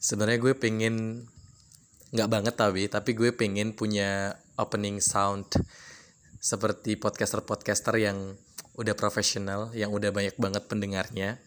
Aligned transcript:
sebenarnya 0.00 0.38
gue 0.42 0.54
pengen 0.56 1.26
nggak 2.14 2.30
banget 2.30 2.54
tapi 2.54 2.86
tapi 2.86 3.10
gue 3.12 3.34
pengen 3.34 3.74
punya 3.74 4.38
opening 4.56 5.02
sound 5.02 5.50
seperti 6.38 6.94
podcaster-podcaster 6.94 7.98
yang 7.98 8.38
udah 8.76 8.94
profesional 8.94 9.72
yang 9.72 9.90
udah 9.90 10.12
banyak 10.12 10.36
banget 10.36 10.64
pendengarnya. 10.68 11.40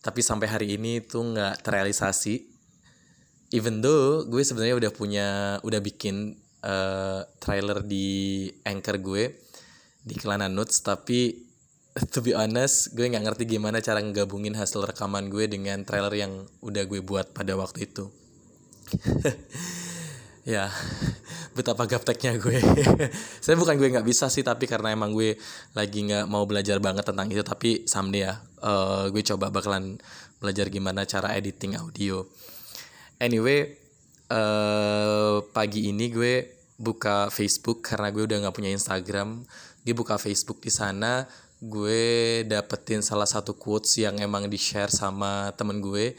Tapi 0.00 0.20
sampai 0.24 0.48
hari 0.48 0.80
ini 0.80 1.04
tuh 1.04 1.36
nggak 1.36 1.60
terrealisasi. 1.60 2.48
Even 3.52 3.84
though 3.84 4.24
gue 4.24 4.40
sebenarnya 4.40 4.76
udah 4.80 4.92
punya 4.94 5.28
udah 5.60 5.80
bikin 5.84 6.38
uh, 6.64 7.22
trailer 7.38 7.84
di 7.84 8.48
anchor 8.64 8.96
gue 8.98 9.36
di 10.00 10.14
Kelana 10.16 10.48
Nuts 10.48 10.80
tapi 10.80 11.49
to 12.14 12.22
be 12.22 12.32
honest 12.32 12.94
gue 12.94 13.06
nggak 13.10 13.24
ngerti 13.26 13.58
gimana 13.58 13.82
cara 13.82 13.98
ngegabungin 13.98 14.54
hasil 14.54 14.86
rekaman 14.86 15.26
gue 15.28 15.50
dengan 15.50 15.82
trailer 15.82 16.14
yang 16.14 16.46
udah 16.62 16.84
gue 16.86 17.00
buat 17.02 17.34
pada 17.34 17.54
waktu 17.58 17.90
itu. 17.90 18.08
Ya 20.48 20.72
betapa 21.56 21.84
gapteknya 21.84 22.40
gue. 22.40 22.58
Saya 23.44 23.54
bukan 23.60 23.76
gue 23.76 23.92
nggak 23.92 24.06
bisa 24.08 24.32
sih 24.32 24.40
tapi 24.40 24.64
karena 24.64 24.96
emang 24.96 25.12
gue 25.12 25.36
lagi 25.76 26.08
nggak 26.08 26.24
mau 26.26 26.48
belajar 26.48 26.80
banget 26.80 27.04
tentang 27.04 27.28
itu 27.28 27.44
tapi 27.44 27.84
someday 27.84 28.24
ya 28.24 28.40
uh, 28.64 29.12
gue 29.12 29.20
coba 29.20 29.52
bakalan 29.52 30.00
belajar 30.40 30.72
gimana 30.72 31.04
cara 31.04 31.36
editing 31.36 31.76
audio. 31.76 32.24
Anyway 33.20 33.76
uh, 34.32 35.44
pagi 35.52 35.92
ini 35.92 36.08
gue 36.08 36.56
buka 36.80 37.28
Facebook 37.28 37.84
karena 37.84 38.08
gue 38.08 38.24
udah 38.24 38.48
nggak 38.48 38.56
punya 38.56 38.72
Instagram. 38.72 39.44
Gue 39.84 39.92
buka 39.92 40.16
Facebook 40.16 40.64
di 40.64 40.72
sana 40.72 41.28
gue 41.60 42.40
dapetin 42.48 43.04
salah 43.04 43.28
satu 43.28 43.52
quotes 43.52 44.00
yang 44.00 44.16
emang 44.18 44.48
di 44.48 44.56
share 44.56 44.88
sama 44.88 45.52
temen 45.54 45.84
gue. 45.84 46.16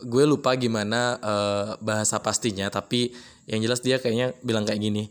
Gue 0.00 0.24
lupa 0.24 0.56
gimana 0.56 1.18
uh, 1.20 1.66
bahasa 1.82 2.16
pastinya 2.22 2.70
tapi 2.72 3.12
yang 3.50 3.60
jelas 3.60 3.82
dia 3.82 3.98
kayaknya 4.00 4.32
bilang 4.40 4.64
kayak 4.64 4.80
gini 4.80 5.10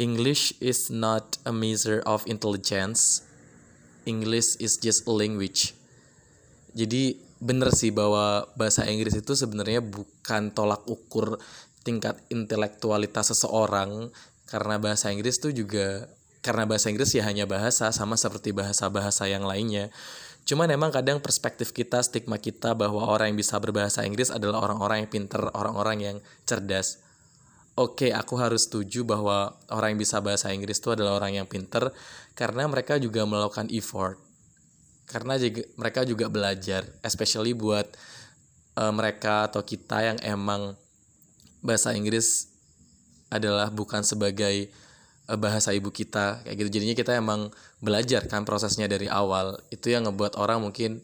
English 0.00 0.58
is 0.58 0.90
not 0.90 1.38
a 1.46 1.54
measure 1.54 2.02
of 2.02 2.26
intelligence. 2.26 3.22
English 4.04 4.58
is 4.58 4.76
just 4.82 5.06
a 5.06 5.12
language. 5.14 5.72
Jadi 6.74 7.14
bener 7.38 7.70
sih 7.70 7.94
bahwa 7.94 8.48
bahasa 8.58 8.82
Inggris 8.90 9.14
itu 9.14 9.38
sebenarnya 9.38 9.78
bukan 9.84 10.50
tolak 10.50 10.82
ukur 10.90 11.38
tingkat 11.86 12.18
intelektualitas 12.32 13.30
seseorang 13.36 14.10
karena 14.50 14.80
bahasa 14.82 15.14
Inggris 15.14 15.38
itu 15.38 15.62
juga 15.64 16.10
karena 16.44 16.68
bahasa 16.68 16.92
Inggris 16.92 17.16
ya 17.16 17.24
hanya 17.24 17.48
bahasa 17.48 17.88
sama 17.88 18.20
seperti 18.20 18.52
bahasa-bahasa 18.52 19.24
yang 19.24 19.48
lainnya 19.48 19.88
Cuman 20.44 20.68
emang 20.68 20.92
kadang 20.92 21.24
perspektif 21.24 21.72
kita, 21.72 22.04
stigma 22.04 22.36
kita 22.36 22.76
bahwa 22.76 23.08
orang 23.08 23.32
yang 23.32 23.40
bisa 23.40 23.56
berbahasa 23.56 24.04
Inggris 24.04 24.28
adalah 24.28 24.60
orang-orang 24.60 25.04
yang 25.04 25.10
pinter, 25.10 25.40
orang-orang 25.56 25.98
yang 26.04 26.16
cerdas. 26.44 27.00
Oke, 27.74 28.06
okay, 28.06 28.10
aku 28.12 28.36
harus 28.36 28.68
setuju 28.68 29.08
bahwa 29.08 29.56
orang 29.72 29.96
yang 29.96 30.00
bisa 30.04 30.20
bahasa 30.20 30.52
Inggris 30.52 30.78
itu 30.78 30.92
adalah 30.92 31.16
orang 31.16 31.42
yang 31.42 31.48
pinter 31.48 31.90
karena 32.36 32.68
mereka 32.68 33.00
juga 33.00 33.24
melakukan 33.24 33.72
effort. 33.72 34.20
Karena 35.08 35.40
juga, 35.40 35.64
mereka 35.80 36.00
juga 36.04 36.28
belajar, 36.28 36.86
especially 37.00 37.56
buat 37.56 37.88
uh, 38.76 38.92
mereka 38.92 39.48
atau 39.48 39.64
kita 39.64 40.12
yang 40.12 40.18
emang 40.20 40.76
bahasa 41.64 41.96
Inggris 41.96 42.52
adalah 43.32 43.72
bukan 43.72 44.04
sebagai 44.04 44.68
bahasa 45.24 45.72
ibu 45.72 45.88
kita 45.88 46.44
kayak 46.44 46.56
gitu. 46.60 46.80
Jadinya 46.80 46.96
kita 46.96 47.12
emang 47.16 47.48
belajar 47.80 48.28
kan 48.28 48.44
prosesnya 48.44 48.84
dari 48.84 49.08
awal. 49.08 49.56
Itu 49.72 49.88
yang 49.88 50.04
ngebuat 50.08 50.36
orang 50.36 50.60
mungkin 50.60 51.00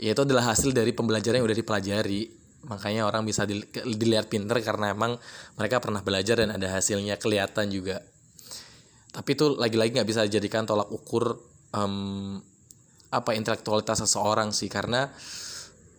ya 0.00 0.16
itu 0.16 0.24
adalah 0.24 0.52
hasil 0.52 0.72
dari 0.72 0.96
pembelajaran 0.96 1.40
yang 1.40 1.46
udah 1.46 1.58
dipelajari. 1.60 2.22
Makanya 2.60 3.08
orang 3.08 3.24
bisa 3.24 3.48
dilihat 3.84 4.28
pinter 4.28 4.60
karena 4.60 4.92
emang 4.92 5.16
mereka 5.56 5.80
pernah 5.80 6.04
belajar 6.04 6.40
dan 6.40 6.52
ada 6.56 6.68
hasilnya 6.72 7.16
kelihatan 7.20 7.72
juga. 7.72 8.00
Tapi 9.10 9.28
itu 9.32 9.56
lagi-lagi 9.56 9.96
nggak 9.96 10.08
bisa 10.08 10.24
dijadikan 10.24 10.64
tolak 10.64 10.88
ukur 10.92 11.40
um, 11.72 12.36
apa 13.10 13.30
intelektualitas 13.36 14.04
seseorang 14.04 14.52
sih. 14.52 14.68
Karena 14.68 15.08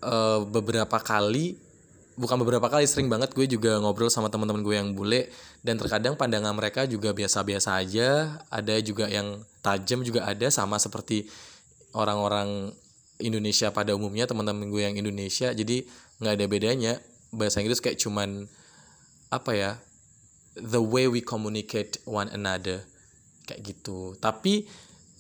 uh, 0.06 0.46
beberapa 0.46 0.97
kali 1.02 1.71
bukan 2.20 2.38
beberapa 2.44 2.68
kali 2.68 2.88
sering 2.88 3.08
banget 3.08 3.32
gue 3.32 3.48
juga 3.48 3.80
ngobrol 3.80 4.12
sama 4.12 4.28
teman-teman 4.28 4.64
gue 4.64 4.76
yang 4.76 4.92
bule. 4.96 5.32
Dan 5.62 5.78
terkadang 5.78 6.18
pandangan 6.18 6.56
mereka 6.56 6.88
juga 6.90 7.16
biasa-biasa 7.16 7.80
aja. 7.80 8.40
Ada 8.52 8.80
juga 8.84 9.08
yang 9.08 9.44
tajam 9.64 10.02
juga 10.02 10.28
ada 10.28 10.48
sama 10.50 10.82
seperti 10.82 11.30
orang-orang 11.96 12.72
Indonesia 13.22 13.70
pada 13.70 13.94
umumnya 13.94 14.26
teman-teman 14.26 14.68
gue 14.68 14.82
yang 14.82 14.96
Indonesia. 14.98 15.54
Jadi 15.54 15.86
nggak 16.20 16.34
ada 16.40 16.46
bedanya. 16.50 16.94
Bahasa 17.32 17.64
Inggris 17.64 17.80
kayak 17.80 18.02
cuman 18.02 18.50
apa 19.32 19.52
ya 19.56 19.72
the 20.60 20.82
way 20.82 21.08
we 21.08 21.24
communicate 21.24 22.02
one 22.04 22.28
another. 22.34 22.84
Kayak 23.48 23.76
gitu. 23.76 24.20
Tapi 24.20 24.68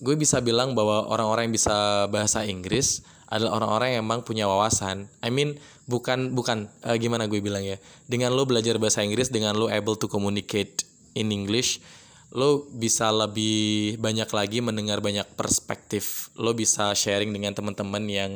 gue 0.01 0.15
bisa 0.17 0.41
bilang 0.41 0.73
bahwa 0.73 1.07
orang-orang 1.07 1.47
yang 1.47 1.55
bisa 1.55 2.09
bahasa 2.09 2.41
Inggris 2.43 3.05
adalah 3.31 3.63
orang-orang 3.63 3.95
yang 3.95 4.03
emang 4.03 4.27
punya 4.27 4.43
wawasan. 4.43 5.07
I 5.23 5.31
mean 5.31 5.55
bukan 5.87 6.35
bukan 6.35 6.67
uh, 6.83 6.99
gimana 6.99 7.31
gue 7.31 7.39
bilang 7.39 7.63
ya. 7.63 7.79
Dengan 8.05 8.35
lo 8.35 8.43
belajar 8.43 8.75
bahasa 8.75 9.01
Inggris, 9.07 9.31
dengan 9.31 9.55
lo 9.55 9.71
able 9.71 9.95
to 9.95 10.11
communicate 10.11 10.83
in 11.15 11.31
English, 11.31 11.79
lo 12.35 12.67
bisa 12.75 13.07
lebih 13.07 13.95
banyak 14.03 14.27
lagi 14.35 14.59
mendengar 14.59 14.99
banyak 14.99 15.23
perspektif. 15.39 16.27
Lo 16.35 16.51
bisa 16.51 16.91
sharing 16.91 17.31
dengan 17.31 17.55
teman-teman 17.55 18.03
yang 18.11 18.31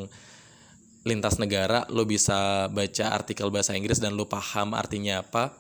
lintas 1.04 1.38
negara, 1.38 1.84
lo 1.92 2.08
bisa 2.08 2.72
baca 2.72 3.06
artikel 3.12 3.52
bahasa 3.52 3.76
Inggris 3.76 4.00
dan 4.00 4.16
lo 4.16 4.32
paham 4.32 4.72
artinya 4.72 5.20
apa. 5.20 5.52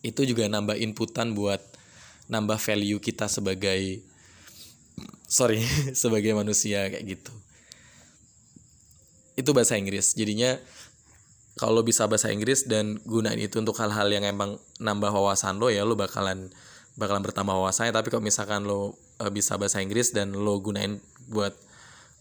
Itu 0.00 0.24
juga 0.24 0.48
nambah 0.48 0.80
inputan 0.80 1.36
buat 1.36 1.60
nambah 2.32 2.56
value 2.56 2.98
kita 2.98 3.28
sebagai 3.28 4.00
sorry 5.28 5.62
sebagai 6.02 6.32
manusia 6.32 6.88
kayak 6.90 7.04
gitu 7.04 7.45
itu 9.36 9.52
bahasa 9.52 9.76
Inggris. 9.76 10.16
Jadinya 10.16 10.56
kalau 11.56 11.80
bisa 11.80 12.04
bahasa 12.08 12.28
Inggris 12.28 12.68
dan 12.68 13.00
gunain 13.08 13.40
itu 13.40 13.56
untuk 13.60 13.76
hal-hal 13.80 14.08
yang 14.12 14.24
emang 14.24 14.60
nambah 14.76 15.08
wawasan 15.08 15.56
lo 15.56 15.72
ya 15.72 15.88
lo 15.88 15.96
bakalan 15.96 16.52
bakalan 16.96 17.22
bertambah 17.24 17.52
wawasannya. 17.52 17.92
Tapi 17.92 18.08
kalau 18.12 18.24
misalkan 18.24 18.64
lo 18.64 18.96
uh, 19.20 19.30
bisa 19.32 19.56
bahasa 19.60 19.80
Inggris 19.80 20.12
dan 20.12 20.32
lo 20.32 20.60
gunain 20.60 21.00
buat 21.28 21.52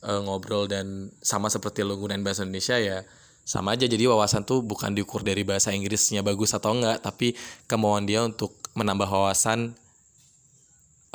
uh, 0.03 0.21
ngobrol 0.23 0.67
dan 0.67 1.11
sama 1.23 1.47
seperti 1.51 1.83
lo 1.83 1.95
gunain 1.95 2.23
bahasa 2.23 2.43
Indonesia 2.43 2.79
ya 2.79 3.07
sama 3.47 3.75
aja. 3.75 3.87
Jadi 3.87 4.07
wawasan 4.07 4.43
tuh 4.43 4.63
bukan 4.63 4.91
diukur 4.91 5.23
dari 5.23 5.47
bahasa 5.47 5.71
Inggrisnya 5.71 6.23
bagus 6.23 6.51
atau 6.55 6.75
enggak 6.75 7.03
tapi 7.03 7.35
kemauan 7.67 8.07
dia 8.07 8.23
untuk 8.23 8.55
menambah 8.75 9.07
wawasan 9.07 9.75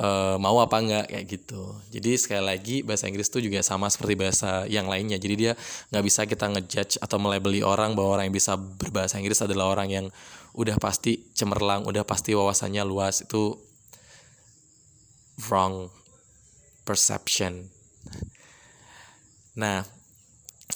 uh, 0.01 0.35
mau 0.41 0.57
apa 0.57 0.81
enggak 0.81 1.05
kayak 1.13 1.25
gitu. 1.29 1.63
Jadi 1.93 2.11
sekali 2.17 2.43
lagi 2.43 2.75
bahasa 2.81 3.05
Inggris 3.05 3.29
itu 3.29 3.45
juga 3.45 3.61
sama 3.61 3.87
seperti 3.87 4.17
bahasa 4.17 4.65
yang 4.65 4.89
lainnya. 4.89 5.21
Jadi 5.21 5.35
dia 5.37 5.53
nggak 5.93 6.03
bisa 6.03 6.25
kita 6.25 6.49
ngejudge 6.49 6.97
atau 6.97 7.21
melabeli 7.21 7.61
orang 7.61 7.93
bahwa 7.93 8.17
orang 8.19 8.33
yang 8.33 8.35
bisa 8.35 8.57
berbahasa 8.57 9.21
Inggris 9.21 9.39
adalah 9.45 9.69
orang 9.69 9.87
yang 9.93 10.05
udah 10.57 10.75
pasti 10.81 11.31
cemerlang, 11.37 11.85
udah 11.85 12.03
pasti 12.03 12.33
wawasannya 12.33 12.83
luas 12.83 13.23
itu 13.23 13.55
wrong 15.47 15.87
perception. 16.83 17.69
Nah, 19.55 19.85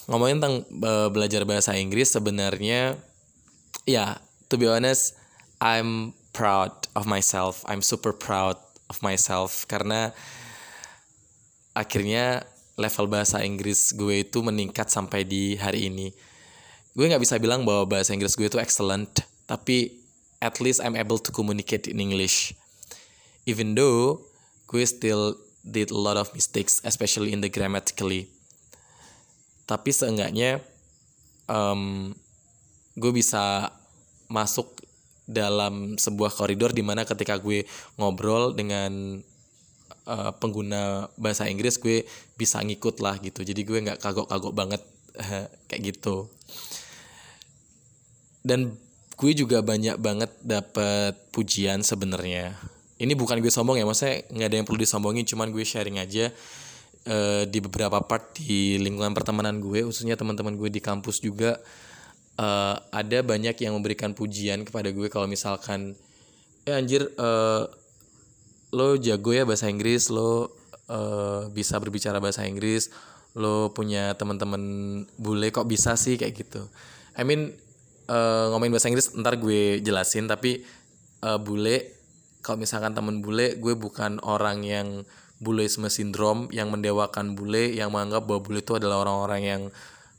ngomongin 0.06 0.38
tentang 0.38 0.56
uh, 0.86 1.08
belajar 1.10 1.42
bahasa 1.42 1.74
Inggris 1.74 2.14
sebenarnya 2.14 2.94
ya 3.88 4.20
to 4.46 4.54
be 4.60 4.70
honest 4.70 5.18
I'm 5.58 6.12
proud 6.36 6.72
of 6.92 7.08
myself. 7.08 7.64
I'm 7.64 7.80
super 7.80 8.12
proud 8.12 8.60
of 8.86 9.02
myself 9.02 9.66
karena 9.66 10.14
akhirnya 11.76 12.46
level 12.76 13.08
bahasa 13.08 13.40
Inggris 13.44 13.92
gue 13.96 14.24
itu 14.24 14.40
meningkat 14.44 14.88
sampai 14.92 15.24
di 15.24 15.56
hari 15.56 15.88
ini. 15.88 16.12
Gue 16.96 17.08
nggak 17.08 17.20
bisa 17.20 17.36
bilang 17.36 17.64
bahwa 17.68 17.84
bahasa 17.88 18.16
Inggris 18.16 18.36
gue 18.36 18.48
itu 18.48 18.56
excellent, 18.56 19.20
tapi 19.44 20.00
at 20.40 20.60
least 20.60 20.80
I'm 20.80 20.96
able 20.96 21.20
to 21.20 21.32
communicate 21.32 21.88
in 21.88 22.00
English. 22.00 22.56
Even 23.44 23.76
though 23.76 24.24
gue 24.68 24.84
still 24.84 25.36
did 25.66 25.90
a 25.90 25.98
lot 25.98 26.16
of 26.16 26.32
mistakes, 26.32 26.80
especially 26.86 27.34
in 27.34 27.42
the 27.42 27.50
grammatically. 27.50 28.30
Tapi 29.66 29.90
seenggaknya 29.90 30.62
um, 31.50 32.14
gue 32.94 33.12
bisa 33.12 33.74
masuk 34.30 34.75
dalam 35.26 35.98
sebuah 35.98 36.30
koridor 36.30 36.70
di 36.70 36.86
mana 36.86 37.02
ketika 37.02 37.36
gue 37.42 37.66
ngobrol 37.98 38.54
dengan 38.54 39.18
uh, 40.06 40.32
pengguna 40.38 41.10
bahasa 41.18 41.50
Inggris 41.50 41.76
gue 41.82 42.06
bisa 42.38 42.62
ngikut 42.62 43.02
lah 43.02 43.18
gitu. 43.18 43.42
Jadi 43.42 43.66
gue 43.66 43.78
nggak 43.82 43.98
kagok-kagok 43.98 44.54
banget 44.54 44.82
kayak 45.68 45.82
gitu. 45.82 46.30
Dan 48.46 48.78
gue 49.18 49.32
juga 49.34 49.60
banyak 49.60 49.98
banget 49.98 50.30
dapat 50.40 51.18
pujian 51.34 51.82
sebenarnya. 51.82 52.54
Ini 52.96 53.12
bukan 53.12 53.42
gue 53.42 53.52
sombong 53.52 53.76
ya 53.76 53.84
maksudnya 53.84 54.24
nggak 54.30 54.48
ada 54.48 54.56
yang 54.56 54.66
perlu 54.66 54.80
disombongin 54.80 55.26
cuman 55.28 55.52
gue 55.52 55.64
sharing 55.66 56.00
aja 56.00 56.32
uh, 57.10 57.44
di 57.44 57.58
beberapa 57.60 58.00
part 58.00 58.32
di 58.40 58.80
lingkungan 58.80 59.12
pertemanan 59.12 59.60
gue 59.60 59.84
khususnya 59.84 60.16
teman-teman 60.16 60.56
gue 60.56 60.68
di 60.72 60.80
kampus 60.80 61.20
juga 61.20 61.60
ada 62.36 63.18
banyak 63.24 63.56
yang 63.64 63.72
memberikan 63.76 64.12
pujian 64.12 64.64
kepada 64.68 64.92
gue 64.92 65.08
kalau 65.08 65.24
misalkan 65.24 65.96
eh 66.68 66.74
anjir 66.76 67.08
uh, 67.16 67.64
lo 68.76 68.98
jago 69.00 69.32
ya 69.32 69.48
bahasa 69.48 69.70
Inggris 69.72 70.12
lo 70.12 70.52
uh, 70.90 71.48
bisa 71.54 71.78
berbicara 71.80 72.20
bahasa 72.20 72.44
Inggris 72.44 72.92
lo 73.36 73.70
punya 73.76 74.16
teman-teman 74.16 74.60
bule 75.20 75.52
kok 75.52 75.68
bisa 75.68 75.92
sih? 75.94 76.16
Kayak 76.16 76.44
gitu. 76.44 76.62
I 77.16 77.22
mean 77.24 77.52
uh, 78.08 78.52
ngomongin 78.52 78.72
bahasa 78.72 78.88
Inggris 78.88 79.12
ntar 79.12 79.36
gue 79.36 79.78
jelasin 79.84 80.24
tapi 80.26 80.64
uh, 81.22 81.36
bule 81.36 81.92
kalau 82.40 82.62
misalkan 82.62 82.96
temen 82.96 83.20
bule 83.20 83.60
gue 83.60 83.74
bukan 83.76 84.18
orang 84.24 84.64
yang 84.64 84.88
buleisme 85.36 85.92
sindrom 85.92 86.48
yang 86.48 86.72
mendewakan 86.72 87.36
bule 87.36 87.76
yang 87.76 87.92
menganggap 87.92 88.24
bahwa 88.24 88.40
bule 88.40 88.60
itu 88.64 88.72
adalah 88.78 89.04
orang-orang 89.04 89.42
yang 89.44 89.62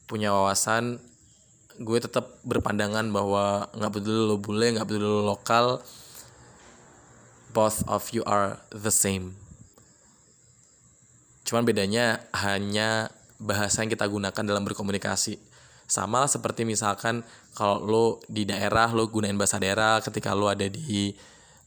punya 0.05 0.29
wawasan 0.29 1.01
gue 1.77 1.99
tetap 2.01 2.41
berpandangan 2.41 3.05
bahwa 3.13 3.69
nggak 3.73 3.91
peduli 3.93 4.21
lo 4.25 4.37
bule 4.41 4.73
nggak 4.73 4.85
peduli 4.89 5.05
lo 5.05 5.21
lokal 5.25 5.81
both 7.57 7.81
of 7.89 8.13
you 8.13 8.21
are 8.29 8.61
the 8.69 8.93
same. 8.93 9.33
Cuman 11.41 11.65
bedanya 11.65 12.21
hanya 12.37 13.09
bahasa 13.41 13.81
yang 13.81 13.89
kita 13.89 14.05
gunakan 14.05 14.43
dalam 14.45 14.61
berkomunikasi. 14.61 15.41
Sama 15.89 16.29
seperti 16.29 16.67
misalkan 16.67 17.25
kalau 17.57 17.81
lo 17.81 18.05
di 18.29 18.45
daerah 18.45 18.93
lo 18.93 19.09
gunain 19.09 19.33
bahasa 19.33 19.57
daerah 19.57 20.03
ketika 20.05 20.37
lo 20.37 20.51
ada 20.51 20.69
di 20.69 21.15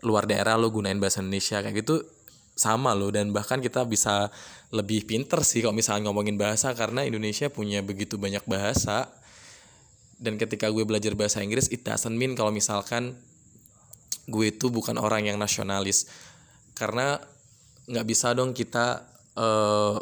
luar 0.06 0.30
daerah 0.30 0.54
lo 0.60 0.70
gunain 0.70 1.00
bahasa 1.02 1.24
Indonesia 1.24 1.58
kayak 1.58 1.82
gitu 1.82 2.06
sama 2.54 2.94
lo. 2.94 3.10
Dan 3.10 3.34
bahkan 3.34 3.58
kita 3.58 3.82
bisa 3.88 4.30
lebih 4.70 5.08
pinter 5.08 5.42
sih 5.42 5.64
kalau 5.64 5.74
misalnya 5.74 6.12
ngomongin 6.12 6.38
bahasa 6.38 6.70
karena 6.76 7.02
Indonesia 7.02 7.50
punya 7.50 7.82
begitu 7.82 8.14
banyak 8.20 8.46
bahasa 8.46 9.10
dan 10.20 10.37
ketika 10.37 10.69
gue 10.69 10.84
belajar 10.84 11.17
bahasa 11.17 11.40
Inggris 11.40 11.72
it 11.72 11.81
doesn't 11.81 12.12
mean 12.12 12.37
kalau 12.37 12.52
misalkan 12.52 13.17
gue 14.28 14.52
itu 14.52 14.69
bukan 14.69 15.00
orang 15.00 15.26
yang 15.26 15.40
nasionalis. 15.40 16.06
Karena 16.76 17.17
nggak 17.88 18.06
bisa 18.06 18.37
dong 18.37 18.52
kita 18.52 19.02
uh, 19.34 19.96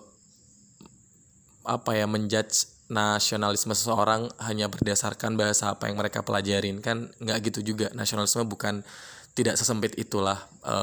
apa 1.64 1.90
ya 1.94 2.10
menjudge 2.10 2.76
nasionalisme 2.90 3.72
seseorang 3.76 4.26
hanya 4.42 4.66
berdasarkan 4.66 5.36
bahasa 5.38 5.70
apa 5.70 5.86
yang 5.86 5.96
mereka 5.96 6.26
pelajarin. 6.26 6.82
Kan 6.82 7.14
nggak 7.22 7.38
gitu 7.54 7.72
juga. 7.72 7.86
Nasionalisme 7.94 8.42
bukan 8.44 8.82
tidak 9.38 9.54
sesempit 9.54 9.94
itulah. 10.00 10.40
E, 10.64 10.76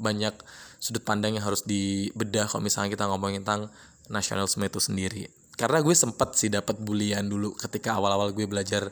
banyak 0.00 0.34
sudut 0.82 1.04
pandang 1.04 1.36
yang 1.36 1.44
harus 1.44 1.62
dibedah 1.62 2.48
kalau 2.48 2.64
misalnya 2.64 2.90
kita 2.90 3.06
ngomongin 3.06 3.44
tentang 3.44 3.70
nasionalisme 4.08 4.64
itu 4.66 4.80
sendiri 4.80 5.43
karena 5.54 5.78
gue 5.80 5.94
sempet 5.94 6.34
sih 6.34 6.50
dapat 6.50 6.78
bulian 6.82 7.24
dulu 7.26 7.54
ketika 7.54 7.94
awal-awal 7.98 8.34
gue 8.34 8.46
belajar 8.46 8.90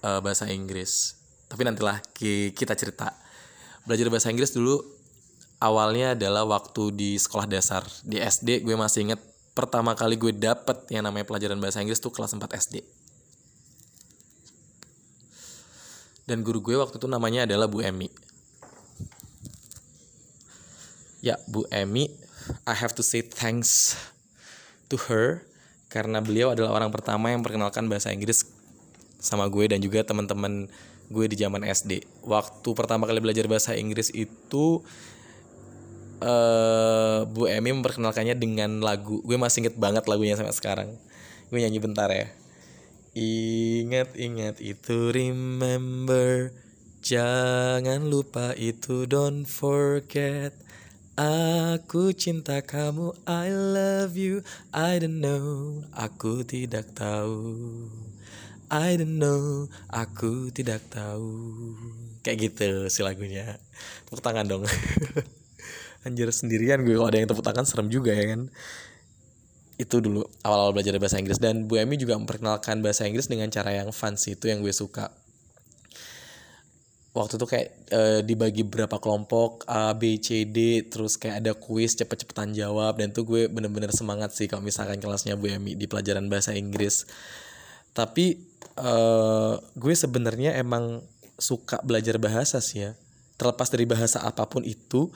e, 0.00 0.10
bahasa 0.24 0.48
Inggris. 0.48 1.16
Tapi 1.50 1.66
nantilah 1.66 2.00
kita 2.54 2.74
cerita. 2.78 3.12
Belajar 3.84 4.06
bahasa 4.08 4.30
Inggris 4.30 4.54
dulu 4.54 4.80
awalnya 5.60 6.14
adalah 6.16 6.46
waktu 6.46 6.94
di 6.94 7.10
sekolah 7.18 7.44
dasar. 7.50 7.84
Di 8.06 8.22
SD 8.22 8.64
gue 8.64 8.76
masih 8.78 9.10
inget 9.10 9.20
pertama 9.52 9.92
kali 9.98 10.16
gue 10.16 10.32
dapet 10.32 10.88
yang 10.88 11.04
namanya 11.04 11.26
pelajaran 11.26 11.58
bahasa 11.58 11.82
Inggris 11.82 12.00
tuh 12.00 12.14
kelas 12.14 12.32
4 12.32 12.48
SD 12.54 12.80
dan 16.30 16.46
guru 16.46 16.62
gue 16.62 16.78
waktu 16.78 16.94
itu 16.94 17.10
namanya 17.10 17.42
adalah 17.42 17.66
Bu 17.66 17.82
Emi. 17.82 18.06
Ya, 21.18 21.34
Bu 21.50 21.66
Emi, 21.74 22.06
I 22.62 22.74
have 22.78 22.94
to 22.94 23.02
say 23.02 23.18
thanks 23.18 23.98
to 24.86 25.10
her 25.10 25.42
karena 25.90 26.22
beliau 26.22 26.54
adalah 26.54 26.78
orang 26.78 26.94
pertama 26.94 27.34
yang 27.34 27.42
perkenalkan 27.42 27.90
bahasa 27.90 28.14
Inggris 28.14 28.46
sama 29.20 29.50
gue 29.50 29.68
dan 29.68 29.82
juga 29.82 30.06
teman-teman 30.06 30.70
gue 31.10 31.26
di 31.26 31.36
zaman 31.36 31.66
SD. 31.66 32.06
Waktu 32.22 32.70
pertama 32.78 33.10
kali 33.10 33.18
belajar 33.18 33.50
bahasa 33.50 33.74
Inggris 33.74 34.14
itu 34.14 34.80
uh, 36.22 37.26
Bu 37.26 37.50
Emi 37.50 37.74
memperkenalkannya 37.74 38.38
dengan 38.38 38.78
lagu. 38.80 39.18
Gue 39.26 39.34
masih 39.34 39.66
inget 39.66 39.76
banget 39.76 40.06
lagunya 40.06 40.38
sampai 40.38 40.54
sekarang. 40.54 40.88
Gue 41.50 41.58
nyanyi 41.58 41.82
bentar 41.82 42.08
ya. 42.08 42.30
Ingat 43.18 44.14
ingat 44.14 44.62
itu 44.62 45.10
remember 45.10 46.54
Jangan 47.00 48.12
lupa 48.12 48.52
itu 48.60 49.08
don't 49.08 49.48
forget 49.48 50.52
Aku 51.20 52.16
cinta 52.16 52.64
kamu, 52.64 53.12
I 53.28 53.52
love 53.52 54.16
you, 54.16 54.40
I 54.72 54.96
don't 54.96 55.20
know, 55.20 55.84
aku 55.92 56.48
tidak 56.48 56.96
tahu. 56.96 57.60
I 58.72 58.96
don't 58.96 59.20
know, 59.20 59.68
aku 59.92 60.48
tidak 60.48 60.80
tahu. 60.88 61.76
Kayak 62.24 62.38
gitu 62.40 62.88
si 62.88 63.04
lagunya. 63.04 63.60
Tepuk 64.08 64.24
tangan 64.24 64.48
dong. 64.48 64.64
Anjir 66.08 66.32
sendirian 66.32 66.80
gue 66.88 66.96
kalau 66.96 67.12
ada 67.12 67.20
yang 67.20 67.28
tepuk 67.28 67.44
tangan 67.44 67.68
serem 67.68 67.92
juga 67.92 68.16
ya 68.16 68.32
kan. 68.32 68.48
Itu 69.76 70.00
dulu 70.00 70.24
awal-awal 70.40 70.72
belajar 70.72 70.96
bahasa 70.96 71.20
Inggris 71.20 71.36
dan 71.36 71.68
Bu 71.68 71.76
Emi 71.76 72.00
juga 72.00 72.16
memperkenalkan 72.16 72.80
bahasa 72.80 73.04
Inggris 73.04 73.28
dengan 73.28 73.52
cara 73.52 73.76
yang 73.76 73.92
sih 73.92 74.40
itu 74.40 74.48
yang 74.48 74.64
gue 74.64 74.72
suka 74.72 75.12
waktu 77.10 77.42
itu 77.42 77.46
kayak 77.46 77.68
e, 77.90 78.00
dibagi 78.22 78.62
berapa 78.62 79.02
kelompok 79.02 79.66
A 79.66 79.90
B 79.98 80.22
C 80.22 80.46
D 80.46 80.86
terus 80.86 81.18
kayak 81.18 81.42
ada 81.42 81.52
kuis 81.58 81.98
cepet-cepetan 81.98 82.54
jawab 82.54 83.02
dan 83.02 83.10
tuh 83.10 83.26
gue 83.26 83.50
bener-bener 83.50 83.90
semangat 83.90 84.30
sih 84.30 84.46
kalau 84.46 84.62
misalkan 84.62 85.02
kelasnya 85.02 85.34
Bu 85.34 85.50
Emi 85.50 85.74
di 85.74 85.90
pelajaran 85.90 86.30
bahasa 86.30 86.54
Inggris. 86.54 87.06
Tapi 87.90 88.38
e, 88.78 88.94
gue 89.74 89.94
sebenarnya 89.98 90.54
emang 90.54 91.02
suka 91.34 91.82
belajar 91.82 92.22
bahasa 92.22 92.62
sih 92.62 92.86
ya. 92.86 92.94
Terlepas 93.34 93.72
dari 93.72 93.88
bahasa 93.88 94.22
apa 94.22 94.46
pun 94.46 94.62
itu 94.62 95.10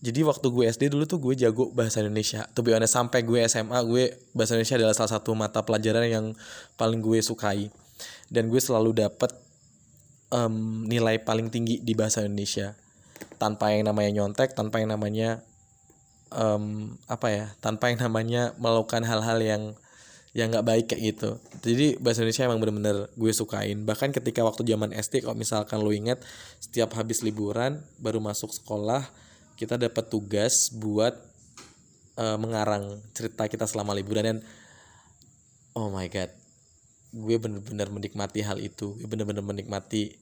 jadi 0.00 0.22
waktu 0.28 0.46
gue 0.52 0.64
SD 0.68 0.92
dulu 0.92 1.04
tuh 1.08 1.18
gue 1.20 1.34
jago 1.36 1.72
bahasa 1.72 2.04
Indonesia. 2.04 2.44
Tuh 2.52 2.62
biasanya 2.64 2.88
sampai 2.88 3.24
gue 3.24 3.40
SMA 3.48 3.76
gue 3.84 4.14
bahasa 4.36 4.56
Indonesia 4.56 4.76
adalah 4.76 4.94
salah 4.96 5.12
satu 5.16 5.32
mata 5.32 5.64
pelajaran 5.64 6.04
yang 6.06 6.26
paling 6.76 7.00
gue 7.00 7.20
sukai. 7.24 7.72
Dan 8.28 8.52
gue 8.52 8.60
selalu 8.60 8.92
dapet 8.92 9.32
um, 10.30 10.86
nilai 10.86 11.22
paling 11.22 11.52
tinggi 11.52 11.82
di 11.82 11.92
bahasa 11.94 12.24
Indonesia. 12.24 12.74
Tanpa 13.36 13.72
yang 13.72 13.88
namanya 13.88 14.10
nyontek 14.12 14.56
tanpa 14.56 14.80
yang 14.80 14.92
namanya 14.92 15.44
um, 16.32 16.96
apa 17.08 17.28
ya 17.32 17.46
tanpa 17.60 17.92
yang 17.92 18.00
namanya 18.00 18.56
melakukan 18.56 19.04
hal-hal 19.04 19.38
yang 19.40 19.62
yang 20.36 20.52
nggak 20.52 20.66
baik 20.68 20.84
kayak 20.92 21.16
gitu. 21.16 21.30
Jadi 21.64 21.96
bahasa 21.96 22.20
Indonesia 22.20 22.44
emang 22.44 22.60
bener-bener 22.60 23.08
gue 23.16 23.32
sukain. 23.32 23.88
Bahkan 23.88 24.12
ketika 24.12 24.44
waktu 24.44 24.68
zaman 24.68 24.92
SD 24.92 25.24
kalau 25.24 25.36
misalkan 25.36 25.80
lo 25.80 25.88
inget 25.96 26.20
setiap 26.60 26.92
habis 26.92 27.24
liburan 27.24 27.80
baru 27.96 28.20
masuk 28.20 28.52
sekolah 28.52 29.08
kita 29.56 29.80
dapat 29.80 30.12
tugas 30.12 30.68
buat 30.76 31.16
uh, 32.20 32.36
mengarang 32.36 33.00
cerita 33.16 33.48
kita 33.48 33.64
selama 33.64 33.96
liburan. 33.96 34.36
Dan 34.36 34.38
oh 35.72 35.88
my 35.88 36.04
god 36.12 36.45
gue 37.16 37.36
bener-bener 37.40 37.88
menikmati 37.88 38.44
hal 38.44 38.60
itu. 38.60 38.92
Gue 39.00 39.08
bener-bener 39.08 39.40
menikmati 39.40 40.20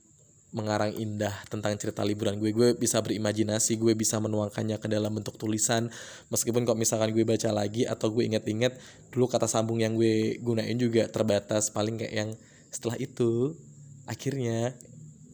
mengarang 0.54 0.94
indah 0.94 1.34
tentang 1.50 1.74
cerita 1.74 2.06
liburan 2.06 2.38
gue. 2.38 2.54
Gue 2.54 2.68
bisa 2.78 3.02
berimajinasi 3.02 3.74
gue 3.74 3.98
bisa 3.98 4.22
menuangkannya 4.22 4.78
ke 4.78 4.86
dalam 4.86 5.10
bentuk 5.10 5.34
tulisan. 5.34 5.90
Meskipun 6.30 6.62
kok 6.62 6.78
misalkan 6.78 7.10
gue 7.10 7.26
baca 7.26 7.50
lagi 7.50 7.82
atau 7.84 8.14
gue 8.14 8.22
inget-inget 8.22 8.78
dulu 9.10 9.26
kata 9.26 9.50
sambung 9.50 9.82
yang 9.82 9.98
gue 9.98 10.38
gunain 10.38 10.78
juga 10.78 11.10
terbatas. 11.10 11.74
Paling 11.74 11.98
kayak 11.98 12.14
yang 12.14 12.30
setelah 12.70 12.94
itu 13.02 13.58
akhirnya 14.06 14.78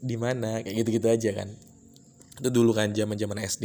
di 0.01 0.17
mana? 0.17 0.65
Kayak 0.65 0.89
gitu-gitu 0.89 1.09
aja 1.13 1.31
kan. 1.45 1.49
Itu 2.41 2.49
dulu 2.49 2.73
kan 2.73 2.97
zaman 2.97 3.21
zaman 3.21 3.45
SD 3.45 3.65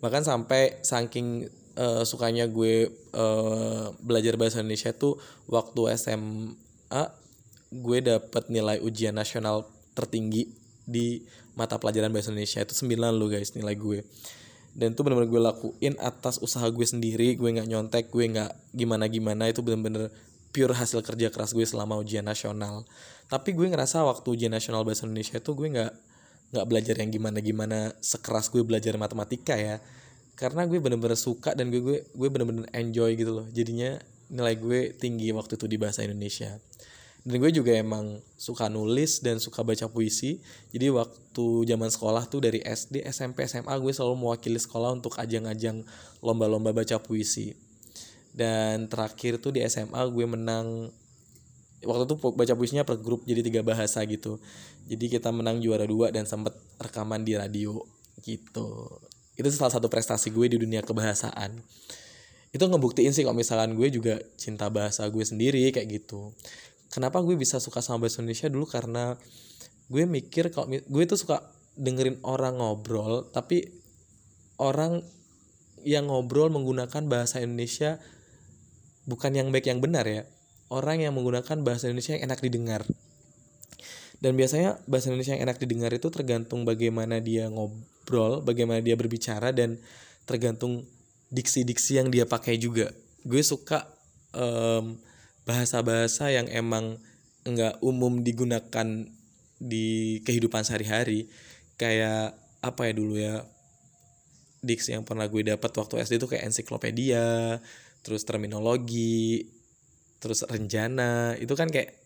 bahkan 0.00 0.24
sampai 0.24 0.80
saking 0.80 1.46
uh, 1.76 2.02
sukanya 2.08 2.48
gue 2.48 2.88
uh, 3.12 3.92
belajar 4.00 4.34
bahasa 4.40 4.64
Indonesia 4.64 4.96
tuh 4.96 5.20
waktu 5.46 5.92
SMA 6.90 7.06
gue 7.70 7.98
dapet 8.02 8.50
nilai 8.50 8.82
ujian 8.82 9.14
nasional 9.14 9.62
tertinggi 9.94 10.50
di 10.82 11.22
mata 11.54 11.78
pelajaran 11.78 12.10
bahasa 12.10 12.34
Indonesia. 12.34 12.66
Itu 12.66 12.74
9 12.74 12.98
lo 13.14 13.30
guys 13.30 13.54
nilai 13.54 13.78
gue. 13.78 14.02
Dan 14.74 14.98
itu 14.98 15.06
bener-bener 15.06 15.30
gue 15.30 15.42
lakuin 15.42 15.94
atas 16.02 16.42
usaha 16.42 16.66
gue 16.66 16.82
sendiri. 16.82 17.38
Gue 17.38 17.54
nggak 17.54 17.70
nyontek 17.70 18.10
gue 18.10 18.26
nggak 18.26 18.74
gimana 18.74 19.06
gimana 19.06 19.46
itu 19.46 19.62
bener-bener 19.62 20.10
pure 20.50 20.74
hasil 20.74 21.06
kerja 21.06 21.30
keras 21.30 21.54
gue 21.54 21.62
selama 21.62 21.94
ujian 21.94 22.26
nasional. 22.26 22.82
Tapi 23.30 23.54
gue 23.54 23.70
ngerasa 23.70 24.02
waktu 24.02 24.26
ujian 24.34 24.50
nasional 24.50 24.82
bahasa 24.82 25.06
Indonesia 25.06 25.38
itu 25.38 25.54
gue 25.54 25.70
nggak 25.70 25.92
nggak 26.50 26.66
belajar 26.66 26.98
yang 26.98 27.14
gimana 27.14 27.38
gimana 27.38 27.78
sekeras 28.02 28.50
gue 28.50 28.66
belajar 28.66 28.98
matematika 28.98 29.54
ya. 29.54 29.78
Karena 30.34 30.66
gue 30.66 30.82
bener-bener 30.82 31.14
suka 31.14 31.54
dan 31.54 31.70
gue 31.70 31.78
gue 31.78 31.98
gue 32.02 32.28
bener-bener 32.34 32.66
enjoy 32.74 33.14
gitu 33.14 33.30
loh. 33.30 33.46
Jadinya 33.54 33.94
nilai 34.26 34.58
gue 34.58 34.90
tinggi 34.98 35.30
waktu 35.30 35.54
itu 35.54 35.70
di 35.70 35.78
bahasa 35.78 36.02
Indonesia 36.02 36.58
dan 37.30 37.38
gue 37.38 37.52
juga 37.54 37.70
emang 37.78 38.18
suka 38.34 38.66
nulis 38.66 39.22
dan 39.22 39.38
suka 39.38 39.62
baca 39.62 39.86
puisi. 39.86 40.42
Jadi 40.74 40.90
waktu 40.90 41.46
zaman 41.62 41.86
sekolah 41.86 42.26
tuh 42.26 42.42
dari 42.42 42.58
SD 42.58 43.06
SMP 43.06 43.46
SMA 43.46 43.70
gue 43.78 43.94
selalu 43.94 44.18
mewakili 44.18 44.58
sekolah 44.58 44.98
untuk 44.98 45.14
ajang-ajang 45.14 45.86
lomba-lomba 46.26 46.74
baca 46.74 46.98
puisi. 46.98 47.54
Dan 48.34 48.90
terakhir 48.90 49.38
tuh 49.38 49.54
di 49.54 49.62
SMA 49.70 50.02
gue 50.10 50.26
menang 50.26 50.90
waktu 51.86 52.02
itu 52.10 52.14
baca 52.18 52.52
puisinya 52.58 52.82
per 52.82 52.98
grup 52.98 53.22
jadi 53.22 53.46
tiga 53.46 53.62
bahasa 53.62 54.02
gitu. 54.10 54.42
Jadi 54.90 55.06
kita 55.06 55.30
menang 55.30 55.62
juara 55.62 55.86
dua 55.86 56.10
dan 56.10 56.26
sempet 56.26 56.58
rekaman 56.82 57.22
di 57.22 57.38
radio 57.38 57.78
gitu. 58.26 58.90
Itu 59.38 59.46
salah 59.54 59.70
satu 59.70 59.86
prestasi 59.86 60.34
gue 60.34 60.50
di 60.50 60.58
dunia 60.58 60.82
kebahasaan. 60.82 61.62
Itu 62.50 62.66
ngebuktiin 62.66 63.14
sih 63.14 63.22
kalau 63.22 63.38
misalkan 63.38 63.78
gue 63.78 63.86
juga 63.94 64.18
cinta 64.34 64.66
bahasa 64.66 65.06
gue 65.06 65.22
sendiri 65.22 65.70
kayak 65.70 66.02
gitu 66.02 66.34
kenapa 66.90 67.22
gue 67.22 67.38
bisa 67.38 67.62
suka 67.62 67.80
sama 67.80 68.06
bahasa 68.06 68.20
Indonesia 68.20 68.50
dulu 68.50 68.66
karena 68.66 69.16
gue 69.90 70.04
mikir 70.06 70.50
kalau 70.54 70.70
gue 70.70 71.02
itu 71.02 71.16
suka 71.16 71.42
dengerin 71.78 72.20
orang 72.26 72.58
ngobrol 72.58 73.30
tapi 73.30 73.70
orang 74.60 75.00
yang 75.86 76.12
ngobrol 76.12 76.52
menggunakan 76.52 77.08
bahasa 77.08 77.40
Indonesia 77.40 77.96
bukan 79.08 79.32
yang 79.32 79.48
baik 79.48 79.70
yang 79.70 79.80
benar 79.80 80.04
ya 80.04 80.28
orang 80.70 81.02
yang 81.02 81.12
menggunakan 81.18 81.66
bahasa 81.66 81.90
Indonesia 81.90 82.16
yang 82.16 82.30
enak 82.30 82.40
didengar. 82.40 82.82
Dan 84.20 84.38
biasanya 84.38 84.78
bahasa 84.86 85.10
Indonesia 85.10 85.34
yang 85.34 85.44
enak 85.50 85.58
didengar 85.58 85.90
itu 85.90 86.08
tergantung 86.08 86.62
bagaimana 86.62 87.18
dia 87.18 87.50
ngobrol, 87.50 88.40
bagaimana 88.46 88.78
dia 88.80 88.94
berbicara 88.94 89.50
dan 89.50 89.82
tergantung 90.24 90.86
diksi-diksi 91.34 91.98
yang 91.98 92.08
dia 92.12 92.24
pakai 92.24 92.56
juga. 92.56 92.94
Gue 93.26 93.42
suka 93.42 93.84
bahasa 94.30 95.09
bahasa-bahasa 95.50 96.30
yang 96.30 96.46
emang 96.46 97.02
enggak 97.42 97.82
umum 97.82 98.22
digunakan 98.22 98.86
di 99.58 100.18
kehidupan 100.22 100.62
sehari-hari. 100.62 101.26
Kayak 101.74 102.38
apa 102.62 102.86
ya 102.86 102.92
dulu 102.94 103.14
ya 103.18 103.42
diksi 104.62 104.94
yang 104.94 105.02
pernah 105.02 105.26
gue 105.26 105.42
dapat 105.42 105.72
waktu 105.74 106.06
SD 106.06 106.22
itu 106.22 106.28
kayak 106.30 106.46
ensiklopedia, 106.46 107.58
terus 108.06 108.22
terminologi, 108.22 109.48
terus 110.20 110.44
rencana 110.44 111.34
itu 111.40 111.56
kan 111.56 111.72
kayak 111.72 111.96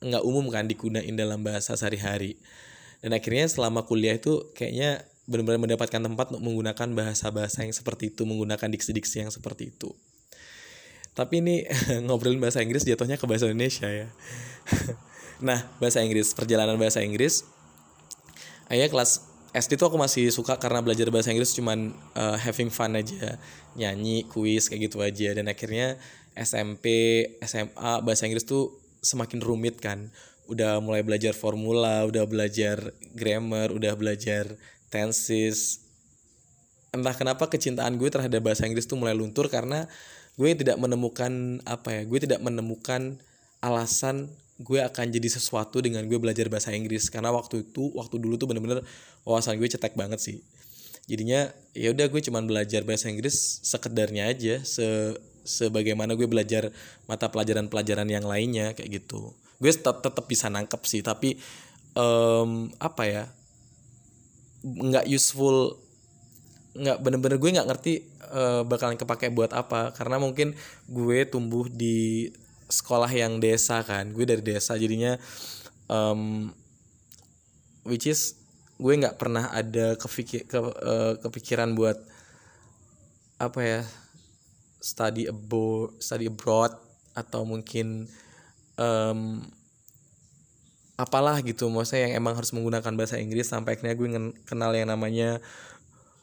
nggak 0.00 0.22
umum 0.22 0.46
kan 0.48 0.70
digunain 0.70 1.12
dalam 1.18 1.42
bahasa 1.42 1.74
sehari-hari 1.74 2.38
dan 3.02 3.12
akhirnya 3.12 3.50
selama 3.50 3.84
kuliah 3.84 4.16
itu 4.16 4.48
kayaknya 4.54 5.02
benar-benar 5.26 5.60
mendapatkan 5.60 6.00
tempat 6.00 6.26
untuk 6.32 6.42
menggunakan 6.44 6.88
bahasa-bahasa 6.94 7.66
yang 7.66 7.74
seperti 7.74 8.14
itu 8.14 8.22
menggunakan 8.28 8.68
diksi-diksi 8.70 9.26
yang 9.26 9.32
seperti 9.34 9.74
itu 9.74 9.90
tapi 11.14 11.40
ini 11.40 11.64
ngobrolin 12.06 12.42
bahasa 12.42 12.60
Inggris 12.60 12.84
jatuhnya 12.86 13.16
ke 13.16 13.24
bahasa 13.24 13.46
Indonesia 13.46 13.88
ya 13.88 14.10
nah 15.48 15.62
bahasa 15.78 16.02
Inggris 16.02 16.34
perjalanan 16.34 16.76
bahasa 16.76 17.00
Inggris 17.02 17.46
ayah 18.70 18.90
kelas 18.90 19.30
SD 19.54 19.78
tuh 19.78 19.86
aku 19.86 19.98
masih 19.98 20.34
suka 20.34 20.58
karena 20.58 20.82
belajar 20.82 21.06
bahasa 21.14 21.30
Inggris 21.30 21.54
cuman 21.54 21.94
uh, 22.18 22.34
having 22.42 22.74
fun 22.74 22.98
aja 22.98 23.38
nyanyi 23.78 24.26
kuis 24.26 24.66
kayak 24.66 24.90
gitu 24.90 24.98
aja 24.98 25.30
dan 25.30 25.46
akhirnya 25.46 25.94
SMP, 26.34 26.86
SMA 27.46 28.02
bahasa 28.02 28.26
Inggris 28.26 28.42
tuh 28.42 28.74
semakin 29.00 29.38
rumit 29.38 29.78
kan. 29.78 30.10
Udah 30.50 30.82
mulai 30.82 31.00
belajar 31.06 31.32
formula, 31.32 32.04
udah 32.04 32.26
belajar 32.26 32.92
grammar, 33.14 33.70
udah 33.70 33.94
belajar 33.94 34.58
tenses. 34.90 35.80
Entah 36.90 37.14
kenapa 37.14 37.48
kecintaan 37.48 37.96
gue 37.96 38.10
terhadap 38.10 38.42
bahasa 38.42 38.66
Inggris 38.66 38.84
tuh 38.84 38.98
mulai 38.98 39.14
luntur 39.14 39.46
karena 39.46 39.86
gue 40.34 40.50
tidak 40.58 40.76
menemukan 40.78 41.62
apa 41.66 42.00
ya, 42.00 42.02
gue 42.02 42.18
tidak 42.22 42.40
menemukan 42.42 43.18
alasan 43.62 44.28
gue 44.62 44.78
akan 44.78 45.10
jadi 45.10 45.28
sesuatu 45.34 45.82
dengan 45.82 46.06
gue 46.06 46.18
belajar 46.18 46.46
bahasa 46.46 46.70
Inggris. 46.70 47.10
Karena 47.10 47.34
waktu 47.34 47.66
itu 47.66 47.90
waktu 47.94 48.22
dulu 48.22 48.38
tuh 48.38 48.46
bener-bener 48.50 48.86
wawasan 49.26 49.58
gue 49.58 49.66
cetek 49.66 49.98
banget 49.98 50.22
sih. 50.22 50.38
Jadinya 51.10 51.50
ya 51.74 51.90
udah 51.90 52.06
gue 52.06 52.20
cuman 52.22 52.46
belajar 52.46 52.86
bahasa 52.86 53.10
Inggris 53.10 53.60
sekedarnya 53.66 54.30
aja 54.30 54.62
se 54.62 55.18
sebagaimana 55.44 56.16
gue 56.16 56.24
belajar 56.24 56.72
mata 57.04 57.28
pelajaran-pelajaran 57.28 58.08
yang 58.08 58.24
lainnya 58.24 58.72
kayak 58.72 59.02
gitu. 59.02 59.34
Gue 59.58 59.70
tetap 59.74 60.00
tetap 60.00 60.24
bisa 60.24 60.48
nangkep 60.48 60.82
sih 60.86 61.02
tapi 61.04 61.36
um, 61.98 62.70
apa 62.80 63.02
ya 63.04 63.24
nggak 64.64 65.04
useful 65.12 65.76
nggak 66.74 66.98
bener-bener 67.00 67.38
gue 67.38 67.50
nggak 67.54 67.68
ngerti 67.70 67.92
uh, 68.34 68.62
bakalan 68.66 68.98
kepake 68.98 69.30
buat 69.30 69.54
apa. 69.54 69.94
Karena 69.94 70.18
mungkin 70.18 70.54
gue 70.90 71.18
tumbuh 71.30 71.70
di 71.70 72.30
sekolah 72.68 73.10
yang 73.10 73.38
desa 73.38 73.80
kan. 73.86 74.10
Gue 74.10 74.26
dari 74.26 74.42
desa 74.42 74.74
jadinya 74.74 75.14
um, 75.88 76.50
which 77.86 78.08
is 78.10 78.38
gue 78.74 78.90
nggak 78.90 79.16
pernah 79.16 79.54
ada 79.54 79.94
kepikir 79.94 80.50
ke, 80.50 80.58
uh, 80.58 81.14
kepikiran 81.22 81.78
buat 81.78 81.94
apa 83.38 83.60
ya 83.62 83.80
study 84.82 85.30
abroad 85.30 85.94
study 86.02 86.26
abroad 86.26 86.74
atau 87.14 87.46
mungkin 87.46 88.10
um, 88.76 89.40
apalah 90.94 91.38
gitu. 91.42 91.70
Maksudnya 91.70 92.10
yang 92.10 92.22
emang 92.22 92.34
harus 92.38 92.50
menggunakan 92.54 92.92
bahasa 92.94 93.18
Inggris 93.18 93.50
sampai 93.50 93.78
akhirnya 93.78 93.94
gue 93.94 94.08
kenal 94.46 94.70
yang 94.74 94.90
namanya 94.90 95.42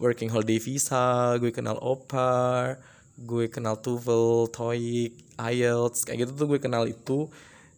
working 0.01 0.33
holiday 0.33 0.57
visa 0.57 1.37
gue 1.37 1.53
kenal 1.53 1.77
OPAR 1.77 2.81
gue 3.21 3.45
kenal 3.53 3.77
TOEFL, 3.77 4.49
TOEIC, 4.49 5.11
IELTS 5.37 5.99
kayak 6.07 6.25
gitu 6.25 6.31
tuh 6.33 6.47
gue 6.49 6.59
kenal 6.61 6.89
itu. 6.89 7.29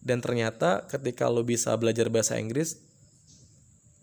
Dan 0.03 0.20
ternyata 0.20 0.84
ketika 0.88 1.32
lo 1.32 1.48
bisa 1.48 1.72
belajar 1.80 2.12
bahasa 2.12 2.36
Inggris 2.36 2.80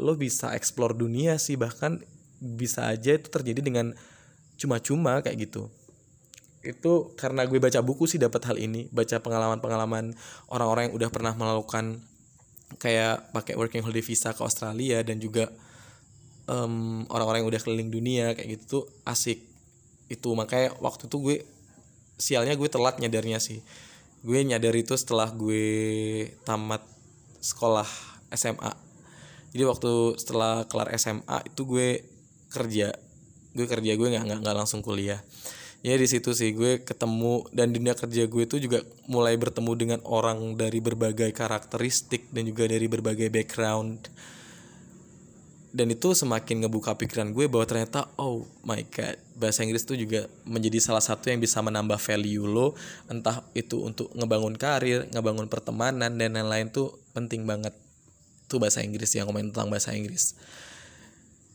lo 0.00 0.16
bisa 0.16 0.56
explore 0.56 0.96
dunia 0.96 1.36
sih 1.36 1.60
bahkan 1.60 2.00
bisa 2.40 2.88
aja 2.88 3.20
itu 3.20 3.28
terjadi 3.28 3.60
dengan 3.60 3.92
cuma-cuma 4.56 5.20
kayak 5.20 5.44
gitu. 5.44 5.68
Itu 6.64 7.12
karena 7.20 7.44
gue 7.44 7.60
baca 7.60 7.84
buku 7.84 8.08
sih 8.08 8.16
dapat 8.16 8.48
hal 8.48 8.56
ini 8.56 8.88
baca 8.88 9.20
pengalaman-pengalaman 9.20 10.16
orang-orang 10.48 10.88
yang 10.88 10.94
udah 10.96 11.10
pernah 11.12 11.36
melakukan 11.36 12.00
kayak 12.80 13.28
pakai 13.36 13.60
working 13.60 13.84
holiday 13.84 14.00
visa 14.00 14.32
ke 14.32 14.40
Australia 14.40 15.04
dan 15.04 15.20
juga 15.20 15.52
um, 16.50 17.06
orang-orang 17.06 17.46
yang 17.46 17.50
udah 17.54 17.62
keliling 17.62 17.90
dunia 17.94 18.34
kayak 18.34 18.58
gitu 18.58 18.64
tuh 18.66 18.84
asik. 19.06 19.38
Itu 20.10 20.34
makanya 20.34 20.74
waktu 20.82 21.06
itu 21.06 21.16
gue 21.22 21.36
sialnya 22.18 22.58
gue 22.58 22.66
telat 22.66 22.98
nyadarnya 22.98 23.38
sih. 23.38 23.62
Gue 24.26 24.42
nyadar 24.42 24.74
itu 24.74 24.98
setelah 24.98 25.30
gue 25.30 25.62
tamat 26.42 26.82
sekolah 27.38 27.86
SMA 28.34 28.90
jadi 29.50 29.66
waktu 29.66 30.14
setelah 30.18 30.64
kelar 30.70 30.94
SMA 30.94 31.38
itu 31.46 31.62
gue 31.66 31.88
kerja. 32.50 32.94
Gue 33.50 33.66
kerja 33.66 33.92
gue 33.98 34.08
nggak 34.14 34.46
nggak 34.46 34.56
langsung 34.56 34.80
kuliah. 34.80 35.18
Ya 35.80 35.96
di 35.96 36.06
situ 36.06 36.36
sih 36.36 36.54
gue 36.54 36.84
ketemu 36.84 37.48
dan 37.50 37.72
dunia 37.72 37.96
kerja 37.96 38.28
gue 38.28 38.42
itu 38.44 38.60
juga 38.60 38.84
mulai 39.08 39.34
bertemu 39.40 39.72
dengan 39.74 40.00
orang 40.06 40.54
dari 40.54 40.78
berbagai 40.78 41.32
karakteristik 41.32 42.28
dan 42.30 42.46
juga 42.46 42.68
dari 42.68 42.84
berbagai 42.86 43.32
background 43.32 44.12
dan 45.70 45.86
itu 45.86 46.10
semakin 46.18 46.66
ngebuka 46.66 46.98
pikiran 46.98 47.30
gue 47.30 47.46
bahwa 47.46 47.62
ternyata 47.62 48.10
oh 48.18 48.42
my 48.66 48.82
god 48.90 49.14
bahasa 49.38 49.62
Inggris 49.62 49.86
itu 49.86 50.02
juga 50.02 50.26
menjadi 50.42 50.82
salah 50.82 51.00
satu 51.00 51.30
yang 51.30 51.38
bisa 51.38 51.62
menambah 51.62 51.96
value 51.96 52.44
lo. 52.44 52.74
Entah 53.06 53.46
itu 53.54 53.80
untuk 53.80 54.10
ngebangun 54.12 54.58
karir 54.58 55.06
ngebangun 55.14 55.46
pertemanan 55.46 56.18
dan 56.18 56.34
lain-lain 56.34 56.74
tuh 56.74 56.98
penting 57.14 57.46
banget. 57.46 57.72
Tuh 58.50 58.58
bahasa 58.58 58.82
Inggris 58.82 59.14
yang 59.14 59.30
ngomongin 59.30 59.54
tentang 59.54 59.70
bahasa 59.70 59.94
Inggris. 59.94 60.34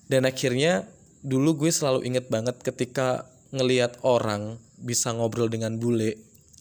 Dan 0.07 0.23
akhirnya 0.23 0.87
dulu 1.19 1.67
gue 1.67 1.71
selalu 1.75 2.07
inget 2.07 2.31
banget 2.31 2.55
ketika 2.63 3.27
ngelihat 3.51 3.99
orang 4.01 4.55
bisa 4.79 5.11
ngobrol 5.11 5.51
dengan 5.51 5.75
bule 5.75 6.15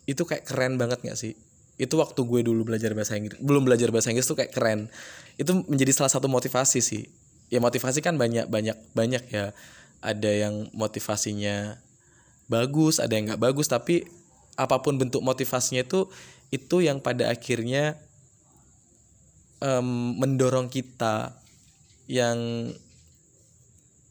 itu 0.04 0.26
kayak 0.26 0.44
keren 0.44 0.74
banget 0.74 1.00
gak 1.06 1.16
sih? 1.16 1.38
Itu 1.78 2.02
waktu 2.02 2.18
gue 2.18 2.40
dulu 2.44 2.66
belajar 2.66 2.92
bahasa 2.98 3.14
Inggris 3.14 3.38
belum 3.38 3.62
belajar 3.62 3.94
bahasa 3.94 4.10
Inggris 4.10 4.26
tuh 4.26 4.34
kayak 4.34 4.50
keren. 4.50 4.90
Itu 5.38 5.62
menjadi 5.70 5.94
salah 5.94 6.10
satu 6.10 6.26
motivasi 6.26 6.82
sih 6.82 7.23
ya 7.54 7.62
motivasi 7.62 8.02
kan 8.02 8.18
banyak 8.18 8.50
banyak 8.50 8.74
banyak 8.98 9.22
ya. 9.30 9.54
Ada 10.02 10.50
yang 10.50 10.68
motivasinya 10.74 11.78
bagus 12.50 13.00
ada 13.00 13.16
yang 13.16 13.30
nggak 13.30 13.40
bagus 13.40 13.70
tapi 13.70 14.04
apa 14.54 14.78
pun 14.84 15.00
bentuk 15.00 15.24
motivasinya 15.24 15.82
itu 15.82 16.06
itu 16.52 16.84
yang 16.84 17.00
pada 17.02 17.32
akhirnya 17.32 17.98
um, 19.58 20.14
mendorong 20.20 20.70
kita 20.70 21.34
yang 22.06 22.70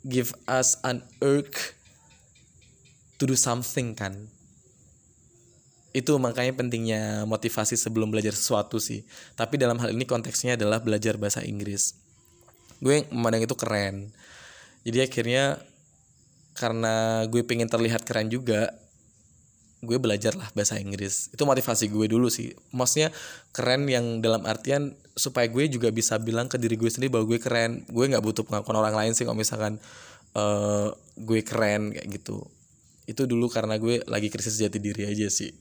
give 0.03 0.33
us 0.50 0.81
an 0.83 1.05
urge 1.23 1.77
to 3.21 3.29
do 3.29 3.38
something 3.38 3.95
kan. 3.95 4.27
Itu 5.93 6.17
makanya 6.17 6.57
pentingnya 6.57 7.23
motivasi 7.29 7.77
sebelum 7.77 8.09
belajar 8.09 8.33
sesuatu 8.33 8.81
sih. 8.81 9.05
Tapi 9.38 9.62
dalam 9.62 9.77
hal 9.77 9.93
ini 9.93 10.09
konteksnya 10.09 10.57
adalah 10.57 10.81
belajar 10.81 11.21
bahasa 11.21 11.45
Inggris 11.45 12.02
gue 12.83 13.07
memandang 13.09 13.47
itu 13.47 13.55
keren. 13.55 14.11
Jadi 14.83 14.99
akhirnya 14.99 15.63
karena 16.53 17.25
gue 17.31 17.41
pengen 17.47 17.71
terlihat 17.71 18.03
keren 18.03 18.29
juga 18.29 18.75
gue 19.83 19.97
belajar 19.99 20.35
lah 20.35 20.47
bahasa 20.55 20.79
Inggris. 20.79 21.31
Itu 21.31 21.43
motivasi 21.43 21.91
gue 21.91 22.07
dulu 22.11 22.27
sih. 22.27 22.51
Maksudnya 22.75 23.11
keren 23.55 23.87
yang 23.87 24.19
dalam 24.19 24.43
artian 24.47 24.95
supaya 25.15 25.47
gue 25.47 25.67
juga 25.71 25.91
bisa 25.91 26.19
bilang 26.19 26.47
ke 26.47 26.59
diri 26.59 26.79
gue 26.79 26.91
sendiri 26.91 27.11
bahwa 27.11 27.31
gue 27.31 27.39
keren. 27.39 27.83
Gue 27.87 28.11
nggak 28.11 28.23
butuh 28.23 28.43
pengakuan 28.47 28.79
orang 28.79 28.95
lain 28.95 29.11
sih 29.15 29.27
kalau 29.27 29.39
misalkan 29.39 29.79
uh, 30.35 30.91
gue 31.19 31.39
keren 31.43 31.91
kayak 31.91 32.07
gitu. 32.19 32.47
Itu 33.07 33.27
dulu 33.27 33.51
karena 33.51 33.75
gue 33.75 34.03
lagi 34.07 34.31
krisis 34.31 34.55
jati 34.55 34.79
diri 34.79 35.07
aja 35.07 35.27
sih. 35.27 35.51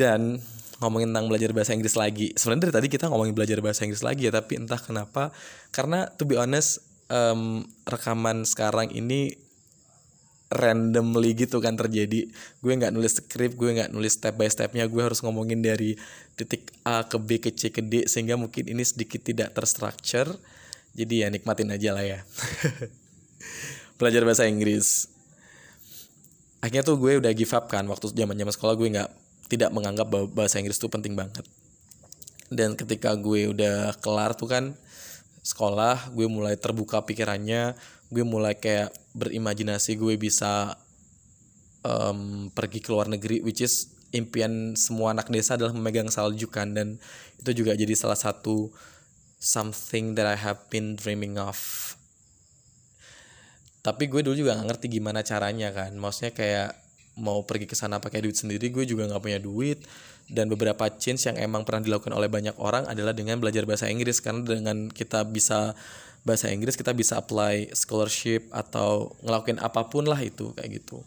Dan 0.00 0.36
ngomongin 0.80 1.12
tentang 1.12 1.28
belajar 1.28 1.50
bahasa 1.52 1.76
Inggris 1.76 1.94
lagi. 1.94 2.32
Sebenarnya 2.34 2.68
dari 2.68 2.74
tadi 2.80 2.88
kita 2.88 3.12
ngomongin 3.12 3.36
belajar 3.36 3.60
bahasa 3.60 3.84
Inggris 3.84 4.00
lagi 4.00 4.26
ya, 4.26 4.32
tapi 4.32 4.56
entah 4.56 4.80
kenapa 4.80 5.30
karena 5.70 6.08
to 6.16 6.24
be 6.24 6.40
honest 6.40 6.80
um, 7.12 7.68
rekaman 7.84 8.48
sekarang 8.48 8.88
ini 8.90 9.36
randomly 10.50 11.36
gitu 11.38 11.62
kan 11.62 11.78
terjadi. 11.78 12.26
Gue 12.58 12.72
nggak 12.74 12.90
nulis 12.90 13.22
skrip 13.22 13.54
gue 13.54 13.70
nggak 13.76 13.94
nulis 13.94 14.18
step 14.18 14.34
by 14.34 14.50
stepnya 14.50 14.88
gue 14.90 15.02
harus 15.04 15.22
ngomongin 15.22 15.62
dari 15.62 15.94
titik 16.34 16.74
A 16.82 17.06
ke 17.06 17.20
B 17.22 17.38
ke 17.38 17.54
C 17.54 17.70
ke 17.70 17.84
D 17.84 18.08
sehingga 18.10 18.34
mungkin 18.34 18.66
ini 18.66 18.82
sedikit 18.82 19.22
tidak 19.22 19.54
terstruktur 19.54 20.34
jadi 20.96 21.26
ya 21.26 21.28
nikmatin 21.30 21.70
aja 21.70 21.94
lah 21.94 22.02
ya. 22.02 22.18
Belajar 24.00 24.26
bahasa 24.26 24.48
Inggris. 24.50 25.06
Akhirnya 26.60 26.82
tuh 26.84 26.98
gue 26.98 27.22
udah 27.22 27.32
give 27.32 27.54
up 27.54 27.70
kan 27.70 27.86
waktu 27.86 28.10
zaman 28.12 28.36
zaman 28.36 28.52
sekolah 28.52 28.74
gue 28.76 28.88
nggak 28.90 29.10
tidak 29.50 29.74
menganggap 29.74 30.06
bahwa 30.06 30.30
bahasa 30.30 30.62
Inggris 30.62 30.78
tuh 30.78 30.86
penting 30.88 31.18
banget. 31.18 31.42
Dan 32.46 32.78
ketika 32.78 33.14
gue 33.18 33.50
udah 33.50 33.98
kelar 33.98 34.38
tuh 34.38 34.46
kan 34.46 34.64
sekolah 35.42 36.14
gue 36.14 36.26
mulai 36.28 36.54
terbuka 36.54 37.00
pikirannya 37.00 37.72
gue 38.12 38.24
mulai 38.26 38.58
kayak 38.58 38.92
berimajinasi 39.16 39.96
gue 39.96 40.14
bisa 40.20 40.76
um, 41.80 42.52
pergi 42.52 42.84
ke 42.84 42.90
luar 42.92 43.08
negeri 43.08 43.40
which 43.40 43.64
is 43.64 43.88
impian 44.10 44.74
semua 44.74 45.14
anak 45.14 45.30
desa 45.30 45.54
adalah 45.54 45.74
memegang 45.74 46.10
salju 46.10 46.50
kan. 46.50 46.74
Dan 46.74 46.98
itu 47.38 47.50
juga 47.54 47.74
jadi 47.74 47.94
salah 47.94 48.18
satu 48.18 48.70
something 49.40 50.18
that 50.18 50.26
I 50.26 50.36
have 50.36 50.68
been 50.68 50.98
dreaming 50.98 51.38
of. 51.40 51.58
Tapi 53.80 54.12
gue 54.12 54.20
dulu 54.20 54.36
juga 54.36 54.60
gak 54.60 54.76
ngerti 54.76 54.86
gimana 55.00 55.24
caranya 55.24 55.72
kan. 55.72 55.96
Maksudnya 55.96 56.36
kayak 56.36 56.70
mau 57.20 57.44
pergi 57.44 57.68
ke 57.68 57.76
sana 57.76 58.00
pakai 58.00 58.24
duit 58.24 58.34
sendiri 58.34 58.72
gue 58.72 58.88
juga 58.88 59.06
nggak 59.06 59.22
punya 59.22 59.40
duit. 59.40 59.84
Dan 60.30 60.46
beberapa 60.46 60.86
change 60.88 61.26
yang 61.26 61.36
emang 61.36 61.66
pernah 61.66 61.82
dilakukan 61.82 62.14
oleh 62.14 62.30
banyak 62.30 62.54
orang 62.56 62.86
adalah 62.86 63.10
dengan 63.12 63.36
belajar 63.42 63.68
bahasa 63.68 63.90
Inggris. 63.92 64.22
Karena 64.24 64.42
dengan 64.42 64.88
kita 64.88 65.26
bisa 65.28 65.74
bahasa 66.24 66.48
Inggris 66.52 66.76
kita 66.76 66.92
bisa 66.96 67.20
apply 67.20 67.72
scholarship 67.76 68.48
atau 68.52 69.16
ngelakuin 69.24 69.60
apa 69.60 69.88
pun 69.88 70.08
lah 70.08 70.18
itu 70.22 70.56
kayak 70.56 70.82
gitu. 70.82 71.04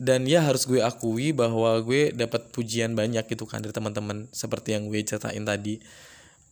Dan 0.00 0.26
ya 0.26 0.42
harus 0.42 0.66
gue 0.66 0.82
akui 0.82 1.30
bahwa 1.30 1.78
gue 1.84 2.10
dapat 2.10 2.50
pujian 2.50 2.96
banyak 2.96 3.28
gitu 3.28 3.44
kan 3.46 3.60
dari 3.60 3.76
teman-teman. 3.76 4.26
Seperti 4.32 4.74
yang 4.74 4.88
gue 4.90 5.00
ceritain 5.04 5.44
tadi 5.44 5.78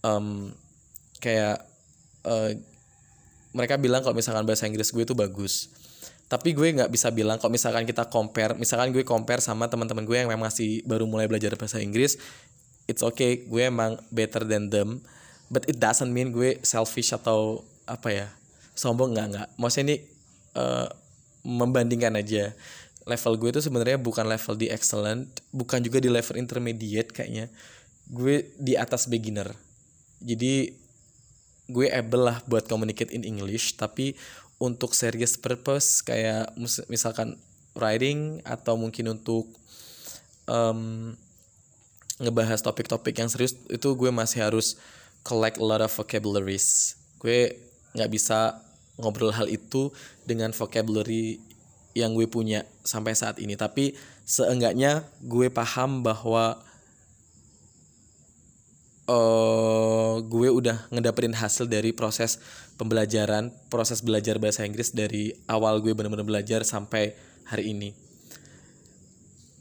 um, 0.03 0.51
kayak 1.23 1.63
uh, 2.27 2.51
mereka 3.53 3.77
bilang 3.79 4.03
kalau 4.03 4.17
misalkan 4.17 4.43
bahasa 4.45 4.67
Inggris 4.67 4.91
gue 4.91 5.05
itu 5.05 5.15
bagus 5.15 5.71
tapi 6.33 6.57
gue 6.57 6.73
nggak 6.73 6.89
bisa 6.89 7.13
bilang 7.13 7.37
kalau 7.37 7.53
misalkan 7.53 7.85
kita 7.85 8.09
compare 8.09 8.57
misalkan 8.57 8.89
gue 8.89 9.05
compare 9.05 9.45
sama 9.45 9.69
teman-teman 9.69 10.09
gue 10.09 10.17
yang 10.17 10.33
memang 10.33 10.49
masih 10.49 10.81
baru 10.89 11.05
mulai 11.05 11.29
belajar 11.29 11.53
bahasa 11.61 11.77
Inggris 11.85 12.17
it's 12.91 13.03
okay 13.03 13.47
gue 13.47 13.63
emang 13.63 13.99
better 14.11 14.43
than 14.47 14.71
them. 14.71 15.03
But 15.53 15.69
it 15.69 15.77
doesn't 15.77 16.09
mean 16.09 16.33
gue 16.33 16.61
selfish 16.65 17.13
atau 17.13 17.61
apa 17.85 18.09
ya 18.09 18.27
sombong 18.73 19.13
nggak 19.13 19.27
nggak. 19.37 19.49
Maksudnya 19.61 19.85
ini 19.85 19.97
uh, 20.57 20.89
membandingkan 21.45 22.17
aja. 22.17 22.57
Level 23.03 23.35
gue 23.35 23.51
itu 23.59 23.61
sebenarnya 23.61 23.99
bukan 23.99 24.31
level 24.31 24.55
di 24.55 24.71
excellent 24.71 25.27
bukan 25.51 25.83
juga 25.83 25.99
di 25.99 26.09
level 26.09 26.41
intermediate 26.41 27.13
kayaknya. 27.13 27.53
Gue 28.09 28.49
di 28.57 28.79
atas 28.79 29.11
beginner. 29.11 29.53
Jadi 30.23 30.73
gue 31.69 31.87
able 31.89 32.23
lah 32.27 32.39
buat 32.49 32.69
communicate 32.69 33.13
in 33.13 33.25
English 33.25 33.77
tapi 33.77 34.17
untuk 34.63 34.95
serious 34.95 35.35
purpose 35.35 36.07
kayak 36.07 36.55
misalkan 36.87 37.35
writing 37.75 38.39
atau 38.47 38.79
mungkin 38.79 39.19
untuk 39.19 39.51
um, 40.47 41.11
ngebahas 42.23 42.63
topik-topik 42.63 43.19
yang 43.19 43.27
serius 43.27 43.59
itu 43.67 43.89
gue 43.99 44.15
masih 44.15 44.47
harus 44.47 44.79
collect 45.27 45.59
a 45.59 45.65
lot 45.67 45.83
of 45.83 45.91
vocabularies. 45.91 46.95
Gue 47.19 47.59
nggak 47.99 48.11
bisa 48.15 48.63
ngobrol 49.03 49.35
hal 49.35 49.51
itu 49.51 49.91
dengan 50.23 50.55
vocabulary 50.55 51.43
yang 51.99 52.15
gue 52.15 52.31
punya 52.31 52.63
sampai 52.87 53.19
saat 53.19 53.43
ini. 53.43 53.59
Tapi 53.59 53.99
seenggaknya 54.23 55.03
gue 55.27 55.51
paham 55.51 56.07
bahwa 56.07 56.63
uh, 59.11 60.23
gue 60.23 60.49
udah 60.53 60.91
ngedapetin 60.93 61.35
hasil 61.35 61.67
dari 61.67 61.91
proses 61.91 62.39
pembelajaran 62.79 63.51
proses 63.73 64.03
belajar 64.03 64.39
bahasa 64.39 64.67
Inggris 64.67 64.95
dari 64.95 65.35
awal 65.51 65.83
gue 65.83 65.95
bener-bener 65.95 66.27
belajar 66.27 66.63
sampai 66.63 67.17
hari 67.49 67.75
ini. 67.75 67.91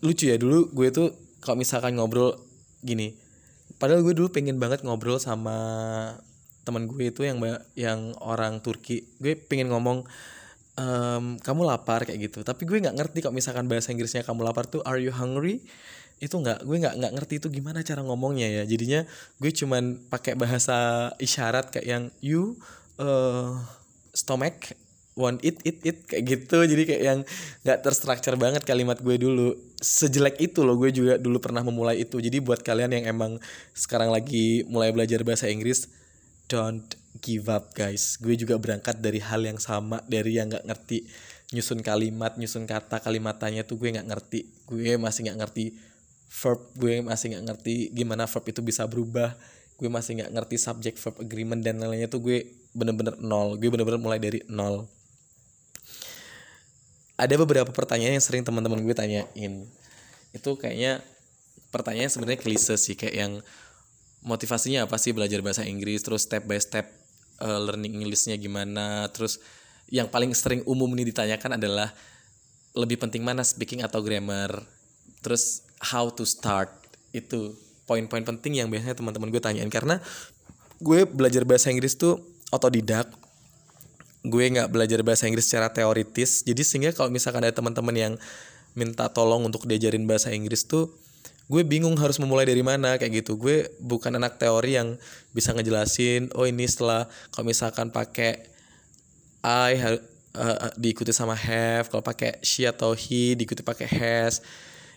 Lucu 0.01 0.29
ya 0.29 0.37
dulu 0.37 0.69
gue 0.73 0.89
tuh 0.89 1.13
kalau 1.41 1.57
misalkan 1.57 1.97
ngobrol 1.97 2.37
gini 2.81 3.13
padahal 3.77 4.05
gue 4.05 4.13
dulu 4.13 4.29
pengen 4.29 4.61
banget 4.61 4.85
ngobrol 4.85 5.17
sama 5.17 5.57
teman 6.61 6.85
gue 6.85 7.09
itu 7.09 7.25
yang 7.25 7.41
yang 7.73 8.13
orang 8.21 8.61
Turki. 8.61 9.05
Gue 9.17 9.33
pengen 9.33 9.73
ngomong 9.73 10.05
um, 10.77 11.25
kamu 11.41 11.61
lapar? 11.65 12.05
kayak 12.05 12.29
gitu. 12.29 12.45
Tapi 12.45 12.69
gue 12.69 12.77
nggak 12.77 12.93
ngerti 12.97 13.17
kok 13.25 13.33
misalkan 13.33 13.65
bahasa 13.65 13.89
Inggrisnya 13.89 14.21
kamu 14.21 14.45
lapar 14.45 14.69
tuh 14.69 14.85
are 14.85 15.01
you 15.01 15.09
hungry 15.09 15.65
itu 16.21 16.37
nggak 16.37 16.69
gue 16.69 16.77
nggak 16.77 16.95
nggak 17.01 17.13
ngerti 17.17 17.33
itu 17.41 17.47
gimana 17.49 17.81
cara 17.81 18.05
ngomongnya 18.05 18.61
ya. 18.61 18.63
Jadinya 18.69 19.01
gue 19.41 19.51
cuman 19.51 20.05
pakai 20.07 20.37
bahasa 20.37 21.09
isyarat 21.17 21.73
kayak 21.73 21.87
yang 21.89 22.03
you 22.21 22.61
uh, 23.01 23.57
stomach 24.13 24.77
want 25.17 25.41
it 25.41 25.57
it 25.65 25.81
it 25.81 25.97
kayak 26.05 26.23
gitu. 26.29 26.61
Jadi 26.61 26.83
kayak 26.85 27.03
yang 27.03 27.19
nggak 27.65 27.79
terstruktur 27.81 28.37
banget 28.37 28.61
kalimat 28.61 29.01
gue 29.01 29.17
dulu. 29.17 29.57
Sejelek 29.81 30.37
itu 30.37 30.61
loh 30.61 30.77
gue 30.77 30.93
juga 30.93 31.17
dulu 31.17 31.41
pernah 31.41 31.65
memulai 31.65 32.05
itu. 32.05 32.21
Jadi 32.21 32.37
buat 32.37 32.61
kalian 32.61 33.01
yang 33.01 33.17
emang 33.17 33.41
sekarang 33.73 34.13
lagi 34.13 34.61
mulai 34.69 34.93
belajar 34.93 35.25
bahasa 35.25 35.49
Inggris 35.49 35.89
don't 36.45 36.85
give 37.17 37.49
up 37.49 37.73
guys. 37.73 38.21
Gue 38.21 38.37
juga 38.37 38.61
berangkat 38.61 39.01
dari 39.01 39.17
hal 39.25 39.41
yang 39.41 39.57
sama 39.57 40.05
dari 40.05 40.37
yang 40.37 40.53
nggak 40.53 40.69
ngerti. 40.69 41.09
Nyusun 41.51 41.81
kalimat 41.81 42.37
nyusun 42.37 42.69
kata 42.69 43.01
kalimatannya 43.01 43.65
tuh 43.65 43.81
gue 43.81 43.89
nggak 43.89 44.05
ngerti. 44.05 44.69
Gue 44.69 45.01
masih 45.01 45.25
nggak 45.25 45.39
ngerti 45.41 45.90
verb 46.31 46.63
gue 46.79 47.03
masih 47.03 47.35
nggak 47.35 47.43
ngerti 47.51 47.75
gimana 47.91 48.23
verb 48.23 48.45
itu 48.47 48.63
bisa 48.63 48.87
berubah. 48.87 49.35
Gue 49.75 49.91
masih 49.91 50.23
nggak 50.23 50.31
ngerti 50.31 50.55
subject 50.55 50.97
verb 51.03 51.19
agreement 51.19 51.59
dan 51.59 51.83
lainnya 51.83 52.07
tuh 52.07 52.23
gue 52.23 52.47
bener-bener 52.71 53.19
nol. 53.19 53.59
Gue 53.59 53.67
bener-bener 53.67 53.99
mulai 53.99 54.17
dari 54.17 54.39
nol. 54.47 54.87
Ada 57.19 57.37
beberapa 57.37 57.69
pertanyaan 57.69 58.17
yang 58.17 58.23
sering 58.23 58.41
teman-teman 58.41 58.81
gue 58.81 58.95
tanyain. 58.95 59.53
Itu 60.31 60.55
kayaknya 60.57 61.03
pertanyaan 61.69 62.09
sebenarnya 62.09 62.39
klise 62.39 62.75
sih 62.79 62.95
kayak 62.95 63.15
yang 63.15 63.33
motivasinya 64.21 64.85
apa 64.85 64.97
sih 65.01 65.15
belajar 65.15 65.41
bahasa 65.41 65.65
Inggris 65.65 66.03
terus 66.05 66.25
step 66.25 66.45
by 66.45 66.59
step 66.61 66.85
uh, 67.41 67.57
learning 67.57 67.97
Englishnya 68.01 68.37
gimana 68.37 69.09
terus 69.09 69.41
yang 69.89 70.07
paling 70.07 70.31
sering 70.37 70.61
umum 70.69 70.87
ini 70.93 71.09
ditanyakan 71.09 71.57
adalah 71.57 71.89
lebih 72.77 73.01
penting 73.01 73.25
mana 73.25 73.41
speaking 73.43 73.81
atau 73.83 73.99
grammar 73.99 74.61
terus 75.21 75.65
how 75.81 76.09
to 76.09 76.25
start 76.25 76.69
itu 77.13 77.53
poin-poin 77.89 78.23
penting 78.23 78.61
yang 78.61 78.67
biasanya 78.69 78.95
teman-teman 78.97 79.27
gue 79.33 79.41
tanyain. 79.41 79.69
Karena 79.69 79.97
gue 80.79 81.05
belajar 81.09 81.43
bahasa 81.43 81.73
Inggris 81.73 81.97
tuh 81.97 82.21
otodidak. 82.53 83.09
Gue 84.21 84.47
nggak 84.53 84.69
belajar 84.69 85.01
bahasa 85.01 85.25
Inggris 85.25 85.49
secara 85.49 85.73
teoritis. 85.73 86.45
Jadi 86.45 86.61
sehingga 86.61 86.91
kalau 86.93 87.09
misalkan 87.09 87.41
ada 87.41 87.53
teman-teman 87.53 87.95
yang 87.97 88.13
minta 88.77 89.09
tolong 89.11 89.43
untuk 89.43 89.67
diajarin 89.67 90.07
bahasa 90.07 90.31
Inggris 90.31 90.63
tuh 90.63 90.87
gue 91.51 91.67
bingung 91.67 91.99
harus 91.99 92.15
memulai 92.15 92.47
dari 92.47 92.63
mana 92.63 92.95
kayak 92.95 93.25
gitu. 93.25 93.35
Gue 93.35 93.67
bukan 93.81 94.15
anak 94.15 94.39
teori 94.39 94.79
yang 94.79 94.95
bisa 95.35 95.51
ngejelasin 95.51 96.31
oh 96.37 96.47
ini 96.47 96.63
setelah 96.69 97.11
kalau 97.33 97.51
misalkan 97.51 97.91
pakai 97.91 98.47
I 99.41 99.99
uh, 100.37 100.71
diikuti 100.79 101.11
sama 101.11 101.35
have 101.35 101.91
kalau 101.91 102.05
pakai 102.05 102.39
she 102.45 102.63
atau 102.63 102.95
he 102.95 103.35
diikuti 103.35 103.65
pakai 103.65 103.89
has 103.89 104.39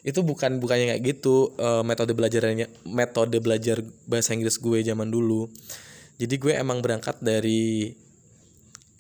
itu 0.05 0.21
bukan 0.21 0.61
bukannya 0.61 0.95
kayak 0.95 1.03
gitu 1.03 1.57
uh, 1.57 1.81
metode 1.81 2.13
belajarnya 2.13 2.69
metode 2.85 3.41
belajar 3.41 3.81
bahasa 4.05 4.37
Inggris 4.37 4.61
gue 4.61 4.85
zaman 4.85 5.09
dulu. 5.09 5.49
Jadi 6.21 6.35
gue 6.37 6.53
emang 6.53 6.85
berangkat 6.85 7.19
dari 7.25 7.91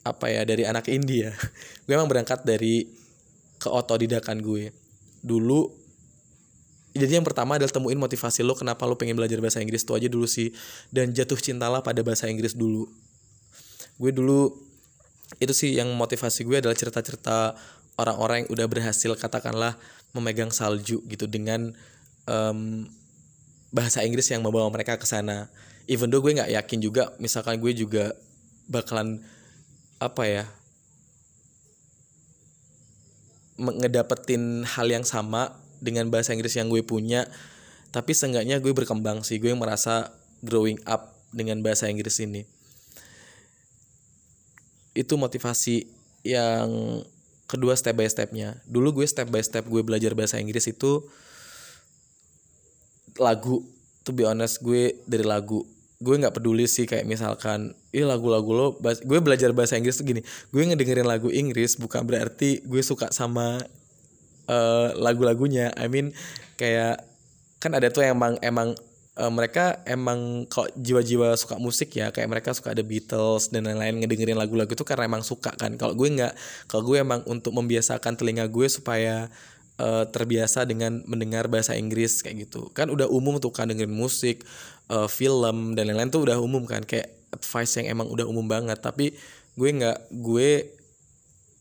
apa 0.05 0.33
ya 0.33 0.45
dari 0.45 0.69
anak 0.69 0.89
India 0.93 1.33
gue 1.85 1.93
emang 1.93 2.09
berangkat 2.09 2.43
dari 2.49 2.89
keotodidakan 3.61 4.41
gue. 4.41 4.73
Dulu 5.21 5.85
jadi 6.97 7.21
yang 7.21 7.27
pertama 7.27 7.61
adalah 7.61 7.75
temuin 7.75 8.01
motivasi 8.01 8.41
lo 8.47 8.57
kenapa 8.57 8.89
lo 8.89 8.97
pengen 8.97 9.19
belajar 9.19 9.43
bahasa 9.45 9.61
Inggris 9.61 9.85
itu 9.85 9.93
aja 9.93 10.09
dulu 10.09 10.25
sih. 10.25 10.57
Dan 10.89 11.13
jatuh 11.13 11.37
cintalah 11.37 11.85
pada 11.85 12.01
bahasa 12.01 12.33
Inggris 12.33 12.57
dulu. 12.57 12.89
Gue 14.01 14.09
dulu 14.09 14.57
itu 15.37 15.53
sih 15.53 15.77
yang 15.77 15.93
motivasi 15.93 16.49
gue 16.49 16.65
adalah 16.65 16.79
cerita-cerita 16.79 17.59
orang-orang 17.99 18.47
yang 18.47 18.49
udah 18.55 18.67
berhasil 18.71 19.11
katakanlah 19.19 19.75
memegang 20.15 20.55
salju 20.55 21.03
gitu 21.11 21.27
dengan 21.27 21.75
um, 22.31 22.89
bahasa 23.75 24.07
Inggris 24.07 24.31
yang 24.31 24.47
membawa 24.47 24.71
mereka 24.71 24.97
ke 24.97 25.05
sana. 25.05 25.51
Even 25.91 26.09
though 26.09 26.23
gue 26.25 26.33
nggak 26.33 26.55
yakin 26.55 26.79
juga 26.81 27.13
misalkan 27.21 27.61
gue 27.61 27.75
juga 27.77 28.15
bakalan 28.71 29.21
apa 30.01 30.23
ya 30.25 30.45
ngedapetin 33.61 34.67
hal 34.67 34.89
yang 34.91 35.05
sama 35.05 35.55
dengan 35.79 36.09
bahasa 36.09 36.33
Inggris 36.33 36.57
yang 36.57 36.73
gue 36.73 36.81
punya 36.81 37.29
tapi 37.95 38.11
seenggaknya 38.11 38.59
gue 38.59 38.75
berkembang 38.75 39.23
sih. 39.23 39.39
Gue 39.39 39.55
merasa 39.55 40.11
growing 40.43 40.83
up 40.83 41.15
dengan 41.31 41.63
bahasa 41.63 41.87
Inggris 41.87 42.19
ini. 42.19 42.43
Itu 44.99 45.15
motivasi 45.15 45.87
yang 46.27 47.03
kedua 47.55 47.79
step 47.79 47.95
by 47.95 48.11
stepnya. 48.11 48.59
Dulu 48.67 49.01
gue 49.03 49.07
step 49.07 49.31
by 49.31 49.41
step 49.41 49.65
gue 49.71 49.81
belajar 49.87 50.13
bahasa 50.19 50.43
Inggris 50.43 50.67
itu 50.67 51.07
lagu. 53.23 53.63
To 54.05 54.11
be 54.13 54.27
honest 54.27 54.61
gue 54.61 54.99
dari 55.07 55.25
lagu. 55.25 55.65
Gue 56.03 56.21
nggak 56.21 56.37
peduli 56.37 56.69
sih 56.69 56.85
kayak 56.85 57.09
misalkan 57.09 57.73
ini 57.95 58.05
lagu-lagu 58.05 58.51
lo 58.51 58.67
gue 58.83 59.19
belajar 59.23 59.55
bahasa 59.57 59.79
Inggris 59.79 59.97
tuh 59.97 60.05
gini 60.05 60.21
gue 60.51 60.61
ngedengerin 60.61 61.07
lagu 61.07 61.31
Inggris 61.31 61.79
bukan 61.79 62.05
berarti 62.05 62.61
gue 62.67 62.83
suka 62.85 63.09
sama 63.15 63.63
uh, 64.51 64.89
lagu-lagunya. 64.99 65.73
I 65.79 65.89
mean 65.89 66.13
kayak 66.61 67.01
kan 67.63 67.73
ada 67.73 67.89
tuh 67.89 68.05
emang 68.05 68.37
emang 68.45 68.77
uh, 69.19 69.33
mereka 69.33 69.83
emang 69.87 70.47
kok 70.51 70.71
jiwa-jiwa 70.75 71.35
suka 71.39 71.57
musik 71.59 71.95
ya 71.95 72.11
kayak 72.11 72.29
mereka 72.31 72.51
suka 72.55 72.75
ada 72.75 72.83
Beatles 72.83 73.51
dan 73.51 73.67
lain-lain 73.67 74.03
ngedengerin 74.03 74.39
lagu-lagu 74.39 74.71
itu 74.71 74.87
karena 74.87 75.07
emang 75.07 75.23
suka 75.23 75.55
kan. 75.55 75.75
Kalau 75.79 75.95
gue 75.95 76.09
nggak 76.11 76.33
kalau 76.67 76.83
gue 76.87 76.99
emang 77.03 77.21
untuk 77.31 77.55
membiasakan 77.55 78.19
telinga 78.19 78.47
gue 78.51 78.67
supaya 78.67 79.31
uh, 79.79 80.05
terbiasa 80.09 80.67
dengan 80.67 81.03
mendengar 81.07 81.47
bahasa 81.47 81.79
Inggris 81.79 82.23
kayak 82.23 82.51
gitu. 82.51 82.71
Kan 82.75 82.91
udah 82.91 83.07
umum 83.11 83.39
tuh 83.39 83.55
kan 83.55 83.71
dengerin 83.71 83.95
musik 83.95 84.43
uh, 84.91 85.07
film 85.07 85.79
dan 85.79 85.91
lain-lain 85.91 86.11
tuh 86.11 86.27
udah 86.27 86.39
umum 86.43 86.67
kan 86.67 86.83
kayak 86.83 87.11
advice 87.35 87.79
yang 87.79 87.99
emang 87.99 88.11
udah 88.11 88.27
umum 88.27 88.47
banget. 88.47 88.79
Tapi 88.83 89.15
gue 89.55 89.71
nggak 89.71 90.11
gue 90.11 90.51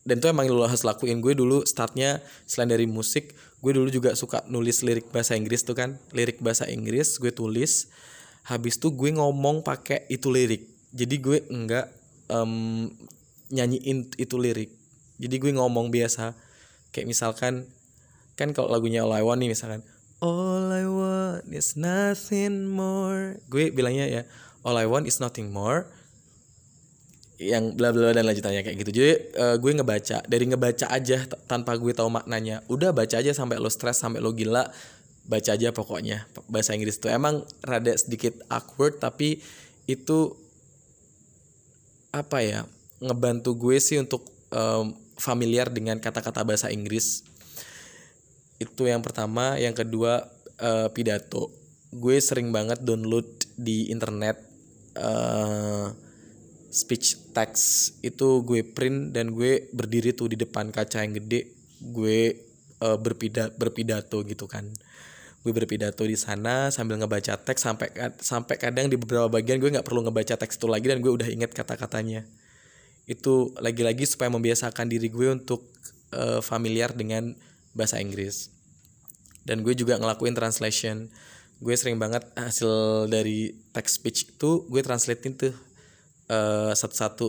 dan 0.04 0.20
itu 0.20 0.26
emang 0.28 0.44
lo 0.52 0.68
harus 0.68 0.84
lakuin. 0.84 1.24
Gue 1.24 1.32
dulu 1.32 1.64
startnya 1.64 2.20
selain 2.44 2.68
dari 2.68 2.84
musik 2.84 3.32
gue 3.64 3.72
dulu 3.80 3.88
juga 3.88 4.12
suka 4.12 4.44
nulis 4.44 4.84
lirik 4.84 5.08
bahasa 5.08 5.32
Inggris 5.32 5.64
tuh 5.64 5.72
kan. 5.72 5.96
Lirik 6.12 6.44
bahasa 6.44 6.68
Inggris 6.68 7.16
gue 7.16 7.32
tulis. 7.32 7.88
Habis 8.44 8.76
tuh 8.76 8.92
gue 8.92 9.08
ngomong 9.16 9.64
pakai 9.64 10.04
itu 10.12 10.28
lirik. 10.28 10.68
Jadi 10.92 11.16
gue 11.16 11.38
enggak 11.48 11.88
um, 12.28 12.92
nyanyiin 13.48 14.12
itu 14.20 14.36
lirik. 14.36 14.68
Jadi 15.16 15.40
gue 15.40 15.52
ngomong 15.56 15.88
biasa. 15.88 16.36
Kayak 16.92 17.08
misalkan 17.08 17.64
kan 18.36 18.52
kalau 18.52 18.68
lagunya 18.68 19.00
All 19.00 19.16
I 19.16 19.24
Want 19.24 19.40
nih 19.40 19.48
misalkan 19.48 19.80
All 20.20 20.68
I 20.68 20.84
want 20.84 21.48
is 21.48 21.72
nothing 21.72 22.68
more. 22.68 23.40
Gue 23.48 23.72
bilangnya 23.72 24.04
ya 24.04 24.22
All 24.60 24.76
I 24.76 24.84
want 24.84 25.08
is 25.08 25.24
nothing 25.24 25.48
more 25.48 25.88
yang 27.38 27.74
bla 27.74 27.90
bla 27.90 28.14
dan 28.14 28.24
lanjutannya 28.26 28.62
kayak 28.62 28.76
gitu. 28.86 28.90
Jadi 28.94 29.12
uh, 29.34 29.56
gue 29.58 29.72
ngebaca 29.74 30.22
dari 30.26 30.44
ngebaca 30.46 30.86
aja 30.86 31.26
tanpa 31.50 31.74
gue 31.74 31.90
tahu 31.90 32.06
maknanya. 32.06 32.62
Udah 32.70 32.94
baca 32.94 33.18
aja 33.18 33.34
sampai 33.34 33.58
lo 33.58 33.70
stres 33.70 33.98
sampai 33.98 34.22
lo 34.22 34.30
gila 34.30 34.70
baca 35.24 35.50
aja 35.56 35.72
pokoknya 35.74 36.30
bahasa 36.46 36.78
Inggris 36.78 37.02
tuh. 37.02 37.10
Emang 37.10 37.42
rada 37.66 37.90
sedikit 37.98 38.38
awkward 38.46 39.02
tapi 39.02 39.42
itu 39.90 40.32
apa 42.14 42.38
ya 42.46 42.60
ngebantu 43.02 43.58
gue 43.58 43.76
sih 43.82 43.98
untuk 43.98 44.30
um, 44.54 44.94
familiar 45.18 45.66
dengan 45.74 45.98
kata-kata 45.98 46.46
bahasa 46.46 46.70
Inggris. 46.70 47.26
Itu 48.62 48.86
yang 48.86 49.02
pertama. 49.02 49.58
Yang 49.58 49.82
kedua 49.82 50.30
uh, 50.62 50.88
pidato. 50.94 51.50
Gue 51.90 52.22
sering 52.22 52.54
banget 52.54 52.82
download 52.86 53.26
di 53.58 53.90
internet 53.90 54.38
uh, 54.98 55.90
speech 56.74 57.30
text 57.30 57.96
itu 58.02 58.42
gue 58.42 58.66
print 58.66 59.14
dan 59.14 59.30
gue 59.30 59.70
berdiri 59.70 60.10
tuh 60.10 60.26
di 60.26 60.36
depan 60.36 60.74
kaca 60.74 61.06
yang 61.06 61.14
gede. 61.14 61.54
Gue 61.78 62.34
uh, 62.82 62.98
berpidato 62.98 63.54
berpidato 63.54 64.18
gitu 64.26 64.50
kan. 64.50 64.66
Gue 65.46 65.52
berpidato 65.54 66.02
di 66.02 66.18
sana 66.18 66.74
sambil 66.74 66.98
ngebaca 66.98 67.38
teks 67.38 67.62
sampai 67.62 67.88
sampai 68.18 68.56
kadang 68.58 68.90
di 68.90 68.98
beberapa 68.98 69.30
bagian 69.30 69.62
gue 69.62 69.70
nggak 69.70 69.86
perlu 69.86 70.02
ngebaca 70.02 70.34
teks 70.34 70.58
itu 70.58 70.66
lagi 70.66 70.90
dan 70.90 70.98
gue 70.98 71.12
udah 71.14 71.30
inget 71.30 71.54
kata-katanya. 71.54 72.26
Itu 73.06 73.54
lagi-lagi 73.62 74.08
supaya 74.08 74.32
membiasakan 74.34 74.90
diri 74.90 75.12
gue 75.12 75.30
untuk 75.30 75.70
uh, 76.10 76.42
familiar 76.42 76.90
dengan 76.90 77.38
bahasa 77.70 78.02
Inggris. 78.02 78.50
Dan 79.44 79.62
gue 79.62 79.76
juga 79.76 80.00
ngelakuin 80.00 80.34
translation. 80.34 81.12
Gue 81.60 81.76
sering 81.76 82.00
banget 82.00 82.24
hasil 82.34 83.06
dari 83.12 83.52
text 83.76 84.00
speech 84.02 84.34
itu 84.34 84.64
gue 84.66 84.80
translatein 84.80 85.36
tuh 85.36 85.54
uh, 86.30 86.72
satu-satu 86.72 87.26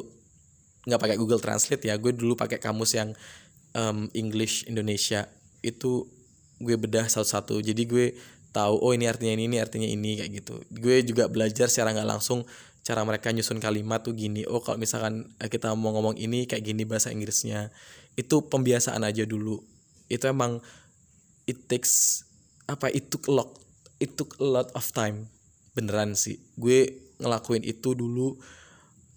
nggak 0.86 1.02
pakai 1.02 1.18
Google 1.18 1.42
Translate 1.42 1.84
ya. 1.90 1.96
Gue 1.98 2.14
dulu 2.14 2.38
pakai 2.38 2.62
kamus 2.62 2.96
yang 2.96 3.12
um, 3.74 4.08
English 4.14 4.70
Indonesia. 4.70 5.28
Itu 5.66 6.08
gue 6.62 6.76
bedah 6.78 7.10
satu-satu. 7.10 7.60
Jadi 7.60 7.84
gue 7.90 8.06
tahu 8.56 8.80
oh 8.80 8.96
ini 8.96 9.12
artinya 9.12 9.36
ini 9.36 9.52
ini 9.52 9.58
artinya 9.60 9.90
ini 9.90 10.22
kayak 10.22 10.32
gitu. 10.32 10.56
Gue 10.72 11.04
juga 11.04 11.28
belajar 11.28 11.68
secara 11.68 11.92
nggak 11.92 12.08
langsung 12.08 12.48
cara 12.86 13.02
mereka 13.02 13.34
nyusun 13.34 13.58
kalimat 13.60 14.06
tuh 14.06 14.14
gini. 14.14 14.46
Oh 14.46 14.62
kalau 14.62 14.78
misalkan 14.78 15.28
eh, 15.42 15.50
kita 15.50 15.74
mau 15.74 15.92
ngomong 15.98 16.16
ini 16.22 16.46
kayak 16.46 16.64
gini 16.64 16.86
bahasa 16.86 17.12
Inggrisnya. 17.12 17.74
Itu 18.16 18.48
pembiasaan 18.48 19.04
aja 19.04 19.26
dulu. 19.28 19.60
Itu 20.08 20.30
emang 20.30 20.62
it 21.50 21.66
takes 21.68 22.24
apa 22.66 22.90
itu 22.90 23.18
a 23.30 23.32
lot 23.34 23.50
it 24.00 24.16
took 24.16 24.38
a 24.40 24.46
lot 24.46 24.70
of 24.78 24.86
time. 24.94 25.28
Beneran 25.74 26.16
sih. 26.16 26.40
Gue 26.56 27.10
ngelakuin 27.20 27.66
itu 27.66 27.98
dulu 27.98 28.38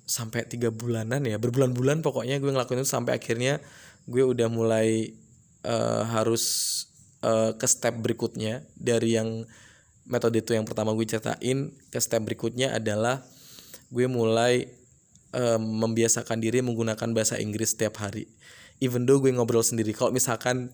sampai 0.08 0.48
tiga 0.48 0.72
bulanan 0.72 1.20
ya. 1.28 1.36
Berbulan-bulan 1.36 2.00
pokoknya 2.00 2.40
gue 2.40 2.48
ngelakuin 2.48 2.80
itu 2.80 2.88
sampai 2.88 3.20
akhirnya 3.20 3.60
gue 4.08 4.24
udah 4.24 4.48
mulai 4.48 5.12
uh, 5.68 6.02
harus 6.08 6.44
uh, 7.20 7.52
ke 7.54 7.68
step 7.68 8.00
berikutnya 8.00 8.64
dari 8.72 9.20
yang 9.20 9.44
metode 10.08 10.40
itu 10.40 10.56
yang 10.56 10.64
pertama 10.64 10.96
gue 10.96 11.04
ceritain. 11.04 11.76
Ke 11.92 12.00
step 12.00 12.24
berikutnya 12.24 12.72
adalah 12.72 13.20
gue 13.92 14.08
mulai 14.08 14.72
uh, 15.36 15.60
membiasakan 15.60 16.40
diri 16.40 16.64
menggunakan 16.64 17.12
bahasa 17.12 17.36
Inggris 17.36 17.76
setiap 17.76 18.00
hari. 18.00 18.24
Even 18.80 19.04
though 19.04 19.20
gue 19.20 19.28
ngobrol 19.28 19.60
sendiri. 19.60 19.92
Kalau 19.92 20.08
misalkan 20.08 20.72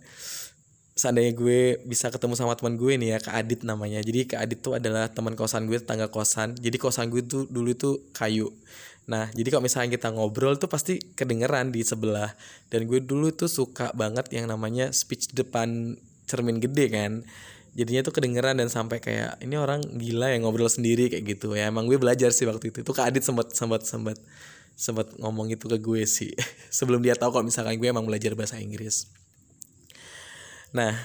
seandainya 0.94 1.35
gue 1.35 1.83
bisa 1.90 2.07
ketemu 2.07 2.38
sama 2.38 2.55
teman 2.55 2.79
gue 2.79 2.94
nih 2.94 3.09
ya 3.09 3.18
Kak 3.18 3.35
Adit 3.35 3.61
namanya. 3.66 3.99
Jadi 3.99 4.31
Kak 4.31 4.47
Adit 4.47 4.62
tuh 4.62 4.79
adalah 4.79 5.11
teman 5.11 5.35
kosan 5.35 5.66
gue 5.66 5.83
tetangga 5.83 6.07
kosan. 6.07 6.55
Jadi 6.55 6.79
kosan 6.79 7.11
gue 7.11 7.27
tuh 7.27 7.51
dulu 7.51 7.75
tuh 7.75 7.99
kayu 8.14 8.55
Nah, 9.05 9.29
jadi 9.37 9.53
kalau 9.53 9.64
misalnya 9.69 9.93
kita 10.01 10.09
ngobrol 10.17 10.57
tuh 10.57 10.69
pasti 10.69 10.97
kedengeran 10.97 11.69
di 11.69 11.85
sebelah. 11.85 12.33
Dan 12.73 12.88
gue 12.88 13.05
dulu 13.05 13.29
tuh 13.37 13.53
suka 13.53 13.93
banget 13.93 14.33
yang 14.33 14.49
namanya 14.49 14.88
speech 14.97 15.37
depan 15.37 16.01
cermin 16.25 16.57
gede 16.57 16.88
kan. 16.88 17.12
Jadinya 17.77 18.07
tuh 18.07 18.14
kedengeran 18.17 18.57
dan 18.57 18.73
sampai 18.73 19.03
kayak 19.05 19.43
ini 19.45 19.61
orang 19.61 19.85
gila 19.99 20.33
yang 20.33 20.49
ngobrol 20.49 20.73
sendiri 20.73 21.12
kayak 21.12 21.37
gitu. 21.37 21.53
Ya 21.53 21.69
emang 21.69 21.85
gue 21.85 22.01
belajar 22.01 22.33
sih 22.33 22.49
waktu 22.49 22.73
itu. 22.73 22.81
Itu 22.81 22.97
Kak 22.97 23.12
Adit 23.12 23.27
sempat 23.27 23.53
sempat 23.53 23.85
sempat 23.85 24.17
sempat 24.75 25.12
ngomong 25.21 25.53
itu 25.53 25.69
ke 25.69 25.77
gue 25.77 26.03
sih. 26.09 26.33
Sebelum 26.77 27.05
dia 27.05 27.12
tahu 27.12 27.29
kalau 27.37 27.45
misalkan 27.45 27.77
gue 27.77 27.88
emang 27.90 28.09
belajar 28.09 28.33
bahasa 28.33 28.57
Inggris. 28.57 29.05
Nah, 30.73 30.97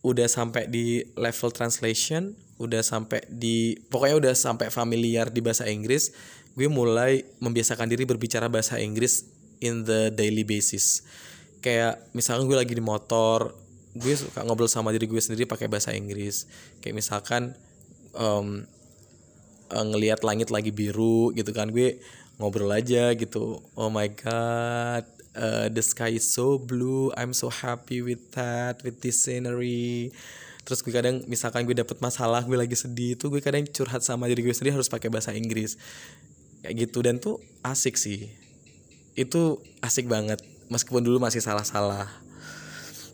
udah 0.00 0.26
sampai 0.26 0.72
di 0.72 1.04
level 1.20 1.50
translation, 1.52 2.32
udah 2.56 2.80
sampai 2.80 3.28
di 3.28 3.76
pokoknya 3.92 4.16
udah 4.16 4.34
sampai 4.34 4.72
familiar 4.72 5.28
di 5.28 5.42
bahasa 5.42 5.66
Inggris 5.66 6.14
gue 6.54 6.68
mulai 6.70 7.26
membiasakan 7.42 7.90
diri 7.90 8.06
berbicara 8.06 8.46
bahasa 8.46 8.78
Inggris 8.78 9.26
in 9.58 9.82
the 9.82 10.14
daily 10.14 10.46
basis. 10.46 11.02
Kayak 11.58 11.98
misalkan 12.14 12.46
gue 12.46 12.58
lagi 12.58 12.74
di 12.78 12.84
motor 12.84 13.54
gue 13.94 14.14
suka 14.14 14.42
ngobrol 14.42 14.70
sama 14.70 14.90
diri 14.90 15.06
gue 15.06 15.18
sendiri 15.18 15.46
pakai 15.46 15.66
bahasa 15.66 15.90
Inggris. 15.94 16.46
Kayak 16.78 16.94
misalkan 16.98 17.58
um, 18.14 18.62
ngelihat 19.70 20.22
langit 20.22 20.54
lagi 20.54 20.70
biru 20.70 21.34
gitu 21.34 21.50
kan 21.50 21.74
gue 21.74 21.98
ngobrol 22.38 22.70
aja 22.70 23.10
gitu. 23.18 23.58
Oh 23.74 23.90
my 23.90 24.06
god 24.14 25.06
uh, 25.34 25.66
the 25.70 25.82
sky 25.82 26.14
is 26.14 26.30
so 26.30 26.58
blue 26.58 27.10
I'm 27.18 27.34
so 27.34 27.50
happy 27.50 27.98
with 27.98 28.30
that 28.38 28.82
with 28.86 29.02
this 29.02 29.26
scenery. 29.26 30.14
Terus 30.62 30.80
gue 30.86 30.94
kadang 30.94 31.26
misalkan 31.26 31.66
gue 31.66 31.74
dapet 31.74 31.98
masalah 31.98 32.46
gue 32.46 32.54
lagi 32.54 32.78
sedih 32.78 33.18
tuh 33.18 33.34
gue 33.34 33.42
kadang 33.42 33.66
curhat 33.66 34.06
sama 34.06 34.30
diri 34.30 34.46
gue 34.46 34.54
sendiri 34.54 34.78
harus 34.78 34.86
pakai 34.86 35.10
bahasa 35.10 35.34
Inggris 35.34 35.76
kayak 36.64 36.88
gitu 36.88 37.04
dan 37.04 37.20
tuh 37.20 37.44
asik 37.60 38.00
sih. 38.00 38.32
Itu 39.12 39.60
asik 39.84 40.08
banget 40.08 40.40
meskipun 40.72 41.04
dulu 41.04 41.20
masih 41.20 41.44
salah-salah. 41.44 42.08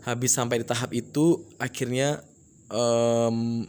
Habis 0.06 0.38
sampai 0.38 0.62
di 0.62 0.66
tahap 0.70 0.94
itu 0.94 1.42
akhirnya 1.58 2.22
um, 2.70 3.66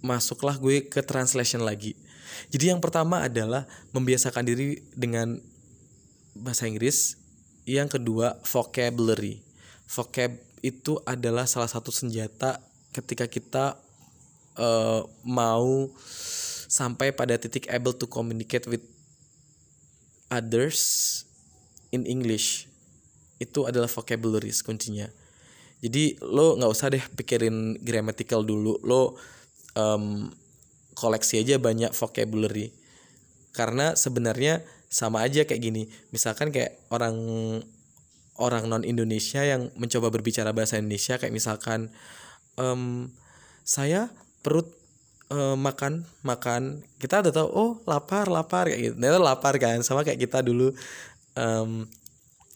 masuklah 0.00 0.56
gue 0.56 0.88
ke 0.88 1.04
translation 1.04 1.60
lagi. 1.60 1.92
Jadi 2.48 2.72
yang 2.72 2.80
pertama 2.80 3.20
adalah 3.28 3.68
membiasakan 3.92 4.48
diri 4.48 4.80
dengan 4.96 5.36
bahasa 6.32 6.64
Inggris. 6.64 7.20
Yang 7.68 8.00
kedua 8.00 8.40
vocabulary. 8.42 9.44
Vocab 9.84 10.32
itu 10.64 10.96
adalah 11.04 11.44
salah 11.44 11.68
satu 11.68 11.92
senjata 11.92 12.58
ketika 12.96 13.28
kita 13.28 13.76
uh, 14.56 15.04
mau 15.22 15.92
sampai 16.70 17.10
pada 17.14 17.34
titik 17.38 17.66
able 17.68 17.94
to 17.94 18.06
communicate 18.06 18.66
with 18.66 18.82
others 20.30 20.80
in 21.90 22.06
English 22.06 22.70
itu 23.42 23.66
adalah 23.66 23.90
vocabularies 23.90 24.62
kuncinya. 24.62 25.10
Jadi 25.80 26.20
lo 26.20 26.60
nggak 26.60 26.70
usah 26.70 26.92
deh 26.92 27.04
pikirin 27.16 27.80
grammatical 27.80 28.44
dulu. 28.44 28.76
Lo 28.84 29.16
um, 29.74 30.28
koleksi 30.92 31.40
aja 31.40 31.56
banyak 31.56 31.90
vocabulary. 31.96 32.70
Karena 33.50 33.96
sebenarnya 33.96 34.62
sama 34.92 35.24
aja 35.24 35.48
kayak 35.48 35.60
gini. 35.60 35.88
Misalkan 36.12 36.52
kayak 36.52 36.78
orang 36.92 37.16
orang 38.40 38.68
non 38.68 38.84
Indonesia 38.84 39.40
yang 39.44 39.72
mencoba 39.76 40.12
berbicara 40.12 40.52
bahasa 40.52 40.76
Indonesia 40.80 41.16
kayak 41.16 41.32
misalkan 41.32 41.92
um, 42.60 43.08
saya 43.64 44.12
perut 44.44 44.79
uh, 45.30 45.56
makan 45.56 46.04
makan. 46.26 46.82
Kita 46.98 47.22
udah 47.24 47.32
tahu 47.32 47.48
oh 47.48 47.72
lapar 47.86 48.26
lapar 48.28 48.68
kayak 48.68 48.80
gitu. 48.92 48.94
Nah, 48.98 49.16
lapar 49.16 49.56
kan 49.56 49.80
sama 49.86 50.02
kayak 50.04 50.20
kita 50.20 50.42
dulu 50.44 50.74
um, 51.38 51.86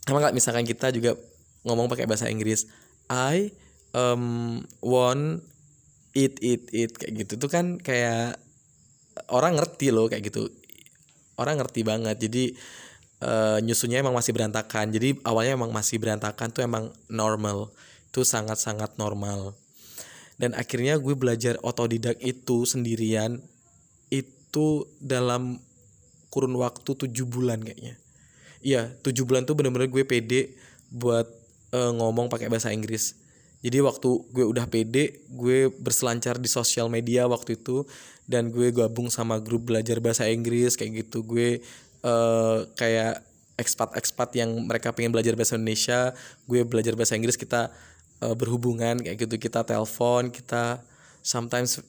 sama 0.05 0.21
kayak 0.21 0.37
misalkan 0.37 0.67
kita 0.69 0.93
juga 0.93 1.17
ngomong 1.65 1.89
pakai 1.89 2.05
bahasa 2.05 2.29
Inggris. 2.29 2.69
I 3.09 3.55
um, 3.97 4.61
want 4.85 5.41
eat 6.13 6.37
eat 6.43 6.69
eat 6.75 6.93
kayak 6.99 7.25
gitu. 7.25 7.33
Tuh 7.41 7.51
kan 7.51 7.79
kayak 7.81 8.37
orang 9.31 9.57
ngerti 9.57 9.95
loh 9.95 10.11
kayak 10.11 10.29
gitu. 10.29 10.51
Orang 11.39 11.59
ngerti 11.59 11.83
banget. 11.83 12.21
Jadi 12.21 12.55
uh, 13.25 13.59
nyusunya 13.63 14.03
emang 14.03 14.15
masih 14.15 14.35
berantakan. 14.37 14.93
Jadi 14.93 15.19
awalnya 15.27 15.59
emang 15.59 15.73
masih 15.75 15.99
berantakan 15.99 16.51
tuh 16.53 16.63
emang 16.67 16.91
normal. 17.11 17.73
Itu 18.11 18.23
sangat 18.23 18.63
sangat 18.63 18.95
normal 19.01 19.64
dan 20.41 20.53
akhirnya 20.59 20.99
gue 20.99 21.15
belajar 21.15 21.59
otodidak 21.63 22.19
itu 22.19 22.67
sendirian 22.67 23.39
itu 24.11 24.87
dalam 24.99 25.63
kurun 26.31 26.59
waktu 26.59 26.91
tujuh 27.07 27.27
bulan 27.27 27.63
kayaknya. 27.63 27.95
Iya 28.65 28.91
tujuh 29.05 29.23
bulan 29.29 29.47
tuh 29.47 29.55
bener-bener 29.55 29.87
gue 29.87 30.03
pede 30.03 30.59
buat 30.91 31.27
uh, 31.71 31.93
ngomong 31.95 32.27
pakai 32.27 32.51
bahasa 32.51 32.75
Inggris. 32.75 33.15
Jadi 33.65 33.81
waktu 33.81 34.09
gue 34.35 34.45
udah 34.45 34.67
pede 34.69 35.25
gue 35.31 35.71
berselancar 35.71 36.37
di 36.43 36.51
sosial 36.51 36.91
media 36.91 37.25
waktu 37.31 37.57
itu 37.57 37.87
dan 38.27 38.51
gue 38.51 38.75
gabung 38.75 39.09
sama 39.09 39.39
grup 39.41 39.71
belajar 39.71 40.03
bahasa 40.03 40.27
Inggris 40.27 40.75
kayak 40.75 41.07
gitu. 41.07 41.23
Gue 41.23 41.63
uh, 42.03 42.67
kayak 42.75 43.23
ekspat-ekspat 43.55 44.35
yang 44.35 44.51
mereka 44.67 44.91
pengen 44.91 45.15
belajar 45.15 45.39
bahasa 45.39 45.55
Indonesia 45.55 46.11
gue 46.51 46.67
belajar 46.67 46.99
bahasa 46.99 47.15
Inggris 47.15 47.39
kita 47.39 47.71
uh, 48.25 48.33
berhubungan 48.33 48.97
kayak 49.05 49.21
gitu. 49.21 49.37
Kita 49.37 49.61
telepon 49.69 50.33
kita 50.33 50.81
sometimes 51.21 51.85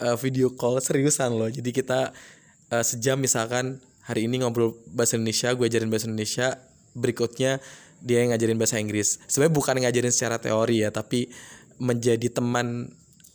uh, 0.00 0.16
video 0.16 0.48
call 0.56 0.80
seriusan 0.80 1.36
loh. 1.36 1.52
Jadi 1.52 1.70
kita 1.70 2.16
uh, 2.72 2.84
sejam 2.84 3.20
misalkan 3.20 3.84
hari 4.08 4.24
ini 4.24 4.40
ngobrol 4.40 4.72
bahasa 4.88 5.20
Indonesia 5.20 5.52
gue 5.52 5.68
ajarin 5.68 5.92
bahasa 5.92 6.08
Indonesia 6.08 6.56
berikutnya 6.96 7.60
dia 8.04 8.20
yang 8.24 8.32
ngajarin 8.32 8.56
bahasa 8.56 8.80
Inggris. 8.80 9.20
Sebenarnya 9.28 9.54
bukan 9.54 9.76
ngajarin 9.84 10.12
secara 10.12 10.40
teori 10.40 10.84
ya 10.84 10.88
tapi 10.88 11.28
menjadi 11.76 12.32
teman 12.32 12.88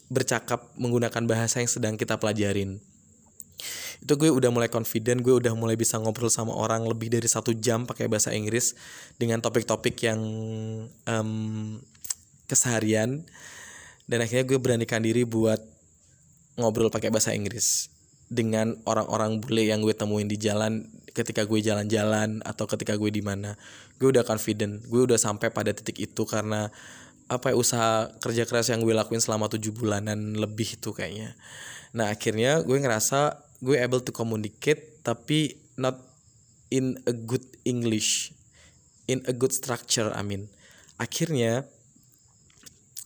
bercakap 0.09 0.73
menggunakan 0.73 1.21
bahasa 1.29 1.61
yang 1.61 1.69
sedang 1.69 1.93
kita 1.93 2.17
pelajarin 2.17 2.81
itu 3.99 4.13
gue 4.15 4.31
udah 4.31 4.47
mulai 4.47 4.71
confident 4.71 5.19
gue 5.19 5.35
udah 5.43 5.51
mulai 5.59 5.75
bisa 5.75 5.99
ngobrol 5.99 6.31
sama 6.31 6.55
orang 6.55 6.87
lebih 6.87 7.11
dari 7.11 7.27
satu 7.27 7.51
jam 7.51 7.83
pakai 7.83 8.07
bahasa 8.07 8.31
Inggris 8.31 8.73
dengan 9.19 9.43
topik-topik 9.43 9.95
yang 10.07 10.21
um, 11.03 11.29
keseharian. 12.47 13.27
Dan 14.09 14.25
akhirnya 14.25 14.47
gue 14.47 14.57
beranikan 14.57 15.05
diri 15.05 15.27
buat 15.27 15.61
ngobrol 16.57 16.89
pakai 16.89 17.13
bahasa 17.13 17.35
Inggris 17.35 17.93
dengan 18.31 18.77
orang-orang 18.89 19.37
bule 19.43 19.69
yang 19.69 19.83
gue 19.85 19.93
temuin 19.93 20.25
di 20.25 20.37
jalan 20.37 20.85
ketika 21.13 21.45
gue 21.45 21.59
jalan-jalan 21.59 22.41
atau 22.41 22.65
ketika 22.65 22.95
gue 22.95 23.11
di 23.11 23.21
mana. 23.21 23.59
Gue 23.99 24.15
udah 24.15 24.23
confident 24.23 24.79
gue 24.87 25.01
udah 25.05 25.19
sampai 25.19 25.51
pada 25.51 25.75
titik 25.75 25.99
itu 25.99 26.23
karena 26.23 26.71
apa 27.29 27.53
ya 27.53 27.55
usaha 27.59 28.09
kerja 28.17 28.49
keras 28.49 28.73
yang 28.73 28.81
gue 28.81 28.95
lakuin 28.95 29.21
selama 29.21 29.45
tujuh 29.51 29.75
bulanan 29.75 30.33
lebih 30.39 30.79
itu 30.79 30.89
kayaknya. 30.95 31.37
Nah 31.93 32.09
akhirnya 32.09 32.65
gue 32.65 32.77
ngerasa 32.79 33.48
gue 33.59 33.75
able 33.79 34.03
to 34.03 34.11
communicate 34.15 35.03
tapi 35.03 35.59
not 35.79 35.99
in 36.71 36.99
a 37.07 37.13
good 37.13 37.43
English. 37.63 38.31
In 39.09 39.25
a 39.25 39.33
good 39.33 39.51
structure 39.55 40.11
I 40.13 40.23
mean. 40.23 40.51
Akhirnya 40.99 41.67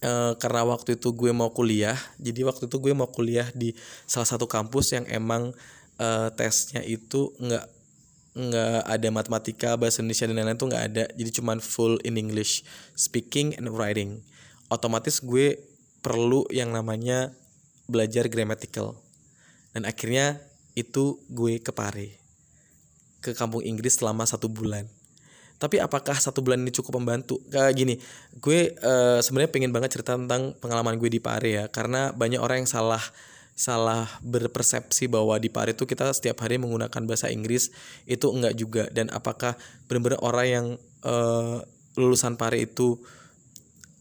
Uh, 0.03 0.35
karena 0.35 0.67
waktu 0.67 0.99
itu 0.99 1.15
gue 1.15 1.31
mau 1.31 1.55
kuliah, 1.55 1.95
jadi 2.19 2.43
waktu 2.43 2.67
itu 2.67 2.75
gue 2.75 2.91
mau 2.91 3.07
kuliah 3.07 3.47
di 3.55 3.71
salah 4.03 4.27
satu 4.27 4.51
kampus 4.51 4.91
yang 4.99 5.07
emang 5.07 5.55
uh, 5.95 6.27
tesnya 6.35 6.83
itu 6.83 7.31
nggak 7.39 7.65
nggak 8.33 8.81
ada 8.83 9.07
matematika 9.13 9.69
bahasa 9.79 10.03
Indonesia 10.03 10.27
dan 10.27 10.35
lain-lain 10.35 10.59
tuh 10.59 10.67
nggak 10.67 10.85
ada. 10.91 11.05
Jadi 11.15 11.29
cuman 11.39 11.63
full 11.63 12.03
in 12.03 12.19
English 12.19 12.67
speaking 12.99 13.55
and 13.55 13.71
writing. 13.71 14.19
Otomatis 14.67 15.23
gue 15.23 15.63
perlu 16.03 16.43
yang 16.51 16.75
namanya 16.75 17.31
belajar 17.87 18.27
grammatical 18.27 18.99
dan 19.73 19.89
akhirnya 19.89 20.39
itu 20.77 21.19
gue 21.29 21.59
ke 21.59 21.73
Pare 21.73 22.17
ke 23.23 23.31
kampung 23.33 23.63
Inggris 23.63 23.97
selama 23.97 24.27
satu 24.27 24.51
bulan. 24.51 24.85
Tapi 25.55 25.79
apakah 25.79 26.19
satu 26.19 26.43
bulan 26.43 26.59
ini 26.59 26.75
cukup 26.75 26.99
membantu? 26.99 27.39
Kayak 27.47 27.73
gini 27.77 27.95
gue 28.35 28.75
uh, 28.83 29.23
sebenarnya 29.23 29.51
pengen 29.53 29.71
banget 29.71 29.95
cerita 29.95 30.19
tentang 30.19 30.53
pengalaman 30.59 30.99
gue 30.99 31.07
di 31.07 31.23
Pare 31.23 31.49
ya 31.49 31.65
karena 31.71 32.11
banyak 32.11 32.41
orang 32.41 32.63
yang 32.63 32.69
salah 32.69 33.01
salah 33.53 34.09
berpersepsi 34.25 35.05
bahwa 35.05 35.37
di 35.37 35.47
Paris 35.47 35.77
itu 35.77 35.85
kita 35.85 36.09
setiap 36.09 36.41
hari 36.41 36.57
menggunakan 36.57 37.05
bahasa 37.05 37.29
Inggris 37.29 37.69
itu 38.09 38.27
enggak 38.33 38.53
juga. 38.57 38.83
Dan 38.89 39.13
apakah 39.13 39.55
benar-benar 39.87 40.19
orang 40.25 40.47
yang 40.49 40.65
uh, 41.05 41.61
lulusan 41.95 42.35
Paris 42.35 42.73
itu 42.73 42.97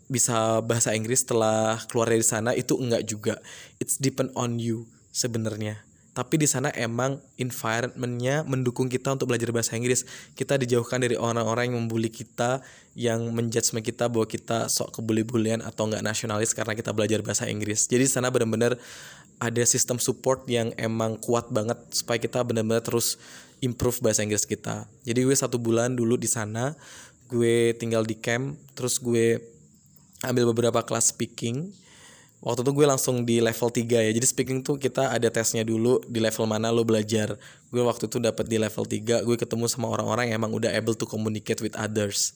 bisa 0.08 0.60
bahasa 0.64 0.96
Inggris 0.96 1.24
setelah 1.24 1.78
keluar 1.88 2.08
dari 2.10 2.24
sana 2.24 2.56
itu 2.56 2.74
enggak 2.80 3.04
juga. 3.06 3.34
It's 3.76 4.00
depend 4.00 4.32
on 4.34 4.56
you 4.56 4.88
sebenarnya 5.12 5.84
tapi 6.12 6.36
di 6.36 6.44
sana 6.44 6.68
emang 6.76 7.16
environmentnya 7.40 8.44
mendukung 8.44 8.92
kita 8.92 9.16
untuk 9.16 9.32
belajar 9.32 9.48
bahasa 9.48 9.78
Inggris 9.78 10.04
kita 10.36 10.60
dijauhkan 10.60 11.00
dari 11.00 11.16
orang-orang 11.16 11.72
yang 11.72 11.84
membuli 11.84 12.12
kita 12.12 12.60
yang 12.92 13.32
menjudge 13.32 13.72
kita 13.80 14.12
bahwa 14.12 14.28
kita 14.28 14.68
sok 14.68 15.00
kebuli-bulian 15.00 15.64
atau 15.64 15.88
enggak 15.88 16.04
nasionalis 16.04 16.52
karena 16.52 16.76
kita 16.76 16.92
belajar 16.92 17.24
bahasa 17.24 17.48
Inggris 17.48 17.88
jadi 17.88 18.04
di 18.04 18.12
sana 18.12 18.28
benar-benar 18.28 18.76
ada 19.42 19.62
sistem 19.66 19.98
support 19.98 20.46
yang 20.46 20.70
emang 20.78 21.18
kuat 21.18 21.50
banget 21.50 21.74
supaya 21.90 22.22
kita 22.22 22.46
benar-benar 22.46 22.78
terus 22.86 23.18
improve 23.58 23.98
bahasa 23.98 24.22
Inggris 24.26 24.46
kita. 24.46 24.86
Jadi 25.02 25.26
gue 25.26 25.34
satu 25.34 25.58
bulan 25.58 25.98
dulu 25.98 26.14
di 26.14 26.30
sana, 26.30 26.78
gue 27.26 27.74
tinggal 27.78 28.06
di 28.06 28.18
camp, 28.18 28.54
terus 28.78 29.02
gue 29.02 29.42
ambil 30.22 30.54
beberapa 30.54 30.82
kelas 30.86 31.10
speaking. 31.10 31.74
Waktu 32.42 32.66
itu 32.66 32.72
gue 32.74 32.86
langsung 32.90 33.22
di 33.22 33.38
level 33.38 33.70
3 33.70 34.02
ya. 34.02 34.10
Jadi 34.10 34.26
speaking 34.26 34.66
tuh 34.66 34.74
kita 34.74 35.14
ada 35.14 35.30
tesnya 35.30 35.62
dulu 35.62 36.02
di 36.10 36.18
level 36.18 36.50
mana 36.50 36.74
lo 36.74 36.82
belajar. 36.82 37.38
Gue 37.70 37.86
waktu 37.86 38.10
itu 38.10 38.18
dapat 38.18 38.50
di 38.50 38.58
level 38.58 38.82
3, 38.82 39.22
gue 39.22 39.36
ketemu 39.38 39.70
sama 39.70 39.86
orang-orang 39.86 40.34
yang 40.34 40.42
emang 40.42 40.50
udah 40.58 40.74
able 40.74 40.98
to 40.98 41.06
communicate 41.06 41.62
with 41.62 41.78
others. 41.78 42.34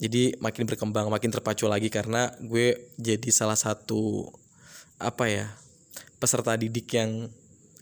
Jadi 0.00 0.32
makin 0.40 0.64
berkembang, 0.64 1.12
makin 1.12 1.28
terpacu 1.28 1.68
lagi 1.68 1.92
karena 1.92 2.32
gue 2.40 2.88
jadi 2.96 3.28
salah 3.28 3.60
satu 3.60 4.32
apa 4.96 5.28
ya 5.28 5.46
peserta 6.16 6.56
didik 6.56 6.88
yang 6.96 7.28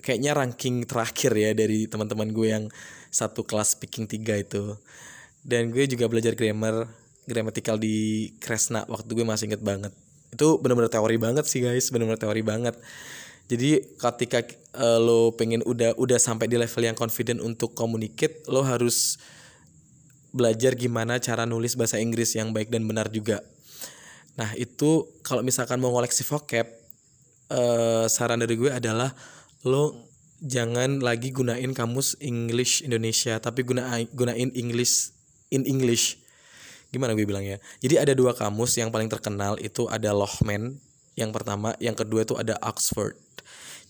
kayaknya 0.02 0.34
ranking 0.34 0.82
terakhir 0.82 1.30
ya 1.34 1.54
dari 1.54 1.86
teman-teman 1.86 2.30
gue 2.34 2.48
yang 2.50 2.64
satu 3.10 3.46
kelas 3.46 3.78
speaking 3.78 4.06
tiga 4.06 4.38
itu 4.38 4.78
dan 5.42 5.70
gue 5.74 5.86
juga 5.90 6.06
belajar 6.06 6.38
grammar 6.38 6.90
grammatical 7.26 7.78
di 7.78 8.30
Kresna 8.38 8.86
waktu 8.86 9.10
gue 9.10 9.26
masih 9.26 9.50
inget 9.50 9.62
banget 9.62 9.90
itu 10.32 10.60
benar-benar 10.60 10.92
teori 10.92 11.16
banget 11.16 11.44
sih 11.48 11.64
guys. 11.64 11.88
Benar-benar 11.88 12.20
teori 12.20 12.42
banget. 12.44 12.74
Jadi 13.48 13.80
ketika 13.96 14.44
uh, 14.76 15.00
lo 15.00 15.32
pengen 15.32 15.64
udah 15.64 15.96
udah 15.96 16.20
sampai 16.20 16.52
di 16.52 16.60
level 16.60 16.84
yang 16.84 16.96
confident 16.96 17.40
untuk 17.40 17.72
communicate 17.72 18.44
lo 18.44 18.60
harus 18.60 19.16
belajar 20.36 20.76
gimana 20.76 21.16
cara 21.16 21.48
nulis 21.48 21.72
bahasa 21.72 21.96
Inggris 21.96 22.36
yang 22.36 22.52
baik 22.52 22.68
dan 22.68 22.84
benar 22.84 23.08
juga. 23.08 23.40
Nah 24.36 24.52
itu 24.54 25.08
kalau 25.24 25.40
misalkan 25.40 25.80
mau 25.80 25.90
ngoleksi 25.96 26.22
vocab 26.28 26.68
uh, 27.48 28.04
saran 28.06 28.44
dari 28.44 28.54
gue 28.54 28.68
adalah 28.68 29.10
lo 29.64 30.08
jangan 30.38 31.02
lagi 31.02 31.34
gunain 31.34 31.74
kamus 31.74 32.14
English 32.22 32.86
Indonesia 32.86 33.42
tapi 33.42 33.66
guna 33.66 33.98
gunain 34.14 34.54
English 34.54 35.10
in 35.50 35.66
English 35.66 36.20
gimana 36.88 37.12
gue 37.12 37.28
bilang 37.28 37.44
ya 37.44 37.60
jadi 37.84 38.04
ada 38.08 38.12
dua 38.16 38.32
kamus 38.32 38.76
yang 38.80 38.88
paling 38.88 39.12
terkenal 39.12 39.60
itu 39.60 39.84
ada 39.92 40.12
Lohman 40.16 40.80
yang 41.18 41.34
pertama 41.34 41.74
yang 41.82 41.98
kedua 41.98 42.22
itu 42.22 42.38
ada 42.38 42.54
Oxford. 42.62 43.18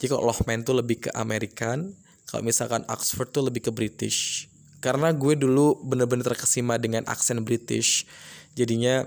Jadi 0.01 0.09
kalau 0.09 0.33
Lohman 0.33 0.65
tuh 0.65 0.81
lebih 0.81 1.05
ke 1.05 1.11
American 1.13 1.93
kalau 2.25 2.41
misalkan 2.41 2.89
Oxford 2.89 3.29
tuh 3.29 3.45
lebih 3.45 3.69
ke 3.69 3.71
British. 3.71 4.49
Karena 4.81 5.13
gue 5.13 5.37
dulu 5.37 5.77
bener-bener 5.85 6.25
terkesima 6.25 6.81
dengan 6.81 7.05
aksen 7.05 7.45
British 7.45 8.09
jadinya 8.57 9.05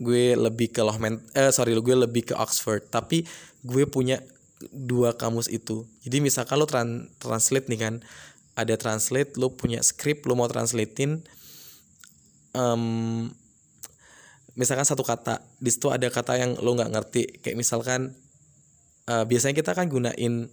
gue 0.00 0.32
lebih 0.32 0.72
ke 0.72 0.80
Lohman 0.80 1.20
eh 1.36 1.52
sorry 1.52 1.76
gue 1.76 1.96
lebih 2.08 2.32
ke 2.32 2.34
Oxford. 2.40 2.88
Tapi 2.88 3.28
gue 3.60 3.84
punya 3.84 4.24
dua 4.72 5.12
kamus 5.12 5.52
itu. 5.52 5.84
Jadi 6.00 6.24
misalkan 6.24 6.56
lo 6.56 6.64
tran 6.64 7.12
translate 7.20 7.68
nih 7.68 7.80
kan 7.84 7.94
ada 8.56 8.72
translate 8.80 9.36
lo 9.36 9.52
punya 9.52 9.84
script 9.84 10.24
lo 10.24 10.32
mau 10.32 10.48
translatein 10.48 11.20
um, 12.54 13.28
misalkan 14.58 14.86
satu 14.86 15.06
kata 15.06 15.40
di 15.62 15.70
situ 15.70 15.88
ada 15.88 16.06
kata 16.10 16.36
yang 16.36 16.58
lo 16.58 16.74
nggak 16.74 16.90
ngerti. 16.92 17.22
Kayak 17.42 17.56
misalkan 17.58 18.14
uh, 19.08 19.24
biasanya 19.24 19.54
kita 19.56 19.72
kan 19.72 19.88
gunain 19.88 20.50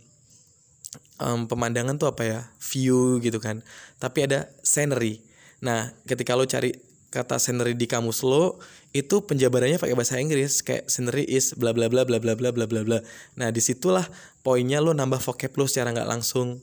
um, 1.22 1.50
pemandangan 1.50 1.98
tuh 1.98 2.10
apa 2.14 2.24
ya? 2.24 2.40
View 2.62 3.20
gitu 3.20 3.42
kan. 3.42 3.62
Tapi 3.98 4.30
ada 4.30 4.50
scenery. 4.62 5.22
Nah 5.64 5.94
ketika 6.06 6.38
lo 6.38 6.46
cari 6.46 6.74
kata 7.08 7.40
scenery 7.40 7.74
di 7.74 7.88
kamus 7.88 8.22
lo 8.22 8.60
itu 8.94 9.24
penjabarannya 9.24 9.82
pakai 9.82 9.96
bahasa 9.98 10.22
Inggris. 10.22 10.62
Kayak 10.62 10.88
scenery 10.88 11.26
is 11.26 11.54
bla 11.58 11.74
bla 11.74 11.90
bla 11.92 12.06
bla 12.06 12.22
bla 12.22 12.34
bla 12.38 12.54
bla 12.54 12.66
bla 12.66 12.82
bla. 12.86 13.00
Nah 13.36 13.50
di 13.50 13.60
situlah 13.60 14.06
poinnya 14.46 14.80
lo 14.80 14.94
nambah 14.94 15.20
vocab 15.20 15.52
lo 15.58 15.66
secara 15.66 15.92
nggak 15.92 16.10
langsung. 16.10 16.62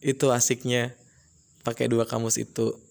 Itu 0.00 0.32
asiknya 0.32 0.96
pakai 1.60 1.92
dua 1.92 2.08
kamus 2.08 2.40
itu 2.40 2.89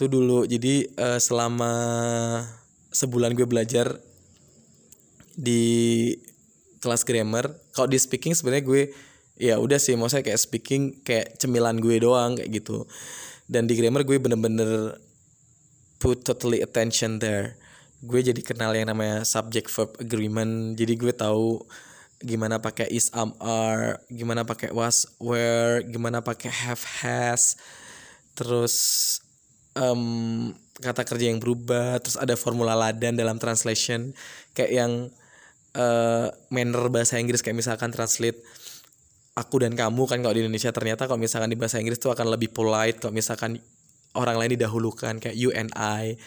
itu 0.00 0.08
dulu. 0.08 0.48
Jadi 0.48 0.88
uh, 0.96 1.20
selama 1.20 1.72
sebulan 2.88 3.36
gue 3.36 3.44
belajar 3.44 4.00
di 5.36 6.08
kelas 6.80 7.04
grammar 7.04 7.52
kalau 7.76 7.92
di 7.92 8.00
speaking 8.00 8.32
sebenarnya 8.32 8.64
gue 8.64 8.82
ya 9.36 9.60
udah 9.60 9.76
sih 9.76 9.92
mau 10.00 10.08
saya 10.08 10.24
kayak 10.24 10.40
speaking 10.40 11.04
kayak 11.04 11.36
cemilan 11.36 11.76
gue 11.76 12.00
doang 12.00 12.40
kayak 12.40 12.48
gitu. 12.48 12.88
Dan 13.44 13.68
di 13.68 13.76
grammar 13.76 14.08
gue 14.08 14.16
bener-bener 14.16 14.96
put 16.00 16.24
totally 16.24 16.64
attention 16.64 17.20
there. 17.20 17.60
Gue 18.00 18.24
jadi 18.24 18.40
kenal 18.40 18.72
yang 18.72 18.88
namanya 18.88 19.28
subject 19.28 19.68
verb 19.68 20.00
agreement. 20.00 20.80
Jadi 20.80 20.96
gue 20.96 21.12
tahu 21.12 21.60
gimana 22.24 22.56
pakai 22.56 22.88
is 22.88 23.12
am 23.12 23.36
are 23.40 24.00
gimana 24.08 24.44
pakai 24.48 24.72
was 24.72 25.04
were 25.20 25.84
gimana 25.84 26.24
pakai 26.24 26.48
have 26.48 26.80
has. 27.04 27.60
Terus 28.32 28.76
um, 29.80 30.52
kata 30.76 31.08
kerja 31.08 31.32
yang 31.32 31.40
berubah 31.40 31.98
terus 32.04 32.20
ada 32.20 32.36
formula 32.36 32.76
ladan 32.76 33.16
dalam 33.16 33.40
translation 33.40 34.12
kayak 34.52 34.72
yang 34.72 34.92
uh, 35.76 36.28
manner 36.52 36.92
bahasa 36.92 37.16
Inggris 37.16 37.40
kayak 37.40 37.56
misalkan 37.56 37.88
translate 37.88 38.40
aku 39.40 39.64
dan 39.64 39.72
kamu 39.72 40.04
kan 40.04 40.20
kalau 40.20 40.36
di 40.36 40.44
Indonesia 40.44 40.68
ternyata 40.68 41.08
kalau 41.08 41.16
misalkan 41.16 41.48
di 41.48 41.56
bahasa 41.56 41.80
Inggris 41.80 41.96
itu 41.96 42.12
akan 42.12 42.28
lebih 42.28 42.52
polite 42.52 43.00
kalau 43.00 43.16
misalkan 43.16 43.56
orang 44.14 44.36
lain 44.38 44.58
didahulukan 44.58 45.22
kayak 45.22 45.36
you 45.36 45.54
and 45.54 45.70
I. 45.78 46.18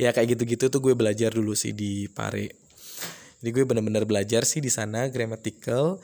Ya 0.00 0.10
kayak 0.10 0.34
gitu-gitu 0.38 0.72
tuh 0.72 0.80
gue 0.80 0.94
belajar 0.96 1.30
dulu 1.34 1.52
sih 1.52 1.76
di 1.76 2.08
Pare. 2.10 2.50
Jadi 3.42 3.50
gue 3.50 3.64
bener-bener 3.66 4.06
belajar 4.06 4.46
sih 4.46 4.62
di 4.62 4.70
sana 4.70 5.10
grammatical. 5.10 5.98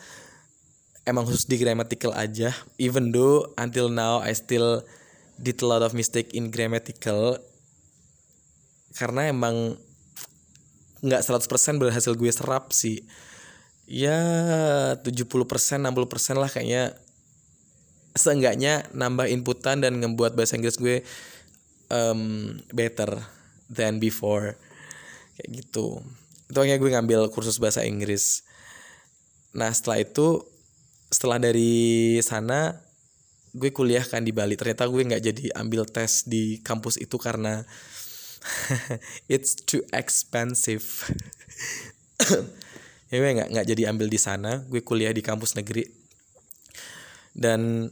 Emang 1.08 1.24
khusus 1.24 1.48
di 1.48 1.56
grammatical 1.56 2.12
aja. 2.12 2.52
Even 2.76 3.14
though 3.14 3.48
until 3.56 3.88
now 3.88 4.20
I 4.20 4.36
still 4.36 4.84
did 5.38 5.62
a 5.62 5.66
lot 5.66 5.82
of 5.86 5.94
mistake 5.94 6.34
in 6.34 6.50
grammatical 6.50 7.38
karena 8.98 9.30
emang 9.30 9.78
nggak 10.98 11.22
100% 11.22 11.78
berhasil 11.78 12.12
gue 12.18 12.32
serap 12.34 12.74
sih. 12.74 13.06
Ya 13.88 14.18
70% 15.00 15.30
60% 15.30 16.34
lah 16.34 16.50
kayaknya. 16.50 16.98
Seenggaknya 18.18 18.82
nambah 18.90 19.30
inputan 19.30 19.78
dan 19.78 20.02
ngebuat 20.02 20.34
bahasa 20.34 20.58
Inggris 20.58 20.74
gue 20.76 21.06
um, 21.88 22.58
better 22.74 23.22
than 23.70 24.02
before. 24.02 24.58
Kayak 25.38 25.48
gitu. 25.62 26.02
Itu 26.50 26.58
akhirnya 26.58 26.82
gue 26.82 26.90
ngambil 26.98 27.20
kursus 27.30 27.62
bahasa 27.62 27.86
Inggris. 27.86 28.42
Nah 29.54 29.70
setelah 29.70 30.02
itu 30.02 30.42
setelah 31.08 31.38
dari 31.40 32.18
sana 32.20 32.87
gue 33.54 33.70
kuliah 33.72 34.04
kan 34.04 34.24
di 34.24 34.32
Bali. 34.34 34.56
Ternyata 34.58 34.88
gue 34.88 35.02
nggak 35.02 35.22
jadi 35.22 35.44
ambil 35.56 35.88
tes 35.88 36.26
di 36.28 36.60
kampus 36.60 37.00
itu 37.00 37.16
karena 37.16 37.64
it's 39.32 39.56
too 39.56 39.82
expensive. 39.94 40.84
Ya 43.08 43.24
gue 43.24 43.40
nggak 43.40 43.48
nggak 43.56 43.66
jadi 43.72 43.82
ambil 43.88 44.12
di 44.12 44.20
sana. 44.20 44.60
Gue 44.68 44.84
kuliah 44.84 45.16
di 45.16 45.24
kampus 45.24 45.56
negeri. 45.56 45.80
Dan 47.32 47.88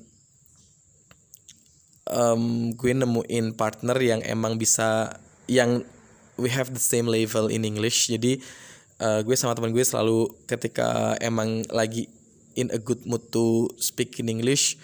um, 2.12 2.76
gue 2.76 2.92
nemuin 2.92 3.56
partner 3.56 3.96
yang 3.96 4.20
emang 4.20 4.60
bisa 4.60 5.16
yang 5.48 5.80
we 6.36 6.52
have 6.52 6.68
the 6.68 6.84
same 6.84 7.08
level 7.08 7.48
in 7.48 7.64
English. 7.64 8.12
Jadi 8.12 8.44
uh, 9.00 9.24
gue 9.24 9.32
sama 9.40 9.56
teman 9.56 9.72
gue 9.72 9.80
selalu 9.80 10.28
ketika 10.44 11.16
emang 11.24 11.64
lagi 11.72 12.12
in 12.56 12.68
a 12.72 12.80
good 12.80 13.00
mood 13.08 13.24
to 13.32 13.72
speak 13.80 14.20
in 14.20 14.28
English 14.28 14.76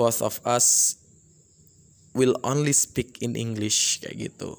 both 0.00 0.24
of 0.24 0.40
us 0.48 0.96
will 2.16 2.32
only 2.40 2.72
speak 2.72 3.20
in 3.20 3.36
English 3.36 4.00
kayak 4.00 4.32
gitu. 4.32 4.56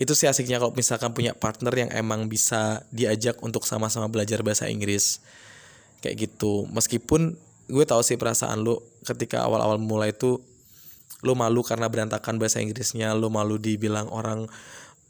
Itu 0.00 0.16
sih 0.16 0.26
asiknya 0.26 0.56
kalau 0.56 0.72
misalkan 0.72 1.12
punya 1.12 1.36
partner 1.36 1.70
yang 1.76 1.90
emang 1.92 2.26
bisa 2.32 2.82
diajak 2.88 3.36
untuk 3.44 3.68
sama-sama 3.68 4.08
belajar 4.08 4.40
bahasa 4.40 4.66
Inggris 4.72 5.20
kayak 6.00 6.26
gitu. 6.26 6.64
Meskipun 6.72 7.36
gue 7.68 7.84
tahu 7.84 8.00
sih 8.02 8.16
perasaan 8.16 8.64
lo 8.64 8.82
ketika 9.06 9.44
awal-awal 9.44 9.78
mulai 9.78 10.10
itu 10.10 10.40
lo 11.22 11.38
malu 11.38 11.62
karena 11.62 11.86
berantakan 11.86 12.40
bahasa 12.40 12.58
Inggrisnya 12.58 13.14
lo 13.14 13.30
malu 13.30 13.60
dibilang 13.60 14.10
orang 14.10 14.50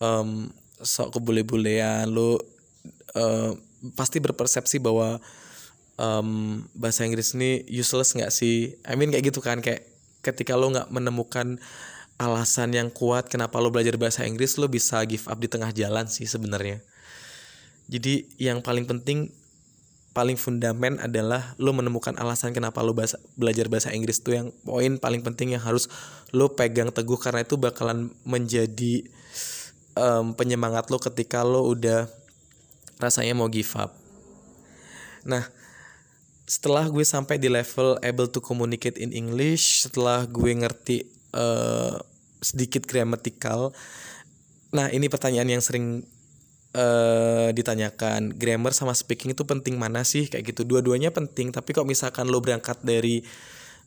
um, 0.02 0.52
sok 0.82 1.16
kebule-bulean 1.16 2.12
lo 2.12 2.36
uh, 3.16 3.56
pasti 3.96 4.20
berpersepsi 4.20 4.76
bahwa 4.76 5.16
um, 6.02 6.62
bahasa 6.74 7.06
Inggris 7.06 7.38
ini 7.38 7.62
useless 7.70 8.18
nggak 8.18 8.34
sih? 8.34 8.74
I 8.82 8.98
mean 8.98 9.14
kayak 9.14 9.30
gitu 9.30 9.38
kan 9.38 9.62
kayak 9.62 9.86
ketika 10.26 10.58
lo 10.58 10.74
nggak 10.74 10.90
menemukan 10.90 11.62
alasan 12.18 12.74
yang 12.74 12.90
kuat 12.90 13.30
kenapa 13.30 13.58
lo 13.62 13.70
belajar 13.70 13.94
bahasa 13.98 14.26
Inggris 14.26 14.58
lo 14.58 14.66
bisa 14.66 15.02
give 15.06 15.26
up 15.30 15.38
di 15.38 15.46
tengah 15.46 15.70
jalan 15.70 16.10
sih 16.10 16.26
sebenarnya. 16.26 16.82
Jadi 17.86 18.26
yang 18.42 18.62
paling 18.62 18.86
penting 18.86 19.30
paling 20.12 20.36
fundamen 20.36 21.00
adalah 21.00 21.56
lo 21.56 21.72
menemukan 21.72 22.12
alasan 22.20 22.52
kenapa 22.52 22.84
lo 22.84 22.92
bahasa, 22.92 23.16
belajar 23.34 23.66
bahasa 23.72 23.96
Inggris 23.96 24.20
tuh 24.20 24.36
yang 24.36 24.48
poin 24.62 25.00
paling 25.00 25.24
penting 25.24 25.56
yang 25.56 25.64
harus 25.64 25.88
lo 26.36 26.52
pegang 26.52 26.92
teguh 26.92 27.16
karena 27.16 27.42
itu 27.48 27.56
bakalan 27.56 28.12
menjadi 28.28 29.08
um, 29.96 30.36
penyemangat 30.36 30.92
lo 30.92 31.00
ketika 31.00 31.40
lo 31.42 31.64
udah 31.64 32.06
rasanya 33.00 33.34
mau 33.34 33.48
give 33.48 33.72
up. 33.74 33.96
Nah, 35.24 35.48
setelah 36.52 36.84
gue 36.92 37.00
sampai 37.00 37.40
di 37.40 37.48
level 37.48 37.96
able 38.04 38.28
to 38.28 38.44
communicate 38.44 39.00
in 39.00 39.08
English, 39.16 39.88
setelah 39.88 40.28
gue 40.28 40.52
ngerti 40.52 41.08
uh, 41.32 41.96
sedikit 42.44 42.84
grammatical. 42.84 43.72
Nah, 44.76 44.92
ini 44.92 45.08
pertanyaan 45.08 45.48
yang 45.48 45.64
sering 45.64 46.04
uh, 46.76 47.48
ditanyakan. 47.56 48.36
Grammar 48.36 48.76
sama 48.76 48.92
speaking 48.92 49.32
itu 49.32 49.48
penting 49.48 49.80
mana 49.80 50.04
sih? 50.04 50.28
Kayak 50.28 50.52
gitu. 50.52 50.68
Dua-duanya 50.68 51.08
penting, 51.08 51.56
tapi 51.56 51.72
kok 51.72 51.88
misalkan 51.88 52.28
lo 52.28 52.44
berangkat 52.44 52.84
dari 52.84 53.24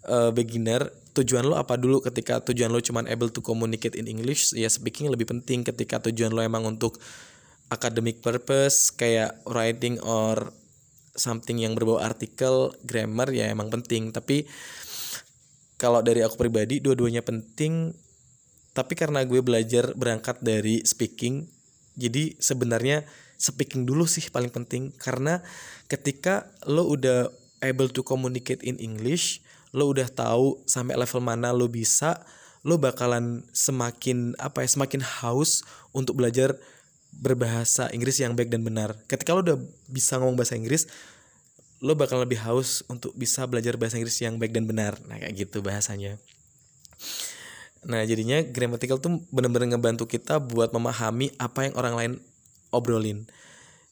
uh, 0.09 0.33
beginner, 0.33 0.89
tujuan 1.13 1.45
lo 1.45 1.61
apa 1.61 1.77
dulu 1.77 2.01
ketika 2.01 2.41
tujuan 2.49 2.73
lo 2.73 2.81
cuman 2.81 3.05
able 3.05 3.29
to 3.29 3.45
communicate 3.45 3.93
in 3.93 4.09
English, 4.09 4.57
ya 4.57 4.73
speaking 4.73 5.13
lebih 5.13 5.29
penting 5.29 5.61
ketika 5.61 6.01
tujuan 6.09 6.33
lo 6.33 6.41
emang 6.41 6.65
untuk 6.65 6.97
academic 7.69 8.25
purpose 8.25 8.89
kayak 8.89 9.37
writing 9.45 10.01
or 10.01 10.49
something 11.15 11.63
yang 11.63 11.73
berbau 11.73 11.97
artikel 11.97 12.75
grammar 12.83 13.31
ya 13.31 13.49
emang 13.49 13.71
penting. 13.71 14.11
Tapi 14.13 14.45
kalau 15.75 15.99
dari 16.05 16.21
aku 16.21 16.35
pribadi 16.37 16.79
dua-duanya 16.83 17.23
penting. 17.25 17.95
Tapi 18.75 18.91
karena 18.91 19.23
gue 19.23 19.39
belajar 19.39 19.95
berangkat 19.95 20.43
dari 20.43 20.83
speaking 20.83 21.47
jadi 21.95 22.35
sebenarnya 22.37 23.07
speaking 23.39 23.87
dulu 23.87 24.03
sih 24.05 24.27
paling 24.27 24.51
penting. 24.51 24.91
Karena 24.99 25.39
ketika 25.87 26.51
lo 26.67 26.85
udah 26.91 27.31
able 27.63 27.89
to 27.89 28.03
communicate 28.03 28.61
in 28.61 28.77
English 28.77 29.41
lo 29.75 29.91
udah 29.91 30.07
tahu 30.07 30.63
sampai 30.63 30.95
level 30.95 31.19
mana 31.19 31.51
lo 31.51 31.67
bisa 31.67 32.23
lo 32.63 32.79
bakalan 32.79 33.43
semakin 33.51 34.31
apa 34.39 34.63
ya 34.63 34.69
semakin 34.71 35.03
haus 35.03 35.67
untuk 35.91 36.15
belajar 36.15 36.55
berbahasa 37.11 37.91
Inggris 37.91 38.19
yang 38.19 38.35
baik 38.35 38.51
dan 38.51 38.63
benar. 38.63 38.95
Ketika 39.07 39.35
lo 39.35 39.43
udah 39.43 39.59
bisa 39.87 40.19
ngomong 40.19 40.39
bahasa 40.39 40.55
Inggris, 40.55 40.87
lo 41.85 41.93
bakal 41.93 42.17
lebih 42.25 42.41
haus 42.41 42.81
untuk 42.89 43.13
bisa 43.13 43.45
belajar 43.45 43.77
bahasa 43.77 44.01
Inggris 44.01 44.17
yang 44.17 44.41
baik 44.41 44.57
dan 44.57 44.65
benar. 44.65 44.97
Nah, 45.05 45.21
kayak 45.21 45.37
gitu 45.37 45.61
bahasanya. 45.61 46.17
Nah, 47.85 48.01
jadinya 48.01 48.41
grammatical 48.41 48.97
tuh 48.97 49.21
bener-bener 49.29 49.77
ngebantu 49.77 50.09
kita 50.09 50.41
buat 50.41 50.73
memahami 50.73 51.37
apa 51.37 51.69
yang 51.69 51.77
orang 51.77 51.93
lain 51.93 52.11
obrolin. 52.73 53.29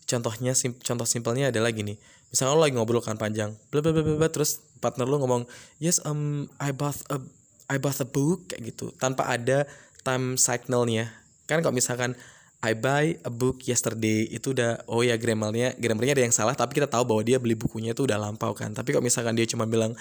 Contohnya 0.10 0.58
sim 0.58 0.74
contoh 0.82 1.06
simpelnya 1.06 1.54
adalah 1.54 1.70
gini. 1.70 2.02
Misalnya 2.34 2.58
lo 2.58 2.66
lagi 2.66 2.74
ngobrol 2.74 3.06
kan 3.06 3.22
panjang, 3.22 3.54
bla 3.70 3.86
bla 3.86 3.94
bla 3.94 4.02
bla 4.02 4.30
terus 4.34 4.58
partner 4.82 5.06
lo 5.06 5.22
ngomong, 5.22 5.46
"Yes, 5.78 6.02
um 6.02 6.50
I 6.58 6.74
bought 6.74 6.98
a 7.14 7.22
I 7.70 7.78
bought 7.78 8.02
a 8.02 8.08
book" 8.10 8.50
kayak 8.50 8.74
gitu, 8.74 8.90
tanpa 8.98 9.30
ada 9.30 9.70
time 10.02 10.36
signalnya. 10.42 11.14
Kan 11.46 11.62
kalau 11.62 11.78
misalkan 11.78 12.18
I 12.64 12.80
buy 12.80 13.20
a 13.28 13.32
book 13.32 13.68
yesterday. 13.68 14.24
Itu 14.32 14.56
udah 14.56 14.88
oh 14.88 15.04
ya 15.04 15.20
grammarnya 15.20 15.76
grammarnya 15.76 16.16
ada 16.16 16.24
yang 16.24 16.32
salah 16.32 16.56
tapi 16.56 16.80
kita 16.80 16.88
tahu 16.88 17.04
bahwa 17.04 17.20
dia 17.20 17.36
beli 17.36 17.60
bukunya 17.60 17.92
itu 17.92 18.08
udah 18.08 18.16
lampau 18.16 18.56
kan. 18.56 18.72
Tapi 18.72 18.96
kalau 18.96 19.04
misalkan 19.04 19.36
dia 19.36 19.44
cuma 19.44 19.68
bilang 19.68 19.92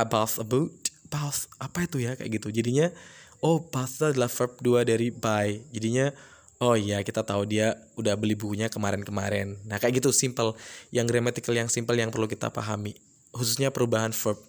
about 0.00 0.32
a 0.40 0.46
book 0.48 0.72
about 1.12 1.36
apa 1.60 1.84
itu 1.84 2.00
ya 2.00 2.16
kayak 2.16 2.40
gitu. 2.40 2.48
Jadinya 2.48 2.88
oh 3.44 3.60
path 3.60 4.00
adalah 4.00 4.32
verb 4.32 4.56
dua 4.64 4.80
dari 4.88 5.12
buy. 5.12 5.60
Jadinya 5.76 6.08
oh 6.64 6.72
iya 6.72 7.04
kita 7.04 7.20
tahu 7.20 7.44
dia 7.44 7.76
udah 8.00 8.16
beli 8.16 8.32
bukunya 8.32 8.72
kemarin-kemarin. 8.72 9.60
Nah 9.68 9.76
kayak 9.76 10.00
gitu 10.00 10.08
simple. 10.08 10.56
Yang 10.88 11.12
grammatical 11.12 11.52
yang 11.52 11.68
simple 11.68 12.00
yang 12.00 12.08
perlu 12.08 12.24
kita 12.24 12.48
pahami. 12.48 12.96
Khususnya 13.36 13.68
perubahan 13.68 14.16
verb. 14.16 14.40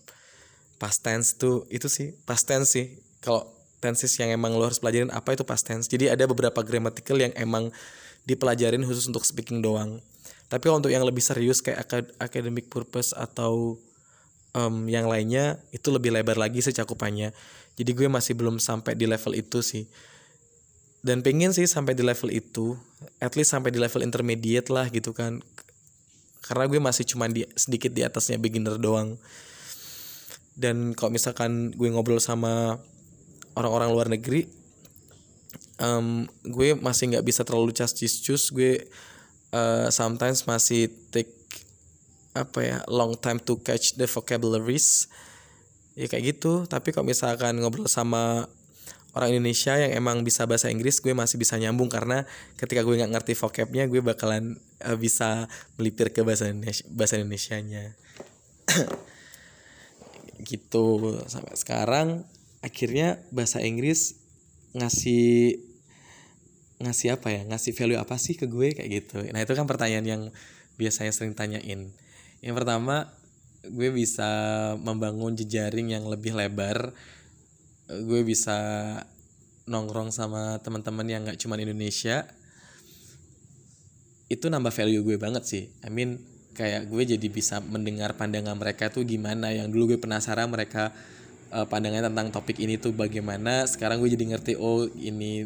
Past 0.79 1.03
tense 1.05 1.37
tuh 1.37 1.67
itu 1.67 1.91
sih 1.91 2.15
past 2.23 2.47
tense 2.47 2.73
sih. 2.73 2.87
Kalau 3.19 3.60
tenses 3.81 4.13
yang 4.21 4.29
emang 4.29 4.53
lo 4.53 4.69
harus 4.69 4.77
pelajarin 4.77 5.09
apa 5.09 5.33
itu 5.33 5.43
past 5.43 5.65
tense? 5.65 5.89
Jadi 5.89 6.07
ada 6.07 6.29
beberapa 6.29 6.61
grammatical 6.61 7.17
yang 7.17 7.33
emang 7.33 7.73
dipelajarin 8.29 8.85
khusus 8.85 9.09
untuk 9.09 9.25
speaking 9.25 9.59
doang. 9.59 9.99
Tapi 10.47 10.69
kalau 10.69 10.77
untuk 10.83 10.93
yang 10.93 11.01
lebih 11.01 11.23
serius 11.23 11.59
kayak 11.59 12.13
academic 12.21 12.69
purpose 12.69 13.15
atau 13.17 13.81
um, 14.51 14.85
yang 14.87 15.07
lainnya 15.07 15.57
itu 15.71 15.89
lebih 15.89 16.13
lebar 16.13 16.37
lagi 16.37 16.61
sih 16.61 16.75
cakupannya. 16.75 17.33
Jadi 17.79 17.91
gue 17.95 18.07
masih 18.11 18.35
belum 18.35 18.59
sampai 18.59 18.93
di 18.93 19.07
level 19.07 19.33
itu 19.33 19.63
sih. 19.63 19.87
Dan 21.01 21.25
pengen 21.25 21.49
sih 21.49 21.65
sampai 21.65 21.97
di 21.97 22.05
level 22.05 22.29
itu 22.29 22.77
at 23.17 23.33
least 23.33 23.55
sampai 23.55 23.73
di 23.73 23.81
level 23.81 24.05
intermediate 24.05 24.69
lah 24.69 24.85
gitu 24.93 25.15
kan. 25.15 25.41
Karena 26.45 26.69
gue 26.69 26.77
masih 26.77 27.07
cuma 27.09 27.25
di 27.31 27.47
sedikit 27.57 27.89
di 27.89 28.05
atasnya 28.05 28.37
beginner 28.37 28.77
doang. 28.77 29.17
Dan 30.53 30.93
kalau 30.93 31.15
misalkan 31.15 31.71
gue 31.73 31.89
ngobrol 31.89 32.19
sama 32.19 32.77
orang-orang 33.57 33.89
luar 33.91 34.07
negeri 34.07 34.47
um, 35.81 36.29
gue 36.45 36.77
masih 36.77 37.11
nggak 37.15 37.25
bisa 37.25 37.41
terlalu 37.41 37.73
cas 37.73 37.91
cus 37.97 38.53
gue 38.53 38.85
uh, 39.51 39.87
sometimes 39.89 40.45
masih 40.45 40.89
take 41.09 41.41
apa 42.31 42.59
ya 42.63 42.77
long 42.87 43.19
time 43.19 43.39
to 43.43 43.59
catch 43.59 43.99
the 43.99 44.07
vocabularies. 44.07 45.11
Ya 45.99 46.07
kayak 46.07 46.37
gitu. 46.37 46.63
Tapi 46.63 46.95
kalau 46.95 47.03
misalkan 47.11 47.59
ngobrol 47.59 47.91
sama 47.91 48.47
orang 49.11 49.35
Indonesia 49.35 49.75
yang 49.75 49.91
emang 49.91 50.23
bisa 50.23 50.47
bahasa 50.47 50.71
Inggris 50.71 51.03
gue 51.03 51.11
masih 51.11 51.35
bisa 51.35 51.59
nyambung. 51.59 51.91
Karena 51.91 52.23
ketika 52.55 52.87
gue 52.87 52.95
nggak 52.95 53.11
ngerti 53.11 53.33
vocabnya 53.35 53.83
gue 53.91 53.99
bakalan 53.99 54.55
uh, 54.87 54.95
bisa 54.95 55.51
melipir 55.75 56.15
ke 56.15 56.23
bahasa 56.23 56.47
Indonesia 56.47 56.87
bahasa 56.87 57.19
Indonesianya. 57.19 57.95
Gitu. 60.41 60.87
Sampai 61.27 61.53
sekarang 61.59 62.07
akhirnya 62.61 63.21
bahasa 63.33 63.59
Inggris 63.61 64.21
ngasih 64.77 65.57
ngasih 66.81 67.13
apa 67.13 67.29
ya 67.29 67.41
ngasih 67.45 67.77
value 67.77 67.99
apa 68.01 68.17
sih 68.17 68.33
ke 68.33 68.49
gue 68.49 68.73
kayak 68.73 68.89
gitu. 68.89 69.21
Nah 69.29 69.41
itu 69.41 69.53
kan 69.53 69.69
pertanyaan 69.69 70.05
yang 70.05 70.21
biasanya 70.81 71.13
sering 71.13 71.37
tanyain. 71.37 71.93
Yang 72.41 72.55
pertama 72.57 73.13
gue 73.61 73.89
bisa 73.93 74.29
membangun 74.81 75.37
jejaring 75.37 75.93
yang 75.93 76.09
lebih 76.09 76.33
lebar. 76.33 76.93
Gue 77.85 78.25
bisa 78.25 78.57
nongkrong 79.69 80.09
sama 80.09 80.57
teman-teman 80.65 81.05
yang 81.05 81.21
nggak 81.21 81.37
cuma 81.37 81.59
Indonesia. 81.61 82.25
Itu 84.25 84.49
nambah 84.49 84.73
value 84.73 85.05
gue 85.05 85.17
banget 85.21 85.43
sih. 85.45 85.63
I 85.85 85.93
mean 85.93 86.17
kayak 86.57 86.89
gue 86.89 87.03
jadi 87.15 87.27
bisa 87.29 87.61
mendengar 87.61 88.17
pandangan 88.17 88.57
mereka 88.57 88.89
tuh 88.89 89.05
gimana. 89.05 89.53
Yang 89.53 89.67
dulu 89.69 89.83
gue 89.93 89.99
penasaran 90.01 90.49
mereka 90.49 90.89
uh, 91.51 91.67
pandangannya 91.67 92.09
tentang 92.09 92.31
topik 92.31 92.57
ini 92.57 92.79
tuh 92.79 92.95
bagaimana. 92.95 93.67
Sekarang 93.67 93.99
gue 93.99 94.09
jadi 94.09 94.25
ngerti 94.35 94.55
oh 94.57 94.87
ini 94.95 95.45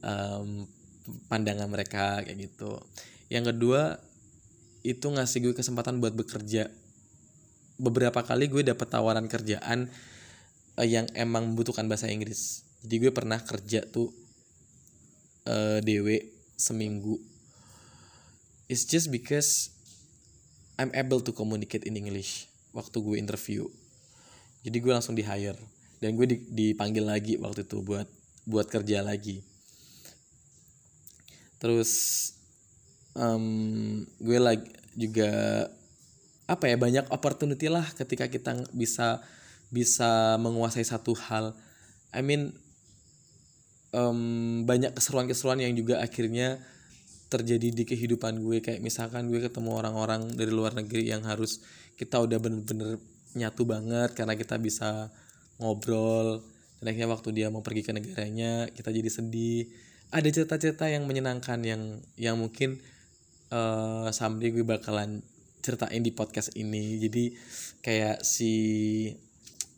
um, 0.00 0.64
pandangan 1.26 1.66
mereka 1.66 2.22
kayak 2.22 2.38
gitu. 2.50 2.78
Yang 3.28 3.54
kedua 3.54 3.98
itu 4.86 5.06
ngasih 5.06 5.50
gue 5.50 5.54
kesempatan 5.54 5.98
buat 6.00 6.14
bekerja. 6.14 6.70
Beberapa 7.80 8.22
kali 8.24 8.48
gue 8.48 8.62
dapet 8.64 8.88
tawaran 8.88 9.26
kerjaan 9.26 9.90
uh, 10.78 10.86
yang 10.86 11.10
emang 11.18 11.52
membutuhkan 11.52 11.84
bahasa 11.90 12.08
Inggris. 12.08 12.64
Jadi 12.80 13.08
gue 13.08 13.12
pernah 13.12 13.42
kerja 13.42 13.84
tuh 13.84 14.08
uh, 15.50 15.78
dewe 15.84 16.32
seminggu. 16.56 17.20
It's 18.70 18.86
just 18.86 19.10
because 19.10 19.74
I'm 20.78 20.94
able 20.96 21.20
to 21.26 21.34
communicate 21.34 21.84
in 21.84 21.98
English. 21.98 22.48
Waktu 22.70 23.02
gue 23.02 23.16
interview 23.18 23.66
jadi 24.60 24.76
gue 24.76 24.92
langsung 24.92 25.16
di 25.16 25.24
hire. 25.24 25.58
Dan 26.00 26.16
gue 26.16 26.26
dipanggil 26.48 27.04
lagi 27.04 27.36
waktu 27.36 27.64
itu 27.64 27.84
buat 27.84 28.08
buat 28.48 28.66
kerja 28.68 29.04
lagi. 29.04 29.44
Terus 31.60 31.92
um, 33.12 34.00
gue 34.16 34.38
lagi 34.40 34.64
juga 34.96 35.64
apa 36.48 36.66
ya 36.66 36.74
banyak 36.74 37.06
opportunity 37.14 37.70
lah 37.70 37.84
ketika 37.94 38.26
kita 38.26 38.58
bisa 38.74 39.22
bisa 39.70 40.40
menguasai 40.40 40.82
satu 40.82 41.12
hal. 41.14 41.52
I 42.10 42.24
mean 42.24 42.56
um, 43.92 44.64
banyak 44.66 44.96
keseruan-keseruan 44.96 45.62
yang 45.62 45.76
juga 45.76 46.02
akhirnya 46.02 46.58
terjadi 47.30 47.70
di 47.70 47.84
kehidupan 47.86 48.42
gue. 48.42 48.64
Kayak 48.64 48.82
misalkan 48.82 49.30
gue 49.30 49.38
ketemu 49.38 49.78
orang-orang 49.78 50.32
dari 50.34 50.50
luar 50.50 50.74
negeri 50.74 51.12
yang 51.12 51.22
harus 51.22 51.62
kita 51.94 52.18
udah 52.18 52.40
bener-bener 52.40 52.98
nyatu 53.36 53.62
banget 53.68 54.14
karena 54.16 54.34
kita 54.34 54.56
bisa 54.58 55.10
ngobrol. 55.60 56.42
Dan 56.80 56.96
akhirnya 56.96 57.12
waktu 57.12 57.28
dia 57.36 57.46
mau 57.52 57.60
pergi 57.60 57.84
ke 57.84 57.92
negaranya 57.92 58.66
kita 58.72 58.88
jadi 58.88 59.10
sedih. 59.12 59.68
Ada 60.10 60.28
cerita-cerita 60.32 60.88
yang 60.88 61.04
menyenangkan 61.04 61.60
yang 61.62 62.00
yang 62.16 62.40
mungkin 62.40 62.80
uh, 63.52 64.08
someday 64.10 64.50
gue 64.50 64.64
bakalan 64.64 65.20
ceritain 65.60 66.00
di 66.00 66.10
podcast 66.10 66.56
ini. 66.56 66.96
Jadi 66.98 67.36
kayak 67.84 68.24
si 68.24 68.52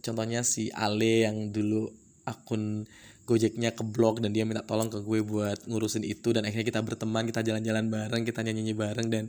contohnya 0.03 0.47
si 0.47 0.71
Ale 0.73 1.27
yang 1.27 1.51
dulu 1.51 1.91
akun 2.27 2.87
Gojeknya 3.23 3.71
ke 3.71 3.87
blog 3.87 4.19
dan 4.19 4.35
dia 4.35 4.43
minta 4.43 4.67
tolong 4.67 4.91
ke 4.91 4.99
gue 4.99 5.23
buat 5.23 5.55
ngurusin 5.71 6.03
itu 6.03 6.35
dan 6.35 6.43
akhirnya 6.43 6.67
kita 6.67 6.83
berteman 6.83 7.23
kita 7.23 7.47
jalan-jalan 7.47 7.87
bareng 7.87 8.27
kita 8.27 8.43
nyanyi-nyanyi 8.43 8.75
bareng 8.75 9.09
dan 9.15 9.25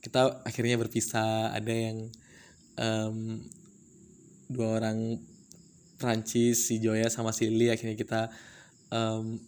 kita 0.00 0.40
akhirnya 0.48 0.80
berpisah. 0.80 1.52
Ada 1.52 1.72
yang 1.72 2.08
um, 2.80 3.44
dua 4.50 4.80
orang 4.82 5.18
Prancis 5.96 6.68
si 6.68 6.82
Joya 6.82 7.08
sama 7.08 7.32
si 7.32 7.48
Lily 7.48 7.72
akhirnya 7.72 7.96
kita 7.96 8.28
um, 8.92 9.38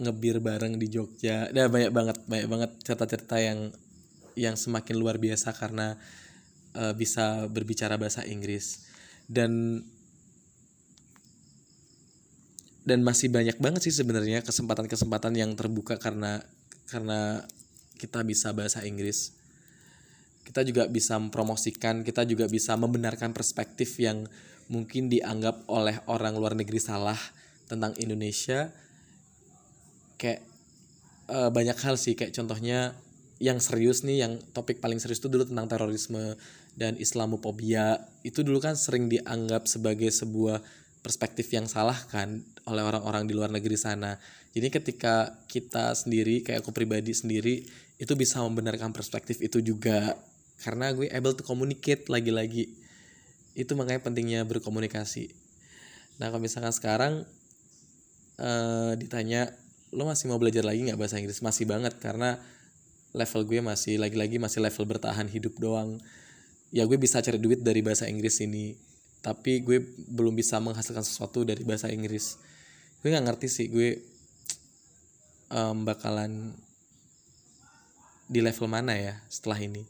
ngebir 0.00 0.40
bareng 0.40 0.80
di 0.80 0.88
Jogja 0.88 1.52
dan 1.52 1.68
banyak 1.68 1.92
banget 1.92 2.16
banyak 2.24 2.48
banget 2.48 2.70
cerita-cerita 2.84 3.36
yang 3.36 3.68
yang 4.38 4.56
semakin 4.56 4.96
luar 4.96 5.20
biasa 5.20 5.52
karena 5.52 5.98
uh, 6.78 6.94
bisa 6.96 7.44
berbicara 7.50 8.00
bahasa 8.00 8.24
Inggris 8.24 8.88
dan 9.28 9.84
dan 12.88 13.04
masih 13.04 13.28
banyak 13.28 13.60
banget 13.60 13.86
sih 13.86 13.94
sebenarnya 13.94 14.40
kesempatan-kesempatan 14.40 15.36
yang 15.36 15.52
terbuka 15.52 16.00
karena 16.00 16.40
karena 16.88 17.44
kita 18.00 18.24
bisa 18.24 18.50
bahasa 18.56 18.82
Inggris. 18.82 19.36
Kita 20.50 20.66
juga 20.66 20.90
bisa 20.90 21.14
mempromosikan, 21.14 22.02
kita 22.02 22.26
juga 22.26 22.50
bisa 22.50 22.74
membenarkan 22.74 23.30
perspektif 23.30 24.02
yang 24.02 24.26
mungkin 24.66 25.06
dianggap 25.06 25.70
oleh 25.70 26.02
orang 26.10 26.34
luar 26.34 26.58
negeri 26.58 26.82
salah 26.82 27.18
tentang 27.70 27.94
Indonesia. 28.02 28.74
Kayak 30.18 30.42
uh, 31.30 31.54
banyak 31.54 31.78
hal 31.78 31.94
sih 31.94 32.18
kayak 32.18 32.34
contohnya 32.34 32.98
yang 33.38 33.62
serius 33.62 34.02
nih 34.02 34.26
yang 34.26 34.42
topik 34.50 34.82
paling 34.82 34.98
serius 34.98 35.22
itu 35.22 35.30
dulu 35.30 35.46
tentang 35.46 35.70
terorisme 35.70 36.34
dan 36.74 36.98
Islamophobia 36.98 38.02
itu 38.26 38.42
dulu 38.42 38.60
kan 38.60 38.74
sering 38.74 39.06
dianggap 39.06 39.70
sebagai 39.70 40.10
sebuah 40.12 40.60
perspektif 41.00 41.48
yang 41.54 41.64
salah 41.64 41.96
kan 42.12 42.44
oleh 42.68 42.82
orang-orang 42.84 43.24
di 43.24 43.32
luar 43.32 43.48
negeri 43.48 43.78
sana. 43.78 44.20
Jadi 44.52 44.68
ketika 44.68 45.40
kita 45.48 45.96
sendiri 45.96 46.42
kayak 46.44 46.60
aku 46.60 46.74
pribadi 46.74 47.14
sendiri 47.14 47.64
itu 47.96 48.12
bisa 48.18 48.42
membenarkan 48.44 48.92
perspektif 48.92 49.40
itu 49.40 49.64
juga 49.64 50.18
karena 50.60 50.92
gue 50.92 51.08
able 51.08 51.34
to 51.34 51.42
communicate 51.42 52.06
lagi-lagi. 52.12 52.70
Itu 53.56 53.74
makanya 53.74 54.04
pentingnya 54.04 54.44
berkomunikasi. 54.46 55.32
Nah, 56.20 56.28
kalau 56.30 56.44
misalkan 56.44 56.72
sekarang 56.76 57.12
uh, 58.38 58.92
ditanya 58.94 59.50
lo 59.90 60.06
masih 60.06 60.30
mau 60.30 60.38
belajar 60.38 60.62
lagi 60.62 60.86
nggak 60.86 61.00
bahasa 61.00 61.18
Inggris? 61.18 61.42
Masih 61.42 61.66
banget 61.66 61.96
karena 61.98 62.38
level 63.10 63.42
gue 63.42 63.58
masih 63.58 63.98
lagi-lagi 63.98 64.38
masih 64.38 64.62
level 64.62 64.86
bertahan 64.86 65.26
hidup 65.26 65.58
doang. 65.58 65.98
Ya 66.70 66.86
gue 66.86 66.94
bisa 67.00 67.18
cari 67.18 67.42
duit 67.42 67.64
dari 67.66 67.82
bahasa 67.82 68.06
Inggris 68.06 68.38
ini 68.44 68.90
tapi 69.20 69.60
gue 69.60 69.84
belum 70.08 70.32
bisa 70.32 70.56
menghasilkan 70.58 71.04
sesuatu 71.04 71.44
dari 71.44 71.60
bahasa 71.60 71.92
Inggris 71.92 72.40
gue 73.00 73.08
nggak 73.12 73.24
ngerti 73.32 73.48
sih 73.48 73.66
gue 73.68 74.00
um, 75.52 75.84
bakalan 75.84 76.56
di 78.28 78.40
level 78.40 78.68
mana 78.68 78.96
ya 78.96 79.14
setelah 79.28 79.60
ini 79.60 79.84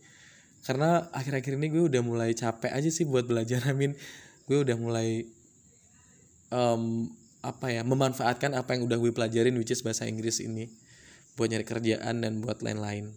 karena 0.64 1.08
akhir-akhir 1.16 1.56
ini 1.56 1.66
gue 1.72 1.82
udah 1.88 2.02
mulai 2.04 2.36
capek 2.36 2.70
aja 2.72 2.90
sih 2.92 3.08
buat 3.08 3.24
belajar 3.24 3.64
Amin 3.72 3.96
gue 4.50 4.58
udah 4.60 4.76
mulai 4.76 5.24
um, 6.50 7.06
apa 7.40 7.72
ya 7.72 7.86
memanfaatkan 7.86 8.52
apa 8.52 8.76
yang 8.76 8.84
udah 8.84 8.98
gue 9.00 9.12
pelajarin 9.14 9.56
which 9.56 9.72
is 9.72 9.80
bahasa 9.80 10.04
Inggris 10.04 10.44
ini 10.44 10.68
buat 11.40 11.48
nyari 11.48 11.64
kerjaan 11.64 12.20
dan 12.20 12.44
buat 12.44 12.60
lain-lain. 12.60 13.08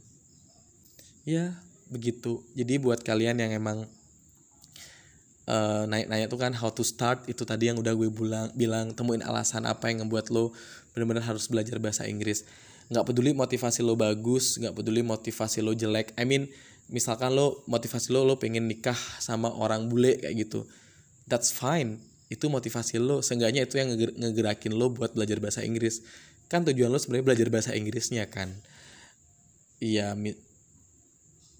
Ya 1.27 1.59
begitu. 1.91 2.39
Jadi 2.55 2.79
buat 2.79 3.03
kalian 3.03 3.35
yang 3.41 3.51
emang 3.51 3.83
uh, 5.49 5.83
nanya-nanya 5.89 6.31
tuh 6.31 6.39
kan 6.39 6.55
how 6.55 6.71
to 6.71 6.87
start 6.87 7.27
itu 7.27 7.43
tadi 7.43 7.67
yang 7.67 7.81
udah 7.81 7.91
gue 7.91 8.07
bilang 8.07 8.47
bilang 8.55 8.95
temuin 8.95 9.19
alasan 9.19 9.67
apa 9.67 9.91
yang 9.91 10.07
ngebuat 10.07 10.31
lo 10.31 10.55
benar-benar 10.95 11.27
harus 11.27 11.51
belajar 11.51 11.81
bahasa 11.83 12.07
Inggris. 12.07 12.47
Nggak 12.87 13.11
peduli 13.11 13.35
motivasi 13.35 13.83
lo 13.83 13.99
bagus 13.99 14.55
nggak 14.55 14.71
peduli 14.71 15.03
motivasi 15.03 15.59
lo 15.59 15.75
jelek. 15.75 16.15
I 16.15 16.23
mean 16.23 16.47
misalkan 16.93 17.33
lo 17.33 17.65
motivasi 17.65 18.13
lo 18.13 18.21
lo 18.23 18.37
pengen 18.37 18.69
nikah 18.69 18.95
sama 19.17 19.49
orang 19.49 19.89
bule 19.89 20.21
kayak 20.21 20.47
gitu 20.47 20.63
that's 21.27 21.51
fine. 21.51 21.99
Itu 22.31 22.49
motivasi 22.49 22.97
lo. 22.97 23.21
Seenggaknya 23.21 23.67
itu 23.67 23.77
yang 23.77 23.93
ngegerakin 23.93 24.73
lo 24.73 24.91
buat 24.91 25.13
belajar 25.13 25.37
bahasa 25.39 25.61
Inggris. 25.61 26.01
Kan 26.49 26.65
tujuan 26.67 26.89
lo 26.89 26.99
sebenarnya 26.99 27.25
belajar 27.33 27.47
bahasa 27.53 27.71
Inggrisnya 27.77 28.27
kan. 28.27 28.51
Iya 29.83 30.15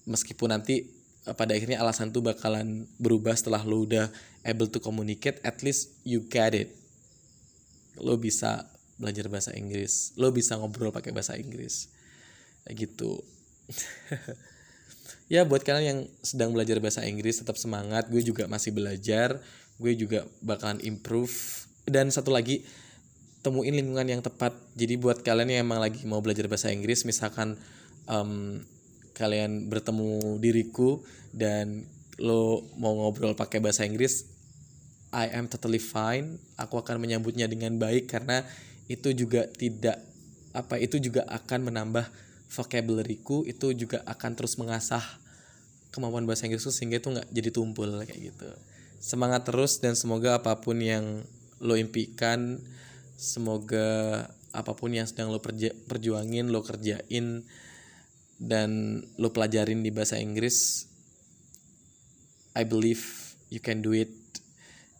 meskipun 0.04 0.52
nanti 0.52 0.88
eh, 1.28 1.34
pada 1.36 1.52
akhirnya 1.56 1.80
alasan 1.80 2.12
tuh 2.12 2.24
bakalan 2.24 2.88
berubah 3.00 3.36
setelah 3.36 3.60
lo 3.64 3.84
udah 3.84 4.08
able 4.44 4.68
to 4.68 4.80
communicate 4.80 5.40
at 5.44 5.60
least 5.64 5.92
you 6.04 6.24
get 6.26 6.52
it. 6.56 6.72
Lo 8.00 8.18
bisa 8.18 8.66
belajar 8.98 9.30
bahasa 9.30 9.54
Inggris. 9.54 10.16
Lo 10.18 10.34
bisa 10.34 10.58
ngobrol 10.58 10.90
pakai 10.90 11.14
bahasa 11.14 11.38
Inggris. 11.38 11.88
Kayak 12.64 12.88
gitu 12.88 13.20
ya 15.28 15.42
buat 15.44 15.64
kalian 15.64 15.84
yang 15.84 16.00
sedang 16.20 16.52
belajar 16.52 16.78
bahasa 16.80 17.04
Inggris 17.04 17.40
tetap 17.40 17.56
semangat. 17.56 18.08
Gue 18.08 18.20
juga 18.20 18.48
masih 18.48 18.74
belajar. 18.74 19.40
Gue 19.80 19.96
juga 19.96 20.28
bakalan 20.44 20.80
improve. 20.84 21.32
Dan 21.84 22.08
satu 22.08 22.32
lagi 22.32 22.64
temuin 23.44 23.76
lingkungan 23.76 24.08
yang 24.08 24.22
tepat. 24.24 24.56
Jadi 24.72 24.96
buat 24.96 25.20
kalian 25.20 25.48
yang 25.52 25.60
emang 25.68 25.80
lagi 25.84 26.04
mau 26.08 26.24
belajar 26.24 26.48
bahasa 26.48 26.72
Inggris 26.72 27.04
misalkan 27.04 27.60
um, 28.08 28.64
kalian 29.14 29.68
bertemu 29.68 30.40
diriku 30.40 31.04
dan 31.30 31.84
lo 32.16 32.64
mau 32.80 32.94
ngobrol 32.94 33.34
pakai 33.34 33.58
bahasa 33.58 33.82
Inggris 33.82 34.34
I 35.14 35.30
am 35.30 35.46
totally 35.46 35.78
fine. 35.78 36.42
Aku 36.58 36.82
akan 36.82 36.98
menyambutnya 36.98 37.46
dengan 37.46 37.78
baik 37.78 38.10
karena 38.10 38.42
itu 38.90 39.14
juga 39.14 39.46
tidak 39.46 40.02
apa 40.50 40.78
itu 40.82 40.98
juga 40.98 41.22
akan 41.30 41.70
menambah 41.70 42.04
vocabularyku 42.50 43.46
itu 43.48 43.72
juga 43.74 44.02
akan 44.06 44.32
terus 44.36 44.56
mengasah 44.60 45.02
kemampuan 45.94 46.26
bahasa 46.26 46.50
Inggrisku 46.50 46.74
sehingga 46.74 46.98
itu 46.98 47.10
nggak 47.14 47.28
jadi 47.30 47.50
tumpul 47.54 48.02
kayak 48.02 48.34
gitu. 48.34 48.50
Semangat 48.98 49.46
terus 49.46 49.78
dan 49.78 49.94
semoga 49.94 50.40
apa 50.40 50.58
pun 50.58 50.80
yang 50.80 51.22
lo 51.62 51.78
impikan 51.78 52.58
semoga 53.14 54.26
apa 54.50 54.74
pun 54.74 54.90
yang 54.90 55.06
sedang 55.06 55.30
lo 55.30 55.38
perja 55.38 55.70
perjuangin 55.86 56.50
lo 56.50 56.66
kerjain 56.66 57.46
dan 58.42 59.00
lo 59.16 59.30
pelajarin 59.30 59.86
di 59.86 59.94
bahasa 59.94 60.18
Inggris 60.18 60.90
I 62.54 62.62
believe 62.62 63.02
you 63.50 63.58
can 63.58 63.82
do 63.82 63.90
it. 63.94 64.10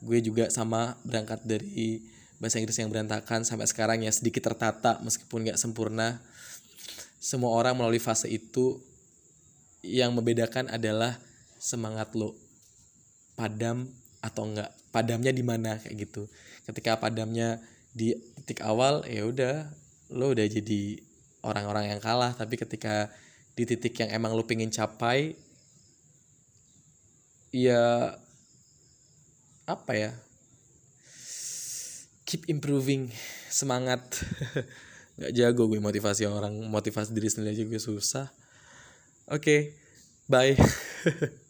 Gue 0.02 0.18
juga 0.20 0.50
sama 0.50 0.98
berangkat 1.06 1.46
dari 1.46 2.02
bahasa 2.42 2.58
Inggris 2.58 2.76
yang 2.82 2.90
berantakan 2.90 3.46
sampai 3.46 3.64
sekarang 3.70 4.02
ya 4.02 4.10
sedikit 4.10 4.42
tertata 4.50 4.98
meskipun 5.00 5.48
nggak 5.48 5.58
sempurna 5.58 6.18
semua 7.24 7.56
orang 7.56 7.72
melalui 7.72 7.96
fase 7.96 8.28
itu 8.28 8.76
yang 9.80 10.12
membedakan 10.12 10.68
adalah 10.68 11.16
semangat 11.56 12.12
lo. 12.12 12.36
Padam 13.32 13.88
atau 14.20 14.44
enggak? 14.44 14.68
Padamnya 14.92 15.32
di 15.32 15.40
mana? 15.40 15.80
Kayak 15.80 16.04
gitu. 16.04 16.28
Ketika 16.68 17.00
padamnya 17.00 17.64
di 17.96 18.12
titik 18.12 18.60
awal 18.60 19.08
ya 19.08 19.24
udah 19.24 19.72
lo 20.12 20.36
udah 20.36 20.44
jadi 20.44 21.00
orang-orang 21.40 21.96
yang 21.96 22.00
kalah. 22.04 22.36
Tapi 22.36 22.60
ketika 22.60 23.08
di 23.56 23.64
titik 23.64 23.96
yang 23.96 24.12
emang 24.12 24.36
lo 24.36 24.44
pengen 24.44 24.68
capai 24.68 25.32
ya 27.56 28.12
apa 29.64 29.92
ya? 29.96 30.12
Keep 32.28 32.52
improving 32.52 33.08
semangat 33.48 34.04
nggak 35.14 35.32
jago 35.32 35.70
gue 35.70 35.78
motivasi 35.78 36.26
orang 36.26 36.54
motivasi 36.66 37.14
diri 37.14 37.30
sendiri 37.30 37.54
aja 37.54 37.64
gue 37.66 37.80
susah. 37.82 38.26
Oke 39.30 39.40
okay, 39.40 39.60
bye 40.28 40.52